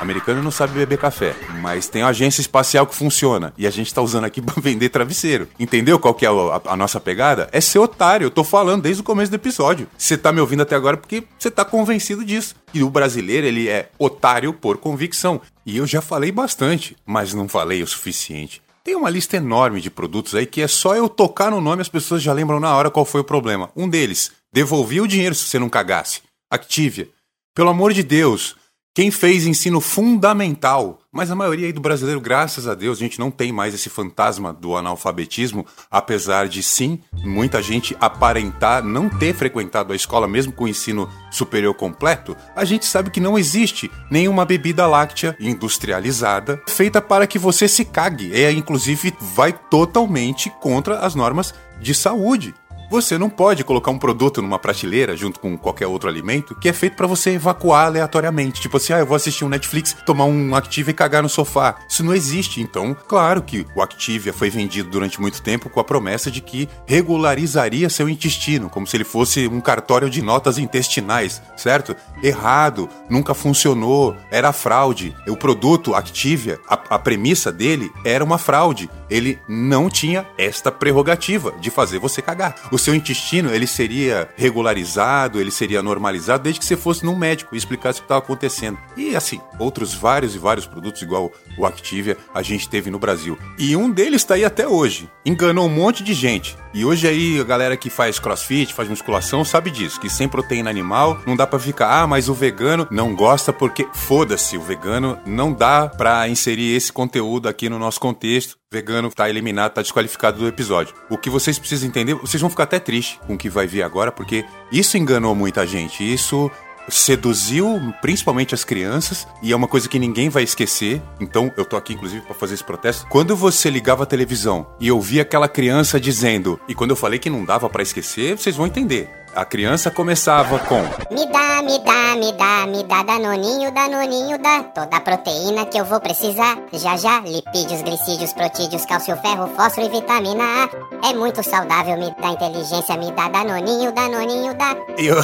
Americano 0.00 0.42
não 0.42 0.50
sabe 0.50 0.74
beber 0.74 0.98
café, 0.98 1.34
mas 1.60 1.88
tem 1.88 2.02
uma 2.02 2.10
agência 2.10 2.40
espacial 2.40 2.86
que 2.86 2.94
funciona 2.94 3.52
e 3.56 3.66
a 3.66 3.70
gente 3.70 3.92
tá 3.92 4.02
usando 4.02 4.24
aqui 4.24 4.40
para 4.42 4.60
vender 4.60 4.88
travesseiro. 4.88 5.48
Entendeu 5.58 5.98
qual 5.98 6.14
que 6.14 6.26
é 6.26 6.28
a, 6.28 6.72
a, 6.72 6.76
nossa 6.76 7.00
pegada? 7.00 7.48
É 7.52 7.60
ser 7.60 7.78
otário. 7.78 8.26
Eu 8.26 8.30
tô 8.30 8.44
falando 8.44 8.82
desde 8.82 9.00
o 9.00 9.04
começo 9.04 9.30
do 9.30 9.36
episódio. 9.36 9.88
Você 9.96 10.16
tá 10.16 10.32
me 10.32 10.40
ouvindo 10.40 10.62
até 10.62 10.74
agora 10.74 10.96
porque 10.96 11.24
você 11.38 11.50
tá 11.50 11.64
convencido 11.64 12.24
disso. 12.24 12.54
E 12.72 12.82
o 12.82 12.90
brasileiro, 12.90 13.46
ele 13.46 13.68
é 13.68 13.90
otário 13.98 14.52
por 14.52 14.78
convicção. 14.78 15.40
E 15.64 15.76
eu 15.76 15.86
já 15.86 16.00
falei 16.00 16.30
bastante, 16.30 16.96
mas 17.06 17.32
não 17.32 17.48
falei 17.48 17.82
o 17.82 17.86
suficiente. 17.86 18.62
Tem 18.84 18.94
uma 18.94 19.08
lista 19.08 19.38
enorme 19.38 19.80
de 19.80 19.90
produtos 19.90 20.34
aí 20.34 20.44
que 20.44 20.60
é 20.60 20.68
só 20.68 20.94
eu 20.94 21.08
tocar 21.08 21.50
no 21.50 21.58
nome 21.58 21.80
as 21.80 21.88
pessoas 21.88 22.22
já 22.22 22.34
lembram 22.34 22.60
na 22.60 22.76
hora 22.76 22.90
qual 22.90 23.06
foi 23.06 23.22
o 23.22 23.24
problema. 23.24 23.70
Um 23.74 23.88
deles, 23.88 24.30
devolvi 24.52 25.00
o 25.00 25.06
dinheiro 25.08 25.34
se 25.34 25.44
você 25.44 25.58
não 25.58 25.70
cagasse. 25.70 26.20
Activia. 26.50 27.08
Pelo 27.54 27.70
amor 27.70 27.94
de 27.94 28.02
Deus, 28.02 28.56
Quem 28.96 29.10
fez 29.10 29.44
ensino 29.44 29.80
fundamental, 29.80 31.00
mas 31.10 31.28
a 31.28 31.34
maioria 31.34 31.66
aí 31.66 31.72
do 31.72 31.80
brasileiro, 31.80 32.20
graças 32.20 32.68
a 32.68 32.76
Deus, 32.76 32.96
a 32.96 33.00
gente 33.00 33.18
não 33.18 33.28
tem 33.28 33.50
mais 33.50 33.74
esse 33.74 33.90
fantasma 33.90 34.52
do 34.52 34.76
analfabetismo, 34.76 35.66
apesar 35.90 36.46
de 36.46 36.62
sim, 36.62 37.00
muita 37.12 37.60
gente 37.60 37.96
aparentar 38.00 38.84
não 38.84 39.08
ter 39.08 39.34
frequentado 39.34 39.92
a 39.92 39.96
escola 39.96 40.28
mesmo 40.28 40.52
com 40.52 40.62
o 40.62 40.68
ensino 40.68 41.10
superior 41.28 41.74
completo, 41.74 42.36
a 42.54 42.64
gente 42.64 42.86
sabe 42.86 43.10
que 43.10 43.18
não 43.18 43.36
existe 43.36 43.90
nenhuma 44.08 44.44
bebida 44.44 44.86
láctea 44.86 45.36
industrializada 45.40 46.62
feita 46.68 47.02
para 47.02 47.26
que 47.26 47.36
você 47.36 47.66
se 47.66 47.84
cague. 47.84 48.32
É 48.32 48.52
inclusive 48.52 49.12
vai 49.20 49.52
totalmente 49.52 50.50
contra 50.60 51.00
as 51.00 51.16
normas 51.16 51.52
de 51.80 51.92
saúde. 51.96 52.54
Você 52.90 53.18
não 53.18 53.30
pode 53.30 53.64
colocar 53.64 53.90
um 53.90 53.98
produto 53.98 54.40
numa 54.42 54.58
prateleira 54.58 55.16
junto 55.16 55.40
com 55.40 55.56
qualquer 55.56 55.86
outro 55.86 56.08
alimento 56.08 56.54
que 56.54 56.68
é 56.68 56.72
feito 56.72 56.96
para 56.96 57.06
você 57.06 57.30
evacuar 57.30 57.86
aleatoriamente. 57.86 58.60
Tipo 58.60 58.76
assim, 58.76 58.92
ah, 58.92 58.98
eu 58.98 59.06
vou 59.06 59.16
assistir 59.16 59.44
um 59.44 59.48
Netflix, 59.48 59.96
tomar 60.06 60.24
um 60.24 60.54
Activia 60.54 60.92
e 60.92 60.94
cagar 60.94 61.22
no 61.22 61.28
sofá. 61.28 61.76
Isso 61.88 62.04
não 62.04 62.14
existe. 62.14 62.60
Então, 62.60 62.96
claro 63.08 63.42
que 63.42 63.66
o 63.74 63.82
Activia 63.82 64.32
foi 64.32 64.50
vendido 64.50 64.90
durante 64.90 65.20
muito 65.20 65.42
tempo 65.42 65.68
com 65.68 65.80
a 65.80 65.84
promessa 65.84 66.30
de 66.30 66.40
que 66.40 66.68
regularizaria 66.86 67.90
seu 67.90 68.08
intestino, 68.08 68.68
como 68.68 68.86
se 68.86 68.96
ele 68.96 69.04
fosse 69.04 69.48
um 69.48 69.60
cartório 69.60 70.08
de 70.08 70.22
notas 70.22 70.58
intestinais, 70.58 71.42
certo? 71.56 71.96
Errado, 72.22 72.88
nunca 73.08 73.34
funcionou, 73.34 74.16
era 74.30 74.52
fraude. 74.52 75.14
O 75.28 75.36
produto 75.36 75.94
Activia, 75.94 76.58
a, 76.68 76.74
a 76.90 76.98
premissa 76.98 77.50
dele 77.50 77.90
era 78.04 78.22
uma 78.22 78.38
fraude. 78.38 78.88
Ele 79.10 79.38
não 79.48 79.88
tinha 79.88 80.26
esta 80.38 80.70
prerrogativa 80.70 81.52
de 81.60 81.70
fazer 81.70 81.98
você 81.98 82.22
cagar. 82.22 82.54
O 82.74 82.78
seu 82.78 82.92
intestino 82.92 83.54
ele 83.54 83.68
seria 83.68 84.28
regularizado, 84.34 85.40
ele 85.40 85.52
seria 85.52 85.80
normalizado 85.80 86.42
desde 86.42 86.58
que 86.58 86.66
você 86.66 86.76
fosse 86.76 87.04
num 87.04 87.14
médico 87.14 87.54
e 87.54 87.58
explicasse 87.58 88.00
o 88.00 88.02
que 88.02 88.06
estava 88.06 88.18
acontecendo. 88.18 88.76
E 88.96 89.14
assim, 89.14 89.40
outros 89.60 89.94
vários 89.94 90.34
e 90.34 90.40
vários 90.40 90.66
produtos 90.66 91.00
igual 91.00 91.30
o 91.56 91.64
Activia 91.64 92.18
a 92.34 92.42
gente 92.42 92.68
teve 92.68 92.90
no 92.90 92.98
Brasil. 92.98 93.38
E 93.56 93.76
um 93.76 93.88
deles 93.88 94.22
está 94.22 94.34
aí 94.34 94.44
até 94.44 94.66
hoje. 94.66 95.08
Enganou 95.24 95.66
um 95.66 95.72
monte 95.72 96.02
de 96.02 96.14
gente. 96.14 96.56
E 96.74 96.84
hoje 96.84 97.06
aí 97.06 97.38
a 97.40 97.44
galera 97.44 97.76
que 97.76 97.88
faz 97.88 98.18
crossfit, 98.18 98.74
faz 98.74 98.88
musculação, 98.88 99.44
sabe 99.44 99.70
disso, 99.70 100.00
que 100.00 100.10
sem 100.10 100.28
proteína 100.28 100.68
animal 100.68 101.22
não 101.24 101.36
dá 101.36 101.46
para 101.46 101.60
ficar, 101.60 102.02
ah, 102.02 102.08
mas 102.08 102.28
o 102.28 102.34
vegano 102.34 102.88
não 102.90 103.14
gosta 103.14 103.52
porque 103.52 103.86
foda-se, 103.94 104.58
o 104.58 104.62
vegano 104.62 105.16
não 105.24 105.52
dá 105.52 105.88
para 105.88 106.28
inserir 106.28 106.74
esse 106.74 106.92
conteúdo 106.92 107.48
aqui 107.48 107.68
no 107.68 107.78
nosso 107.78 108.00
contexto. 108.00 108.56
Vegano 108.74 109.08
tá 109.08 109.30
eliminado, 109.30 109.74
tá 109.74 109.82
desqualificado 109.82 110.38
do 110.38 110.48
episódio. 110.48 110.96
O 111.08 111.16
que 111.16 111.30
vocês 111.30 111.60
precisam 111.60 111.88
entender, 111.88 112.14
vocês 112.14 112.40
vão 112.40 112.50
ficar 112.50 112.64
até 112.64 112.80
tristes 112.80 113.20
com 113.24 113.34
o 113.34 113.38
que 113.38 113.48
vai 113.48 113.68
vir 113.68 113.84
agora, 113.84 114.10
porque 114.10 114.44
isso 114.72 114.98
enganou 114.98 115.32
muita 115.32 115.64
gente. 115.64 116.02
Isso 116.02 116.50
seduziu 116.88 117.80
principalmente 118.02 118.54
as 118.54 118.64
crianças 118.64 119.26
e 119.42 119.52
é 119.52 119.56
uma 119.56 119.68
coisa 119.68 119.88
que 119.88 119.98
ninguém 119.98 120.28
vai 120.28 120.42
esquecer. 120.42 121.00
Então, 121.20 121.52
eu 121.56 121.64
tô 121.64 121.76
aqui 121.76 121.94
inclusive 121.94 122.22
para 122.22 122.34
fazer 122.34 122.54
esse 122.54 122.64
protesto. 122.64 123.06
Quando 123.08 123.36
você 123.36 123.70
ligava 123.70 124.02
a 124.02 124.06
televisão 124.06 124.66
e 124.80 124.90
ouvia 124.90 125.22
aquela 125.22 125.48
criança 125.48 126.00
dizendo, 126.00 126.58
e 126.68 126.74
quando 126.74 126.90
eu 126.90 126.96
falei 126.96 127.20
que 127.20 127.30
não 127.30 127.44
dava 127.44 127.70
para 127.70 127.82
esquecer, 127.82 128.36
vocês 128.36 128.56
vão 128.56 128.66
entender. 128.66 129.08
A 129.34 129.44
criança 129.44 129.90
começava 129.90 130.60
com 130.60 130.80
Me 131.12 131.26
dá, 131.26 131.60
me 131.60 131.80
dá, 131.80 132.14
me 132.16 132.32
dá, 132.32 132.66
me 132.68 132.84
dá 132.84 133.02
danoninho, 133.02 133.72
danoninho, 133.72 134.38
dá 134.38 134.62
toda 134.62 134.96
a 134.96 135.00
proteína 135.00 135.66
que 135.66 135.76
eu 135.76 135.84
vou 135.84 135.98
precisar. 135.98 136.56
Já 136.72 136.96
já, 136.96 137.18
lipídios, 137.20 137.82
glicídios, 137.82 138.32
protídeos, 138.32 138.86
cálcio, 138.86 139.16
ferro, 139.16 139.50
fósforo 139.56 139.88
e 139.88 139.90
vitamina 139.90 140.44
A. 140.44 141.08
É 141.10 141.12
muito 141.14 141.42
saudável, 141.42 141.98
me 141.98 142.14
dá 142.20 142.28
inteligência, 142.28 142.96
me 142.96 143.10
dá 143.10 143.28
danoninho, 143.28 143.92
danoninho, 143.92 144.54
dá. 144.54 144.76
Eu 144.96 145.16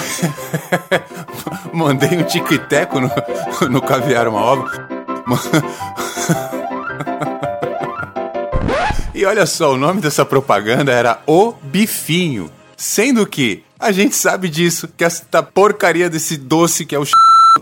mandei 1.73 2.19
um 2.19 2.25
tico-teco 2.25 2.99
no, 2.99 3.11
no 3.71 3.81
caviar 3.81 4.27
uma 4.27 4.41
obra. 4.41 4.89
E 9.13 9.25
olha 9.27 9.45
só, 9.45 9.75
o 9.75 9.77
nome 9.77 10.01
dessa 10.01 10.25
propaganda 10.25 10.93
era 10.93 11.21
O 11.27 11.53
Bifinho. 11.53 12.51
Sendo 12.83 13.27
que 13.27 13.63
a 13.79 13.93
gente 13.93 14.17
sabe 14.17 14.49
disso, 14.49 14.89
que 14.97 15.05
essa 15.05 15.43
porcaria 15.43 16.09
desse 16.09 16.39
doce 16.39 16.87
que 16.87 16.95
é 16.95 16.99
o 16.99 17.05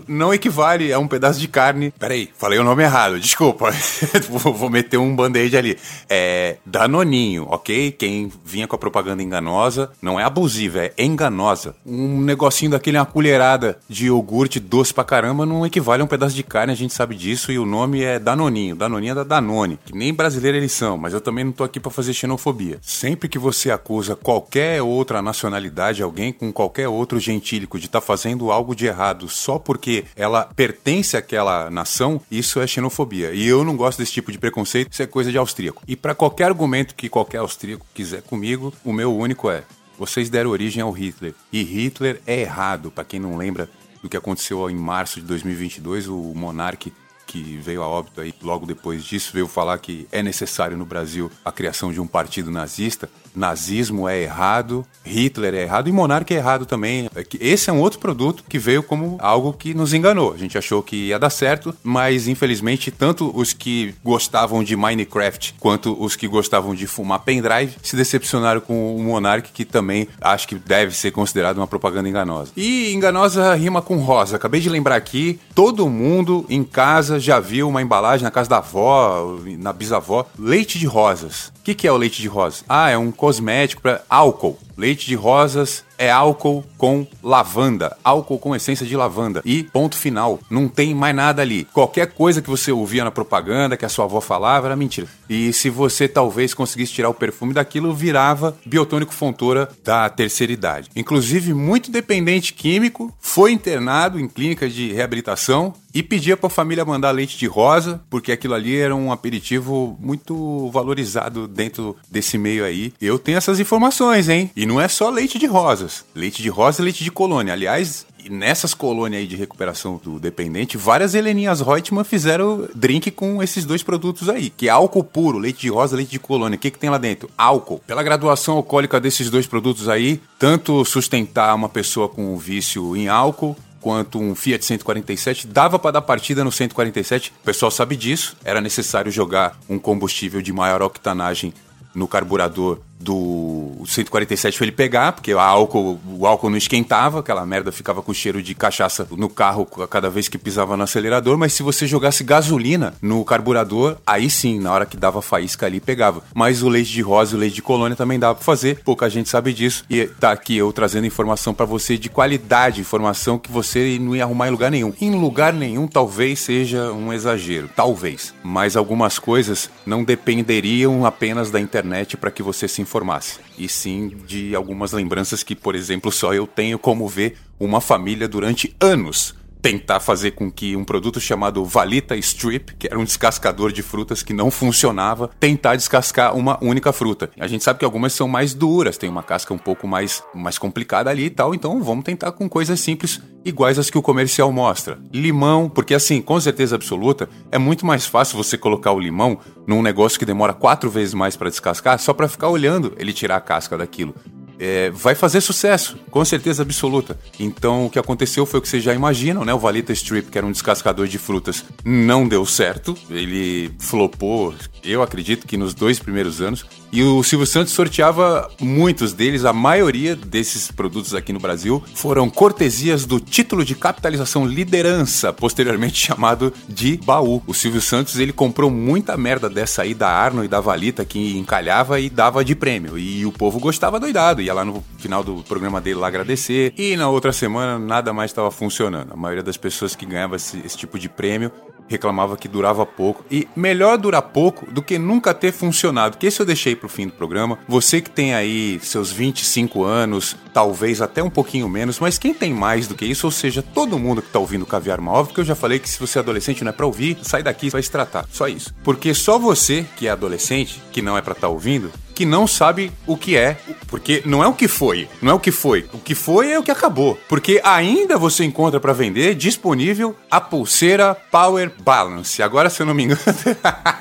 não 0.07 0.33
equivale 0.33 0.91
a 0.91 0.99
um 0.99 1.07
pedaço 1.07 1.39
de 1.39 1.47
carne. 1.47 1.93
Peraí, 1.97 2.29
falei 2.37 2.59
o 2.59 2.63
nome 2.63 2.83
errado, 2.83 3.19
desculpa. 3.19 3.71
Vou 4.29 4.69
meter 4.69 4.97
um 4.97 5.15
band-aid 5.15 5.55
ali. 5.55 5.77
É 6.09 6.57
Danoninho, 6.65 7.47
ok? 7.49 7.91
Quem 7.91 8.31
vinha 8.43 8.67
com 8.67 8.75
a 8.75 8.79
propaganda 8.79 9.23
enganosa, 9.23 9.91
não 10.01 10.19
é 10.19 10.23
abusiva, 10.23 10.79
é 10.85 10.93
enganosa. 10.97 11.75
Um 11.85 12.21
negocinho 12.21 12.71
daquele, 12.71 12.97
uma 12.97 13.05
colherada 13.05 13.79
de 13.87 14.07
iogurte 14.07 14.59
doce 14.59 14.93
pra 14.93 15.03
caramba, 15.03 15.45
não 15.45 15.65
equivale 15.65 16.01
a 16.01 16.05
um 16.05 16.07
pedaço 16.07 16.35
de 16.35 16.43
carne, 16.43 16.73
a 16.73 16.75
gente 16.75 16.93
sabe 16.93 17.15
disso, 17.15 17.51
e 17.51 17.59
o 17.59 17.65
nome 17.65 18.01
é 18.03 18.19
Danoninho. 18.19 18.75
Danoninho 18.75 19.11
é 19.11 19.15
da 19.15 19.23
Danone, 19.23 19.79
que 19.85 19.95
nem 19.95 20.13
brasileiro 20.13 20.57
eles 20.57 20.71
são, 20.71 20.97
mas 20.97 21.13
eu 21.13 21.21
também 21.21 21.43
não 21.43 21.51
tô 21.51 21.63
aqui 21.63 21.79
para 21.79 21.91
fazer 21.91 22.13
xenofobia. 22.13 22.79
Sempre 22.81 23.29
que 23.29 23.39
você 23.39 23.71
acusa 23.71 24.15
qualquer 24.15 24.81
outra 24.81 25.21
nacionalidade, 25.21 26.03
alguém 26.03 26.31
com 26.31 26.51
qualquer 26.51 26.87
outro 26.87 27.19
gentílico 27.19 27.79
de 27.79 27.85
estar 27.85 28.01
tá 28.01 28.05
fazendo 28.05 28.51
algo 28.51 28.75
de 28.75 28.85
errado 28.85 29.27
só 29.29 29.59
porque 29.79 30.03
ela 30.13 30.43
pertence 30.43 31.15
àquela 31.15 31.69
nação, 31.69 32.21
isso 32.29 32.59
é 32.59 32.67
xenofobia. 32.67 33.31
E 33.31 33.47
eu 33.47 33.63
não 33.63 33.77
gosto 33.77 33.99
desse 33.99 34.11
tipo 34.11 34.29
de 34.29 34.37
preconceito, 34.37 34.91
isso 34.91 35.01
é 35.01 35.07
coisa 35.07 35.31
de 35.31 35.37
austríaco. 35.37 35.81
E 35.87 35.95
para 35.95 36.13
qualquer 36.13 36.45
argumento 36.45 36.93
que 36.93 37.07
qualquer 37.07 37.37
austríaco 37.37 37.85
quiser 37.93 38.21
comigo, 38.21 38.73
o 38.83 38.91
meu 38.91 39.15
único 39.15 39.49
é: 39.49 39.63
vocês 39.97 40.29
deram 40.29 40.51
origem 40.51 40.83
ao 40.83 40.91
Hitler. 40.91 41.33
E 41.51 41.63
Hitler 41.63 42.21
é 42.27 42.41
errado, 42.41 42.91
para 42.91 43.05
quem 43.05 43.21
não 43.21 43.37
lembra 43.37 43.69
do 44.03 44.09
que 44.09 44.17
aconteceu 44.17 44.69
em 44.69 44.75
março 44.75 45.21
de 45.21 45.25
2022, 45.25 46.09
o 46.09 46.33
monarca 46.35 46.91
que 47.25 47.57
veio 47.57 47.83
a 47.83 47.87
óbito 47.87 48.19
aí 48.19 48.33
logo 48.41 48.65
depois 48.65 49.03
disso, 49.03 49.31
veio 49.31 49.47
falar 49.47 49.77
que 49.77 50.07
é 50.11 50.23
necessário 50.23 50.75
no 50.75 50.85
Brasil 50.85 51.31
a 51.45 51.51
criação 51.51 51.93
de 51.93 52.01
um 52.01 52.07
partido 52.07 52.49
nazista 52.49 53.09
nazismo 53.35 54.07
é 54.07 54.21
errado, 54.21 54.85
Hitler 55.03 55.53
é 55.53 55.61
errado 55.63 55.89
e 55.89 55.91
monarca 55.91 56.33
é 56.33 56.37
errado 56.37 56.65
também. 56.65 57.09
É 57.15 57.25
esse 57.39 57.69
é 57.69 57.73
um 57.73 57.79
outro 57.79 57.99
produto 57.99 58.43
que 58.47 58.59
veio 58.59 58.83
como 58.83 59.17
algo 59.19 59.53
que 59.53 59.73
nos 59.73 59.93
enganou. 59.93 60.33
A 60.33 60.37
gente 60.37 60.57
achou 60.57 60.83
que 60.83 61.07
ia 61.07 61.19
dar 61.19 61.29
certo, 61.29 61.73
mas 61.83 62.27
infelizmente 62.27 62.91
tanto 62.91 63.31
os 63.35 63.53
que 63.53 63.95
gostavam 64.03 64.63
de 64.63 64.75
Minecraft 64.75 65.55
quanto 65.59 65.95
os 66.01 66.15
que 66.15 66.27
gostavam 66.27 66.75
de 66.75 66.85
fumar 66.87 67.19
pendrive 67.19 67.75
se 67.81 67.95
decepcionaram 67.95 68.61
com 68.61 68.95
o 68.95 69.03
Monark, 69.03 69.51
que 69.51 69.65
também 69.65 70.07
acho 70.21 70.47
que 70.47 70.55
deve 70.55 70.95
ser 70.95 71.11
considerado 71.11 71.57
uma 71.57 71.67
propaganda 71.67 72.07
enganosa. 72.09 72.51
E 72.55 72.93
enganosa 72.93 73.55
rima 73.55 73.81
com 73.81 73.97
rosa. 73.97 74.35
Acabei 74.35 74.61
de 74.61 74.69
lembrar 74.69 74.95
aqui, 74.95 75.39
todo 75.55 75.89
mundo 75.89 76.45
em 76.49 76.63
casa 76.63 77.19
já 77.19 77.39
viu 77.39 77.67
uma 77.67 77.81
embalagem 77.81 78.23
na 78.23 78.31
casa 78.31 78.49
da 78.49 78.57
avó, 78.57 79.39
na 79.57 79.73
bisavó, 79.73 80.25
leite 80.37 80.77
de 80.77 80.85
rosas. 80.85 81.51
O 81.59 81.63
que, 81.63 81.75
que 81.75 81.87
é 81.87 81.91
o 81.91 81.97
leite 81.97 82.21
de 82.21 82.27
rosas? 82.27 82.63
Ah, 82.67 82.89
é 82.89 82.97
um 82.97 83.11
cosmético 83.19 83.81
para 83.81 84.03
álcool. 84.09 84.57
Leite 84.79 85.05
de 85.05 85.13
rosas 85.13 85.83
é 85.97 86.09
álcool 86.09 86.63
com 86.77 87.05
lavanda, 87.21 87.97
álcool 88.01 88.39
com 88.39 88.55
essência 88.55 88.85
de 88.85 88.95
lavanda. 88.95 89.41
E 89.43 89.63
ponto 89.63 89.97
final, 89.97 90.39
não 90.49 90.69
tem 90.69 90.95
mais 90.95 91.13
nada 91.13 91.41
ali. 91.41 91.67
Qualquer 91.73 92.13
coisa 92.13 92.41
que 92.41 92.49
você 92.49 92.71
ouvia 92.71 93.03
na 93.03 93.11
propaganda, 93.11 93.75
que 93.75 93.83
a 93.83 93.89
sua 93.89 94.05
avó 94.05 94.21
falava, 94.21 94.67
era 94.67 94.77
mentira. 94.77 95.07
E 95.29 95.51
se 95.51 95.69
você 95.69 96.07
talvez 96.07 96.53
conseguisse 96.53 96.93
tirar 96.93 97.09
o 97.09 97.13
perfume 97.13 97.53
daquilo, 97.53 97.93
virava 97.93 98.57
biotônico 98.65 99.13
fontora 99.13 99.67
da 99.83 100.09
terceira 100.09 100.53
idade. 100.53 100.89
Inclusive, 100.95 101.53
muito 101.53 101.91
dependente 101.91 102.53
químico 102.53 103.13
foi 103.19 103.51
internado 103.51 104.17
em 104.17 104.29
clínica 104.29 104.69
de 104.69 104.93
reabilitação 104.93 105.73
e 105.93 106.03
pedia 106.03 106.37
para 106.37 106.47
a 106.47 106.51
família 106.51 106.85
mandar 106.85 107.11
leite 107.11 107.37
de 107.37 107.47
rosa, 107.47 107.99
porque 108.09 108.31
aquilo 108.31 108.53
ali 108.53 108.77
era 108.77 108.95
um 108.95 109.11
aperitivo 109.11 109.97
muito 109.99 110.69
valorizado 110.69 111.47
dentro 111.47 111.95
desse 112.09 112.37
meio 112.37 112.63
aí. 112.63 112.93
Eu 113.01 113.17
tenho 113.17 113.37
essas 113.37 113.59
informações, 113.59 114.29
hein? 114.29 114.51
E 114.55 114.65
não 114.69 114.79
é 114.79 114.87
só 114.87 115.09
leite 115.09 115.39
de 115.39 115.47
rosas. 115.47 116.05
Leite 116.13 116.43
de 116.43 116.49
rosa 116.49 116.79
e 116.79 116.85
leite 116.85 117.03
de 117.03 117.09
colônia. 117.09 117.53
Aliás, 117.53 118.05
nessas 118.29 118.71
colônias 118.71 119.21
aí 119.21 119.27
de 119.27 119.35
recuperação 119.35 119.99
do 120.03 120.19
dependente, 120.19 120.77
várias 120.77 121.15
Heleninhas 121.15 121.59
Reutemann 121.59 122.03
fizeram 122.03 122.69
drink 122.75 123.09
com 123.09 123.41
esses 123.41 123.65
dois 123.65 123.81
produtos 123.81 124.29
aí, 124.29 124.51
que 124.51 124.67
é 124.67 124.69
álcool 124.69 125.03
puro, 125.03 125.39
leite 125.39 125.61
de 125.61 125.69
rosa, 125.69 125.95
leite 125.95 126.11
de 126.11 126.19
colônia. 126.19 126.55
O 126.55 126.59
que, 126.59 126.69
que 126.69 126.77
tem 126.77 126.91
lá 126.91 126.99
dentro? 126.99 127.31
Álcool. 127.35 127.81
Pela 127.87 128.03
graduação 128.03 128.57
alcoólica 128.57 128.99
desses 128.99 129.31
dois 129.31 129.47
produtos 129.47 129.89
aí, 129.89 130.21
tanto 130.37 130.85
sustentar 130.85 131.55
uma 131.55 131.67
pessoa 131.67 132.07
com 132.07 132.37
vício 132.37 132.95
em 132.95 133.07
álcool, 133.07 133.57
quanto 133.81 134.19
um 134.19 134.35
Fiat 134.35 134.63
147, 134.63 135.47
dava 135.47 135.79
para 135.79 135.93
dar 135.93 136.01
partida 136.03 136.43
no 136.43 136.51
147. 136.51 137.33
O 137.41 137.43
pessoal 137.43 137.71
sabe 137.71 137.95
disso. 137.95 138.37
Era 138.45 138.61
necessário 138.61 139.11
jogar 139.11 139.57
um 139.67 139.79
combustível 139.79 140.43
de 140.43 140.53
maior 140.53 140.83
octanagem 140.83 141.51
no 141.95 142.07
carburador 142.07 142.81
do 142.99 143.81
147 143.85 144.57
foi 144.57 144.65
ele 144.65 144.71
pegar, 144.71 145.13
porque 145.13 145.33
o 145.33 145.39
álcool, 145.39 145.99
o 146.05 146.27
álcool 146.27 146.49
não 146.49 146.57
esquentava, 146.57 147.19
aquela 147.19 147.45
merda 147.45 147.71
ficava 147.71 148.01
com 148.01 148.13
cheiro 148.13 148.43
de 148.43 148.53
cachaça 148.53 149.07
no 149.11 149.29
carro 149.29 149.65
cada 149.65 150.09
vez 150.09 150.27
que 150.27 150.37
pisava 150.37 150.75
no 150.75 150.83
acelerador, 150.83 151.37
mas 151.37 151.53
se 151.53 151.63
você 151.63 151.87
jogasse 151.87 152.23
gasolina 152.23 152.93
no 153.01 153.23
carburador, 153.23 153.97
aí 154.05 154.29
sim, 154.29 154.59
na 154.59 154.71
hora 154.71 154.85
que 154.85 154.97
dava 154.97 155.21
faísca 155.21 155.65
ali, 155.65 155.79
pegava. 155.79 156.23
Mas 156.33 156.61
o 156.61 156.69
leite 156.69 156.91
de 156.91 157.01
rosa 157.01 157.33
e 157.33 157.37
o 157.37 157.39
leite 157.39 157.55
de 157.55 157.61
colônia 157.61 157.95
também 157.95 158.19
dava 158.19 158.35
pra 158.35 158.43
fazer, 158.43 158.81
pouca 158.83 159.09
gente 159.09 159.29
sabe 159.29 159.53
disso, 159.53 159.85
e 159.89 160.05
tá 160.05 160.31
aqui 160.31 160.57
eu 160.57 160.71
trazendo 160.73 161.07
informação 161.07 161.53
para 161.53 161.65
você 161.65 161.97
de 161.97 162.09
qualidade, 162.09 162.81
informação 162.81 163.39
que 163.39 163.51
você 163.51 163.97
não 163.99 164.15
ia 164.15 164.23
arrumar 164.23 164.47
em 164.47 164.51
lugar 164.51 164.71
nenhum. 164.71 164.93
Em 164.99 165.11
lugar 165.11 165.53
nenhum 165.53 165.87
talvez 165.87 166.39
seja 166.39 166.91
um 166.91 167.13
exagero, 167.13 167.69
talvez, 167.75 168.33
mas 168.43 168.75
algumas 168.75 169.17
coisas 169.17 169.69
não 169.85 170.03
dependeriam 170.03 171.05
apenas 171.05 171.49
da 171.49 171.59
internet 171.59 172.17
para 172.17 172.31
que 172.31 172.43
você 172.43 172.67
se 172.67 172.81
informasse, 172.89 173.39
e 173.55 173.69
sim 173.69 174.09
de 174.25 174.55
algumas 174.55 174.91
lembranças 174.91 175.43
que, 175.43 175.55
por 175.55 175.75
exemplo, 175.75 176.11
só 176.11 176.33
eu 176.33 176.47
tenho 176.47 176.79
como 176.79 177.07
ver 177.07 177.37
uma 177.59 177.79
família 177.79 178.27
durante 178.27 178.75
anos 178.79 179.35
tentar 179.61 179.99
fazer 179.99 180.31
com 180.31 180.51
que 180.51 180.75
um 180.75 180.83
produto 180.83 181.19
chamado 181.19 181.63
Valita 181.65 182.15
Strip, 182.15 182.75
que 182.77 182.87
era 182.87 182.97
um 182.97 183.03
descascador 183.03 183.71
de 183.71 183.81
frutas 183.81 184.23
que 184.23 184.33
não 184.33 184.49
funcionava, 184.49 185.29
tentar 185.39 185.75
descascar 185.75 186.35
uma 186.35 186.57
única 186.63 186.93
fruta. 186.93 187.29
A 187.39 187.47
gente 187.47 187.63
sabe 187.63 187.79
que 187.79 187.85
algumas 187.85 188.13
são 188.13 188.27
mais 188.27 188.53
duras, 188.53 188.97
tem 188.97 189.09
uma 189.09 189.23
casca 189.23 189.53
um 189.53 189.57
pouco 189.57 189.87
mais, 189.87 190.23
mais 190.33 190.57
complicada 190.57 191.09
ali 191.09 191.25
e 191.25 191.29
tal, 191.29 191.53
então 191.53 191.81
vamos 191.83 192.05
tentar 192.05 192.31
com 192.31 192.47
coisas 192.47 192.79
simples 192.79 193.21
iguais 193.43 193.79
às 193.79 193.89
que 193.89 193.97
o 193.97 194.01
comercial 194.01 194.51
mostra. 194.51 194.97
Limão, 195.13 195.69
porque 195.69 195.93
assim, 195.93 196.21
com 196.21 196.39
certeza 196.39 196.75
absoluta, 196.75 197.29
é 197.51 197.57
muito 197.57 197.85
mais 197.85 198.05
fácil 198.05 198.37
você 198.37 198.57
colocar 198.57 198.91
o 198.91 198.99
limão 198.99 199.39
num 199.67 199.81
negócio 199.81 200.19
que 200.19 200.25
demora 200.25 200.53
quatro 200.53 200.89
vezes 200.89 201.13
mais 201.13 201.35
para 201.35 201.49
descascar, 201.49 201.99
só 201.99 202.13
para 202.13 202.27
ficar 202.27 202.49
olhando 202.49 202.93
ele 202.97 203.13
tirar 203.13 203.37
a 203.37 203.41
casca 203.41 203.77
daquilo 203.77 204.15
é, 204.59 204.89
vai 204.89 205.15
fazer 205.15 205.39
sucesso, 205.39 205.97
com 206.11 206.23
certeza 206.25 206.61
absoluta. 206.63 207.17
Então 207.39 207.85
o 207.85 207.89
que 207.89 207.97
aconteceu 207.97 208.45
foi 208.45 208.59
o 208.59 208.61
que 208.61 208.67
vocês 208.67 208.83
já 208.83 208.93
imaginam, 208.93 209.45
né? 209.45 209.53
O 209.53 209.59
Valita 209.59 209.93
Strip, 209.93 210.29
que 210.29 210.37
era 210.37 210.45
um 210.45 210.51
descascador 210.51 211.07
de 211.07 211.17
frutas, 211.17 211.63
não 211.85 212.27
deu 212.27 212.45
certo. 212.45 212.97
Ele 213.09 213.71
flopou, 213.79 214.53
eu 214.83 215.01
acredito 215.01 215.47
que 215.47 215.55
nos 215.55 215.73
dois 215.73 215.97
primeiros 215.97 216.41
anos. 216.41 216.65
E 216.91 217.03
o 217.03 217.21
Silvio 217.23 217.45
Santos 217.45 217.73
sorteava 217.73 218.49
muitos 218.59 219.13
deles, 219.13 219.45
a 219.45 219.53
maioria 219.53 220.15
desses 220.15 220.71
produtos 220.71 221.13
aqui 221.13 221.31
no 221.31 221.39
Brasil 221.39 221.83
foram 221.93 222.29
cortesias 222.29 223.05
do 223.05 223.19
título 223.19 223.63
de 223.63 223.75
capitalização 223.75 224.45
liderança, 224.45 225.31
posteriormente 225.31 225.95
chamado 226.07 226.51
de 226.67 226.97
baú. 226.97 227.43
O 227.45 227.53
Silvio 227.53 227.81
Santos 227.81 228.17
ele 228.17 228.33
comprou 228.33 228.71
muita 228.71 229.15
merda 229.15 229.47
dessa 229.47 229.83
aí 229.83 229.93
da 229.93 230.09
Arno 230.09 230.43
e 230.43 230.47
da 230.47 230.59
Valita 230.59 231.05
que 231.05 231.37
encalhava 231.37 231.99
e 231.99 232.09
dava 232.09 232.43
de 232.43 232.55
prêmio. 232.55 232.97
E 232.97 233.25
o 233.25 233.31
povo 233.31 233.59
gostava 233.59 233.99
doidado, 233.99 234.41
ia 234.41 234.53
lá 234.53 234.65
no 234.65 234.83
final 234.97 235.23
do 235.23 235.43
programa 235.43 235.79
dele 235.79 235.99
lá 235.99 236.07
agradecer. 236.07 236.73
E 236.75 236.97
na 236.97 237.07
outra 237.07 237.31
semana 237.31 237.77
nada 237.77 238.11
mais 238.11 238.31
estava 238.31 238.49
funcionando. 238.49 239.13
A 239.13 239.15
maioria 239.15 239.43
das 239.43 239.57
pessoas 239.57 239.95
que 239.95 240.05
ganhava 240.05 240.37
esse, 240.37 240.59
esse 240.65 240.77
tipo 240.77 240.97
de 240.97 241.07
prêmio 241.07 241.51
reclamava 241.89 242.37
que 242.37 242.47
durava 242.47 242.85
pouco. 242.85 243.25
E 243.29 243.47
melhor 243.55 243.97
durar 243.97 244.21
pouco 244.21 244.71
do 244.71 244.81
que 244.81 244.97
nunca 244.97 245.33
ter 245.33 245.51
funcionado. 245.51 246.17
Que 246.17 246.27
esse 246.27 246.39
eu 246.39 246.45
deixei 246.45 246.75
pro 246.75 246.87
fim 246.87 247.07
do 247.07 247.13
programa. 247.13 247.59
Você 247.67 247.99
que 247.99 248.09
tem 248.09 248.33
aí 248.33 248.79
seus 248.81 249.11
25 249.11 249.83
anos, 249.83 250.35
talvez 250.53 251.01
até 251.01 251.21
um 251.21 251.29
pouquinho 251.29 251.67
menos, 251.67 251.99
mas 251.99 252.17
quem 252.17 252.33
tem 252.33 252.53
mais 252.53 252.87
do 252.87 252.95
que 252.95 253.05
isso, 253.05 253.27
ou 253.27 253.31
seja, 253.31 253.61
todo 253.61 253.99
mundo 253.99 254.21
que 254.21 254.29
tá 254.29 254.39
ouvindo 254.39 254.65
Caviar 254.65 255.01
Móvel, 255.01 255.25
porque 255.25 255.41
eu 255.41 255.45
já 255.45 255.55
falei 255.55 255.79
que 255.79 255.89
se 255.89 255.99
você 255.99 256.19
é 256.19 256.21
adolescente 256.21 256.63
não 256.63 256.69
é 256.69 256.73
pra 256.73 256.85
ouvir, 256.85 257.17
sai 257.23 257.41
daqui, 257.41 257.69
vai 257.69 257.81
se 257.81 257.91
tratar. 257.91 258.25
Só 258.31 258.47
isso. 258.47 258.73
Porque 258.83 259.13
só 259.13 259.39
você 259.39 259.85
que 259.97 260.07
é 260.07 260.11
adolescente, 260.11 260.81
que 260.91 261.01
não 261.01 261.17
é 261.17 261.21
pra 261.21 261.33
estar 261.33 261.47
tá 261.47 261.53
ouvindo, 261.53 261.91
que 262.19 262.25
não 262.25 262.45
sabe 262.45 262.91
o 263.07 263.15
que 263.15 263.37
é, 263.37 263.55
porque 263.87 264.21
não 264.25 264.43
é 264.43 264.47
o 264.47 264.53
que 264.53 264.67
foi, 264.67 265.07
não 265.21 265.31
é 265.31 265.33
o 265.35 265.39
que 265.39 265.51
foi. 265.51 265.87
O 265.93 265.99
que 265.99 266.13
foi 266.13 266.51
é 266.51 266.59
o 266.59 266.63
que 266.63 266.69
acabou, 266.69 267.17
porque 267.29 267.61
ainda 267.63 268.17
você 268.17 268.43
encontra 268.43 268.77
para 268.77 268.91
vender 268.91 269.35
disponível 269.35 270.13
a 270.29 270.41
pulseira 270.41 271.15
Power 271.31 271.71
Balance. 271.79 272.43
Agora, 272.43 272.69
se 272.69 272.81
eu 272.81 272.85
não 272.85 272.93
me 272.93 273.05
engano, 273.05 273.21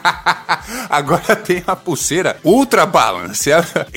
agora 0.90 1.36
tem 1.36 1.62
a 1.64 1.76
pulseira 1.76 2.36
Ultra 2.42 2.84
Balance, 2.84 3.50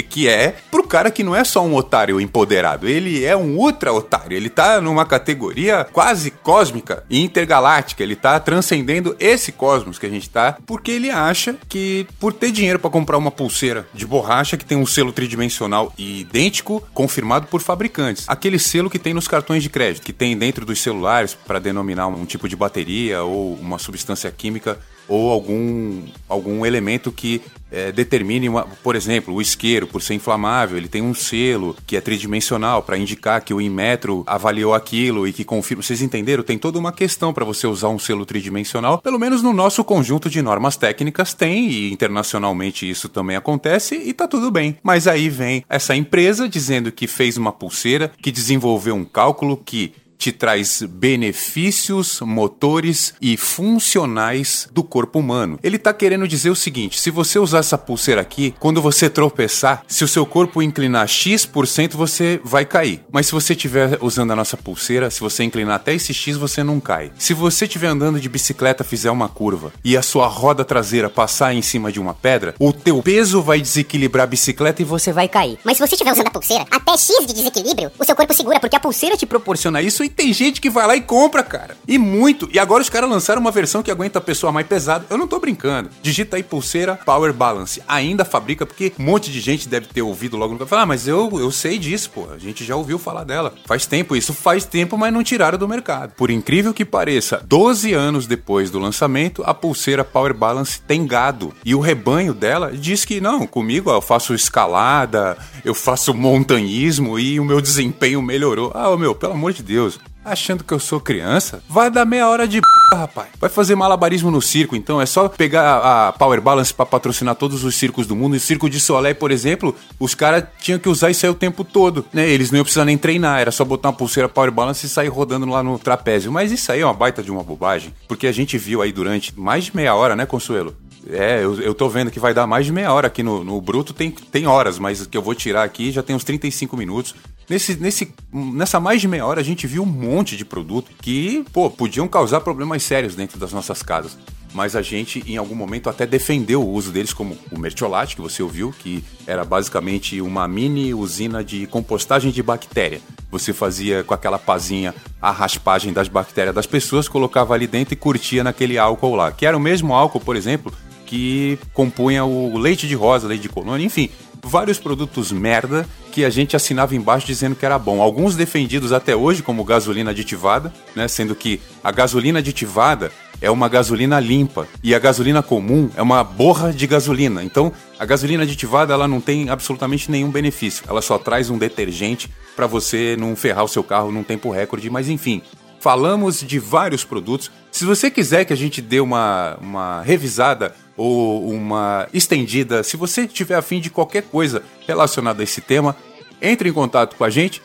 que 0.08 0.28
é 0.28 0.56
pro 0.70 0.86
cara 0.86 1.10
que 1.10 1.24
não 1.24 1.36
é 1.36 1.44
só 1.44 1.66
um 1.66 1.74
otário 1.74 2.22
empoderado, 2.22 2.88
ele 2.88 3.26
é 3.26 3.36
um 3.36 3.58
ultra 3.58 3.92
otário, 3.92 4.38
ele 4.38 4.52
tá 4.52 4.80
numa 4.80 5.04
categoria 5.04 5.88
quase 5.92 6.30
cósmica 6.30 7.04
e 7.10 7.24
intergaláctica, 7.24 8.04
ele 8.04 8.16
tá 8.16 8.40
transcendendo 8.40 9.16
esse 9.20 9.52
cosmos 9.52 9.98
que 9.98 10.06
a 10.06 10.10
gente 10.10 10.30
tá, 10.30 10.60
porque 10.64 10.92
ele 10.92 11.10
acha 11.10 11.56
que 11.68 12.06
por 12.20 12.32
ter 12.34 12.52
dinheiro 12.52 12.78
para 12.78 12.92
comprar 12.92 13.18
uma 13.18 13.32
pulseira 13.32 13.88
de 13.92 14.11
borracha 14.12 14.58
que 14.58 14.66
tem 14.66 14.78
um 14.78 14.86
selo 14.86 15.14
tridimensional 15.14 15.94
e 15.98 16.20
idêntico, 16.20 16.84
confirmado 16.94 17.48
por 17.48 17.62
fabricantes. 17.62 18.26
Aquele 18.28 18.60
selo 18.60 18.90
que 18.90 19.00
tem 19.00 19.14
nos 19.14 19.26
cartões 19.26 19.64
de 19.64 19.70
crédito, 19.70 20.04
que 20.04 20.12
tem 20.12 20.38
dentro 20.38 20.66
dos 20.66 20.82
celulares 20.82 21.34
para 21.34 21.60
denominar 21.60 22.08
um 22.08 22.26
tipo 22.26 22.50
de 22.50 22.58
bateria 22.58 23.24
ou 23.24 23.54
uma 23.54 23.80
substância 23.80 24.30
química 24.30 24.78
ou 25.12 25.30
algum, 25.30 26.04
algum 26.30 26.66
elemento 26.66 27.12
que 27.12 27.42
é, 27.70 27.92
determine, 27.92 28.48
uma, 28.48 28.64
por 28.82 28.96
exemplo, 28.96 29.34
o 29.34 29.42
isqueiro, 29.42 29.86
por 29.86 30.02
ser 30.02 30.14
inflamável, 30.14 30.78
ele 30.78 30.88
tem 30.88 31.02
um 31.02 31.14
selo 31.14 31.76
que 31.86 31.98
é 31.98 32.02
tridimensional 32.02 32.82
para 32.82 32.98
indicar 32.98 33.44
que 33.44 33.54
o 33.54 33.60
Inmetro 33.60 34.24
avaliou 34.26 34.74
aquilo 34.74 35.28
e 35.28 35.34
que 35.34 35.44
confirma. 35.44 35.84
Vocês 35.84 36.02
entenderam? 36.02 36.44
Tem 36.44 36.58
toda 36.58 36.80
uma 36.80 36.94
questão 36.94 37.34
para 37.34 37.44
você 37.44 37.68
usar 37.68 37.90
um 37.90 38.00
selo 38.00 38.26
tridimensional. 38.26 39.00
Pelo 39.00 39.20
menos 39.20 39.44
no 39.44 39.52
nosso 39.52 39.84
conjunto 39.84 40.30
de 40.30 40.42
normas 40.42 40.78
técnicas 40.78 41.34
tem, 41.34 41.70
e 41.70 41.92
internacionalmente 41.92 42.90
isso 42.90 43.10
também 43.10 43.36
acontece, 43.36 43.96
e 43.96 44.14
tá 44.14 44.30
tudo 44.30 44.50
bem. 44.50 44.78
Mas 44.82 45.08
aí 45.08 45.28
vem 45.28 45.66
essa 45.68 45.94
empresa 45.94 46.48
dizendo 46.48 46.90
que 46.90 47.06
fez 47.06 47.36
uma 47.36 47.52
pulseira, 47.52 48.14
que 48.22 48.32
desenvolveu 48.32 48.96
um 48.96 49.04
cálculo 49.04 49.58
que 49.58 49.94
te 50.22 50.32
traz 50.32 50.84
benefícios 50.88 52.22
motores 52.22 53.16
e 53.20 53.36
funcionais 53.36 54.70
do 54.72 54.84
corpo 54.84 55.18
humano. 55.18 55.58
Ele 55.64 55.78
está 55.78 55.92
querendo 55.92 56.28
dizer 56.28 56.52
o 56.52 56.56
seguinte: 56.56 57.02
se 57.02 57.10
você 57.10 57.40
usar 57.40 57.58
essa 57.58 57.78
pulseira 57.78 58.22
aqui, 58.22 58.54
quando 58.60 58.80
você 58.80 59.10
tropeçar, 59.10 59.84
se 59.88 60.04
o 60.04 60.08
seu 60.08 60.24
corpo 60.24 60.62
inclinar 60.62 61.08
X%, 61.08 61.96
você 61.96 62.40
vai 62.44 62.66
cair. 62.66 63.04
Mas 63.12 63.26
se 63.26 63.32
você 63.32 63.54
estiver 63.54 63.98
usando 64.00 64.30
a 64.30 64.36
nossa 64.36 64.56
pulseira, 64.56 65.10
se 65.10 65.20
você 65.20 65.44
inclinar 65.44 65.78
até 65.78 65.96
esse 65.96 66.14
X, 66.14 66.38
você 66.38 66.64
não 66.64 66.80
cai. 66.80 67.12
Se 67.18 67.34
você 67.34 67.66
estiver 67.66 67.88
andando 67.88 68.20
de 68.20 68.30
bicicleta, 68.30 68.84
fizer 68.84 69.10
uma 69.10 69.28
curva 69.28 69.74
e 69.84 69.98
a 69.98 70.04
sua 70.04 70.28
roda 70.28 70.64
traseira 70.64 71.10
passar 71.10 71.56
em 71.56 71.64
cima 71.64 71.92
de 71.92 72.00
uma 72.00 72.14
pedra, 72.14 72.54
o 72.60 72.72
teu 72.72 73.02
peso 73.02 73.42
vai 73.42 73.60
desequilibrar 73.60 74.26
a 74.26 74.28
bicicleta 74.28 74.84
e 74.84 74.86
você 74.86 75.12
vai 75.12 75.28
cair. 75.28 75.58
Mas 75.64 75.78
se 75.78 75.88
você 75.88 75.96
estiver 75.96 76.12
usando 76.12 76.28
a 76.28 76.32
pulseira, 76.32 76.66
até 76.70 76.92
X 76.92 77.26
de 77.26 77.34
desequilíbrio, 77.34 77.92
o 77.98 78.06
seu 78.06 78.16
corpo 78.16 78.36
segura, 78.36 78.60
porque 78.60 78.76
a 78.76 78.80
pulseira 78.80 79.18
te 79.18 79.26
proporciona 79.26 79.82
isso 79.82 80.04
e 80.04 80.11
tem 80.12 80.34
gente 80.34 80.62
que 80.62 80.70
vai 80.70 80.86
lá 80.86 80.96
e 80.96 81.02
compra, 81.02 81.44
cara. 81.44 81.78
E 81.88 81.98
muito. 81.98 82.50
E 82.52 82.60
agora 82.60 82.82
os 82.82 82.90
caras 82.90 83.10
lançaram 83.10 83.42
uma 83.42 83.52
versão 83.52 83.82
que 83.82 83.92
aguenta 83.92 84.20
a 84.20 84.22
pessoa 84.22 84.52
mais 84.52 84.68
pesada. 84.68 85.06
Eu 85.10 85.18
não 85.18 85.28
tô 85.28 85.40
brincando. 85.40 85.90
Digita 86.02 86.38
aí 86.38 86.44
pulseira 86.44 87.00
Power 87.06 87.34
Balance. 87.34 87.82
Ainda 87.88 88.26
fabrica, 88.26 88.66
porque 88.66 88.94
um 89.00 89.04
monte 89.04 89.32
de 89.32 89.40
gente 89.40 89.68
deve 89.68 89.88
ter 89.88 90.02
ouvido 90.02 90.38
logo 90.38 90.54
no 90.54 90.68
falar, 90.68 90.84
ah, 90.84 90.86
mas 90.86 91.08
eu, 91.08 91.30
eu 91.40 91.52
sei 91.52 91.78
disso, 91.78 92.10
pô. 92.12 92.28
A 92.34 92.38
gente 92.38 92.64
já 92.64 92.76
ouviu 92.76 92.98
falar 92.98 93.24
dela. 93.24 93.54
Faz 93.66 93.86
tempo, 93.86 94.16
isso 94.16 94.34
faz 94.34 94.66
tempo, 94.66 94.98
mas 94.98 95.14
não 95.14 95.24
tiraram 95.24 95.58
do 95.58 95.68
mercado. 95.68 96.14
Por 96.16 96.30
incrível 96.30 96.74
que 96.74 96.86
pareça, 96.86 97.42
12 97.46 97.94
anos 97.94 98.28
depois 98.28 98.72
do 98.72 98.80
lançamento, 98.80 99.44
a 99.46 99.54
pulseira 99.54 100.04
Power 100.04 100.34
Balance 100.34 100.82
tem 100.82 101.06
gado. 101.06 101.54
E 101.66 101.76
o 101.76 101.80
rebanho 101.80 102.34
dela 102.34 102.72
diz 102.72 103.06
que 103.06 103.20
não, 103.20 103.46
comigo 103.46 103.90
ó, 103.90 103.98
eu 103.98 104.02
faço 104.02 104.34
escalada, 104.34 105.38
eu 105.64 105.74
faço 105.74 106.14
montanhismo 106.14 107.20
e 107.20 107.40
o 107.40 107.46
meu 107.46 107.62
desempenho 107.62 108.22
melhorou. 108.22 108.72
Ah, 108.74 108.96
meu, 108.98 109.14
pelo 109.14 109.34
amor 109.34 109.54
de 109.54 109.64
Deus. 109.64 110.00
Achando 110.24 110.64
que 110.64 110.72
eu 110.72 110.80
sou 110.80 111.00
criança? 111.00 111.64
Vai 111.68 111.90
dar 111.90 112.06
meia 112.06 112.30
hora 112.30 112.48
de 112.48 112.62
rapaz. 112.94 113.30
Vai 113.40 113.50
fazer 113.50 113.76
malabarismo 113.76 114.30
no 114.30 114.42
circo, 114.42 114.76
então 114.76 115.02
é 115.02 115.06
só 115.06 115.28
pegar 115.28 115.78
a 115.78 116.12
Power 116.12 116.40
Balance 116.40 116.72
para 116.74 116.86
patrocinar 116.86 117.36
todos 117.36 117.64
os 117.64 117.76
circos 117.76 118.06
do 118.06 118.16
mundo. 118.16 118.36
E 118.36 118.38
o 118.38 118.40
circo 118.40 118.70
de 118.70 118.80
Soleil, 118.80 119.16
por 119.16 119.32
exemplo, 119.32 119.76
os 120.00 120.14
caras 120.14 120.44
tinham 120.60 120.78
que 120.78 120.88
usar 120.88 121.10
isso 121.10 121.26
aí 121.26 121.32
o 121.32 121.36
tempo 121.36 121.64
todo, 121.64 122.06
né? 122.14 122.30
Eles 122.30 122.52
não 122.52 122.58
iam 122.58 122.64
precisar 122.64 122.86
nem 122.86 122.98
treinar, 122.98 123.40
era 123.40 123.52
só 123.52 123.66
botar 123.66 123.90
uma 123.90 123.96
pulseira 123.96 124.30
Power 124.30 124.52
Balance 124.52 124.86
e 124.86 124.90
sair 124.90 125.08
rodando 125.08 125.48
lá 125.48 125.64
no 125.64 125.80
trapézio. 125.80 126.32
Mas 126.32 126.52
isso 126.52 126.72
aí 126.72 126.82
é 126.82 126.86
uma 126.86 126.94
baita 126.94 127.24
de 127.24 127.32
uma 127.32 127.44
bobagem, 127.44 127.94
porque 128.08 128.28
a 128.28 128.32
gente 128.32 128.58
viu 128.60 128.82
aí 128.82 128.92
durante 128.92 129.38
mais 129.40 129.66
de 129.66 129.76
meia 129.76 129.96
hora, 129.96 130.16
né, 130.16 130.26
Consuelo? 130.28 130.76
É, 131.10 131.44
eu, 131.44 131.60
eu 131.60 131.74
tô 131.74 131.90
vendo 131.90 132.12
que 132.12 132.20
vai 132.20 132.34
dar 132.34 132.46
mais 132.46 132.66
de 132.66 132.72
meia 132.72 132.94
hora 132.94 133.08
aqui 133.08 133.24
no, 133.24 133.44
no 133.44 133.60
Bruto, 133.60 133.94
tem, 133.94 134.12
tem 134.12 134.46
horas, 134.46 134.78
mas 134.78 135.06
que 135.06 135.18
eu 135.18 135.22
vou 135.22 135.34
tirar 135.34 135.64
aqui 135.64 135.92
já 135.92 136.04
tem 136.04 136.16
uns 136.16 136.24
35 136.24 136.78
minutos. 136.78 137.16
Nesse, 137.50 137.76
nesse, 137.76 138.14
nessa 138.32 138.80
mais 138.80 139.02
de 139.02 139.08
meia 139.08 139.26
hora 139.26 139.42
a 139.42 139.44
gente 139.44 139.68
viu 139.68 139.84
um 139.84 139.88
monte 139.88 140.38
de 140.38 140.46
produto 140.46 140.92
que, 141.02 141.44
pô, 141.52 141.70
podiam 141.70 142.08
causar 142.08 142.42
problemas 142.42 142.84
sérios 142.84 143.16
dentro 143.16 143.40
das 143.40 143.52
nossas 143.52 143.82
casas. 143.84 144.18
Mas 144.54 144.76
a 144.76 144.82
gente, 144.82 145.24
em 145.26 145.38
algum 145.38 145.56
momento, 145.56 145.90
até 145.90 146.06
defendeu 146.06 146.62
o 146.62 146.70
uso 146.70 146.92
deles, 146.92 147.14
como 147.14 147.38
o 147.52 147.58
Mertiolate, 147.58 148.16
que 148.16 148.22
você 148.22 148.44
ouviu, 148.44 148.74
que 148.78 149.04
era 149.26 149.46
basicamente 149.46 150.20
uma 150.22 150.46
mini 150.46 150.94
usina 150.94 151.42
de 151.44 151.66
compostagem 151.68 152.32
de 152.32 152.44
bactéria. 152.44 153.02
Você 153.32 153.54
fazia 153.54 154.04
com 154.04 154.14
aquela 154.14 154.38
pazinha 154.38 154.94
a 155.22 155.32
raspagem 155.32 155.94
das 155.94 156.10
bactérias 156.10 156.54
das 156.54 156.66
pessoas, 156.66 157.08
colocava 157.08 157.54
ali 157.54 157.66
dentro 157.66 157.94
e 157.94 157.98
curtia 157.98 158.44
naquele 158.44 158.78
álcool 158.78 159.16
lá. 159.16 159.32
Que 159.32 159.46
era 159.46 159.56
o 159.56 159.60
mesmo 159.60 159.94
álcool, 159.94 160.20
por 160.20 160.36
exemplo, 160.36 160.74
que 161.12 161.60
compunha 161.74 162.24
o 162.24 162.58
leite 162.58 162.88
de 162.88 162.96
rosa, 162.96 163.28
leite 163.28 163.42
de 163.42 163.50
colônia, 163.50 163.86
enfim 163.86 164.10
vários 164.44 164.80
produtos 164.80 165.32
merda 165.32 165.88
que 166.12 166.26
a 166.26 166.30
gente 166.30 166.56
assinava 166.56 166.96
embaixo 166.96 167.28
dizendo 167.28 167.56
que 167.56 167.64
era 167.64 167.78
bom. 167.78 168.02
Alguns 168.02 168.36
defendidos 168.36 168.92
até 168.92 169.16
hoje 169.16 169.44
como 169.44 169.64
gasolina 169.64 170.10
aditivada, 170.10 170.74
né? 170.96 171.08
Sendo 171.08 171.36
que 171.36 171.62
a 171.84 171.92
gasolina 171.92 172.40
aditivada 172.40 173.12
é 173.40 173.52
uma 173.52 173.70
gasolina 173.70 174.20
limpa 174.20 174.68
e 174.84 174.96
a 174.96 175.00
gasolina 175.00 175.44
comum 175.44 175.92
é 175.96 176.02
uma 176.02 176.24
borra 176.24 176.74
de 176.74 176.88
gasolina. 176.88 177.44
Então, 177.44 177.72
a 178.00 178.06
gasolina 178.06 178.44
aditivada 178.44 178.94
ela 178.94 179.08
não 179.08 179.22
tem 179.22 179.50
absolutamente 179.50 180.10
nenhum 180.10 180.32
benefício. 180.32 180.86
Ela 180.88 181.04
só 181.04 181.20
traz 181.20 181.50
um 181.52 181.58
detergente 181.58 182.28
para 182.56 182.66
você 182.66 183.16
não 183.20 183.36
ferrar 183.36 183.64
o 183.64 183.70
seu 183.70 183.84
carro 183.84 184.12
num 184.12 184.24
tempo 184.24 184.50
recorde, 184.50 184.90
mas 184.90 185.08
enfim, 185.08 185.42
falamos 185.80 186.42
de 186.42 186.60
vários 186.60 187.04
produtos. 187.04 187.52
Se 187.72 187.86
você 187.86 188.12
quiser 188.12 188.46
que 188.46 188.54
a 188.54 188.58
gente 188.58 188.82
dê 188.82 189.00
uma, 189.00 189.58
uma 189.62 190.02
revisada 190.02 190.76
ou 190.98 191.50
uma 191.50 192.10
estendida, 192.14 192.84
se 192.84 192.98
você 192.98 193.26
tiver 193.28 193.56
afim 193.56 193.80
de 193.80 193.90
qualquer 193.90 194.24
coisa 194.24 194.62
relacionada 194.88 195.42
a 195.42 195.44
esse 195.44 195.62
tema, 195.62 195.96
entre 196.42 196.68
em 196.70 196.74
contato 196.74 197.16
com 197.16 197.24
a 197.24 197.30
gente. 197.30 197.62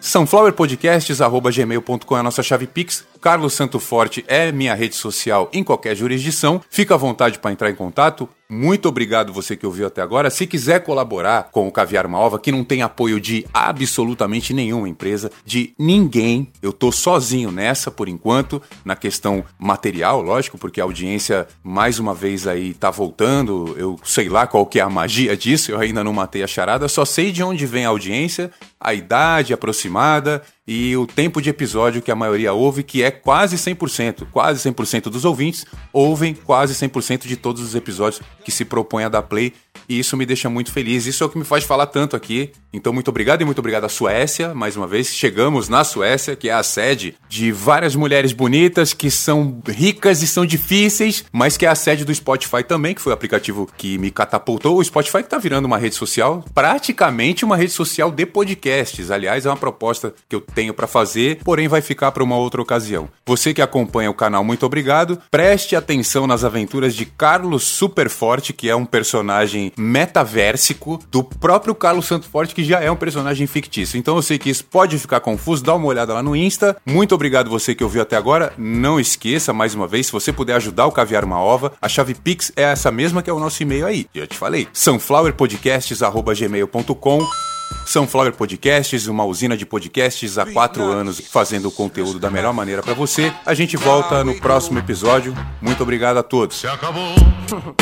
sunflowerpodcasts.gmail.com 0.00 2.16
é 2.16 2.20
a 2.20 2.22
nossa 2.22 2.42
chave 2.42 2.66
Pix. 2.66 3.06
Carlos 3.20 3.52
Santo 3.52 3.78
Forte 3.78 4.24
é 4.26 4.50
minha 4.50 4.74
rede 4.74 4.94
social 4.94 5.50
em 5.52 5.62
qualquer 5.62 5.94
jurisdição. 5.94 6.60
Fica 6.70 6.94
à 6.94 6.98
vontade 6.98 7.38
para 7.38 7.52
entrar 7.52 7.70
em 7.70 7.74
contato. 7.74 8.28
Muito 8.48 8.88
obrigado 8.88 9.32
você 9.32 9.56
que 9.56 9.64
ouviu 9.64 9.86
até 9.86 10.02
agora. 10.02 10.28
Se 10.28 10.44
quiser 10.44 10.82
colaborar 10.82 11.50
com 11.52 11.68
o 11.68 11.70
Caviar 11.70 12.08
Malva, 12.08 12.38
que 12.38 12.50
não 12.50 12.64
tem 12.64 12.82
apoio 12.82 13.20
de 13.20 13.46
absolutamente 13.54 14.52
nenhuma 14.52 14.88
empresa, 14.88 15.30
de 15.44 15.72
ninguém, 15.78 16.48
eu 16.60 16.72
tô 16.72 16.90
sozinho 16.90 17.52
nessa 17.52 17.92
por 17.92 18.08
enquanto, 18.08 18.60
na 18.84 18.96
questão 18.96 19.44
material, 19.56 20.20
lógico, 20.20 20.58
porque 20.58 20.80
a 20.80 20.84
audiência 20.84 21.46
mais 21.62 22.00
uma 22.00 22.12
vez 22.12 22.48
aí 22.48 22.74
tá 22.74 22.90
voltando. 22.90 23.76
Eu 23.78 24.00
sei 24.02 24.28
lá 24.28 24.48
qual 24.48 24.66
que 24.66 24.80
é 24.80 24.82
a 24.82 24.90
magia 24.90 25.36
disso, 25.36 25.70
eu 25.70 25.78
ainda 25.78 26.02
não 26.02 26.12
matei 26.12 26.42
a 26.42 26.48
charada, 26.48 26.88
só 26.88 27.04
sei 27.04 27.30
de 27.30 27.44
onde 27.44 27.66
vem 27.66 27.84
a 27.84 27.90
audiência, 27.90 28.50
a 28.80 28.92
idade 28.92 29.52
aproximada 29.52 30.42
e 30.72 30.96
o 30.96 31.04
tempo 31.04 31.42
de 31.42 31.50
episódio 31.50 32.00
que 32.00 32.12
a 32.12 32.14
maioria 32.14 32.52
ouve, 32.52 32.84
que 32.84 33.02
é 33.02 33.10
quase 33.10 33.56
100%. 33.56 34.28
Quase 34.30 34.70
100% 34.70 35.10
dos 35.10 35.24
ouvintes 35.24 35.66
ouvem 35.92 36.32
quase 36.32 36.74
100% 36.74 37.26
de 37.26 37.34
todos 37.34 37.60
os 37.60 37.74
episódios 37.74 38.22
que 38.44 38.52
se 38.52 38.64
propõe 38.64 39.02
a 39.02 39.08
dar 39.08 39.22
play 39.22 39.52
e 39.88 39.98
isso 39.98 40.16
me 40.16 40.26
deixa 40.26 40.48
muito 40.48 40.72
feliz. 40.72 41.06
Isso 41.06 41.22
é 41.22 41.26
o 41.26 41.30
que 41.30 41.38
me 41.38 41.44
faz 41.44 41.64
falar 41.64 41.86
tanto 41.86 42.16
aqui. 42.16 42.52
Então, 42.72 42.92
muito 42.92 43.08
obrigado 43.08 43.42
e 43.42 43.44
muito 43.44 43.58
obrigado 43.58 43.84
à 43.84 43.88
Suécia, 43.88 44.54
mais 44.54 44.76
uma 44.76 44.86
vez. 44.86 45.08
Chegamos 45.08 45.68
na 45.68 45.82
Suécia, 45.82 46.36
que 46.36 46.48
é 46.48 46.52
a 46.52 46.62
sede 46.62 47.14
de 47.28 47.50
várias 47.50 47.96
mulheres 47.96 48.32
bonitas 48.32 48.92
que 48.92 49.10
são 49.10 49.60
ricas 49.66 50.22
e 50.22 50.26
são 50.26 50.46
difíceis, 50.46 51.24
mas 51.32 51.56
que 51.56 51.66
é 51.66 51.68
a 51.68 51.74
sede 51.74 52.04
do 52.04 52.14
Spotify 52.14 52.62
também, 52.62 52.94
que 52.94 53.00
foi 53.00 53.12
o 53.12 53.14
aplicativo 53.14 53.68
que 53.76 53.98
me 53.98 54.10
catapultou. 54.10 54.78
O 54.78 54.84
Spotify 54.84 55.22
que 55.22 55.28
tá 55.28 55.38
virando 55.38 55.64
uma 55.64 55.78
rede 55.78 55.94
social, 55.94 56.44
praticamente 56.54 57.44
uma 57.44 57.56
rede 57.56 57.72
social 57.72 58.10
de 58.10 58.24
podcasts. 58.26 59.10
Aliás, 59.10 59.46
é 59.46 59.50
uma 59.50 59.56
proposta 59.56 60.14
que 60.28 60.36
eu 60.36 60.40
tenho 60.40 60.72
para 60.72 60.86
fazer, 60.86 61.40
porém 61.44 61.68
vai 61.68 61.80
ficar 61.80 62.12
para 62.12 62.22
uma 62.22 62.36
outra 62.36 62.62
ocasião. 62.62 63.08
Você 63.26 63.52
que 63.52 63.62
acompanha 63.62 64.10
o 64.10 64.14
canal, 64.14 64.44
muito 64.44 64.64
obrigado. 64.64 65.20
Preste 65.30 65.74
atenção 65.74 66.26
nas 66.26 66.44
aventuras 66.44 66.94
de 66.94 67.04
Carlos 67.04 67.64
Superforte, 67.64 68.52
que 68.52 68.68
é 68.68 68.76
um 68.76 68.84
personagem 68.84 69.69
metaversico 69.76 70.98
do 71.10 71.22
próprio 71.22 71.74
Carlos 71.74 72.06
Santo 72.06 72.26
Forte, 72.28 72.54
que 72.54 72.64
já 72.64 72.80
é 72.80 72.90
um 72.90 72.96
personagem 72.96 73.46
fictício. 73.46 73.98
Então 73.98 74.16
eu 74.16 74.22
sei 74.22 74.38
que 74.38 74.48
isso 74.50 74.64
pode 74.64 74.98
ficar 74.98 75.20
confuso, 75.20 75.64
dá 75.64 75.74
uma 75.74 75.86
olhada 75.86 76.14
lá 76.14 76.22
no 76.22 76.36
Insta. 76.36 76.76
Muito 76.84 77.14
obrigado 77.14 77.50
você 77.50 77.74
que 77.74 77.84
ouviu 77.84 78.02
até 78.02 78.16
agora. 78.16 78.52
Não 78.56 79.00
esqueça, 79.00 79.52
mais 79.52 79.74
uma 79.74 79.86
vez, 79.86 80.06
se 80.06 80.12
você 80.12 80.32
puder 80.32 80.54
ajudar 80.54 80.86
o 80.86 80.92
Caviar 80.92 81.24
uma 81.24 81.40
Ova, 81.40 81.72
a 81.80 81.88
chave 81.88 82.14
Pix 82.14 82.52
é 82.56 82.62
essa 82.62 82.90
mesma 82.90 83.22
que 83.22 83.30
é 83.30 83.32
o 83.32 83.38
nosso 83.38 83.62
e-mail 83.62 83.86
aí. 83.86 84.06
Já 84.14 84.26
te 84.26 84.36
falei. 84.36 84.68
sunflowerpodcasts.gmail.com 84.72 87.50
Sunflower 87.86 88.32
Podcasts, 88.32 89.06
uma 89.06 89.24
usina 89.24 89.56
de 89.56 89.66
podcasts 89.66 90.38
há 90.38 90.46
quatro 90.46 90.82
anos 90.82 91.20
fazendo 91.20 91.68
o 91.68 91.72
conteúdo 91.72 92.18
da 92.18 92.30
melhor 92.30 92.52
maneira 92.52 92.82
para 92.82 92.94
você. 92.94 93.32
A 93.44 93.54
gente 93.54 93.76
volta 93.76 94.22
no 94.22 94.34
próximo 94.36 94.78
episódio. 94.78 95.34
Muito 95.60 95.82
obrigado 95.82 96.18
a 96.18 96.22
todos. 96.22 96.60
Se 96.60 96.66
acabou. 96.66 97.14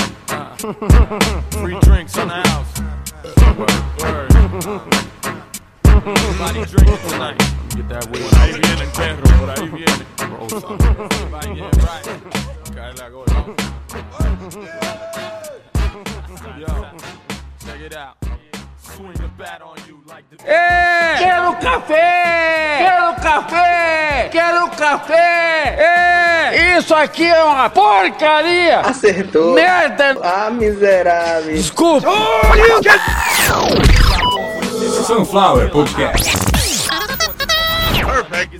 Free 0.59 1.79
drinks 1.83 2.17
in 2.17 2.27
the 2.27 2.35
house. 2.35 2.83
Everybody 5.95 6.65
drinking 6.65 6.99
tonight. 7.09 7.39
Get 7.77 7.89
that 7.89 8.07
way. 8.11 8.21
Por 8.23 8.39
ahí 8.41 8.53
viene 8.61 8.87
perro, 8.97 9.23
por 9.39 9.51
ahí 9.51 9.69
viene. 9.69 10.05
Everybody 10.51 11.55
get 11.55 11.77
right. 11.85 12.07
Cae 12.75 12.93
la 12.95 13.09
gorda. 13.09 13.45
Yo, 16.59 16.67
check 17.65 17.81
it 17.81 17.95
out. 17.97 18.28
É! 20.45 21.17
Quero 21.19 21.57
café! 21.57 22.77
Quero 22.79 23.15
café! 23.21 24.29
Quero 24.31 24.69
café! 24.71 25.77
É! 25.79 26.79
Isso 26.79 26.95
aqui 26.95 27.27
é 27.27 27.45
uma 27.45 27.69
porcaria! 27.71 28.81
Acertou. 28.81 29.55
Merda! 29.55 30.17
Ah, 30.23 30.51
miserável. 30.51 31.55
Desculpa! 31.55 32.09
Sunflower 35.07 35.71
Podcast. 35.71 36.49
perfect. 38.23 38.59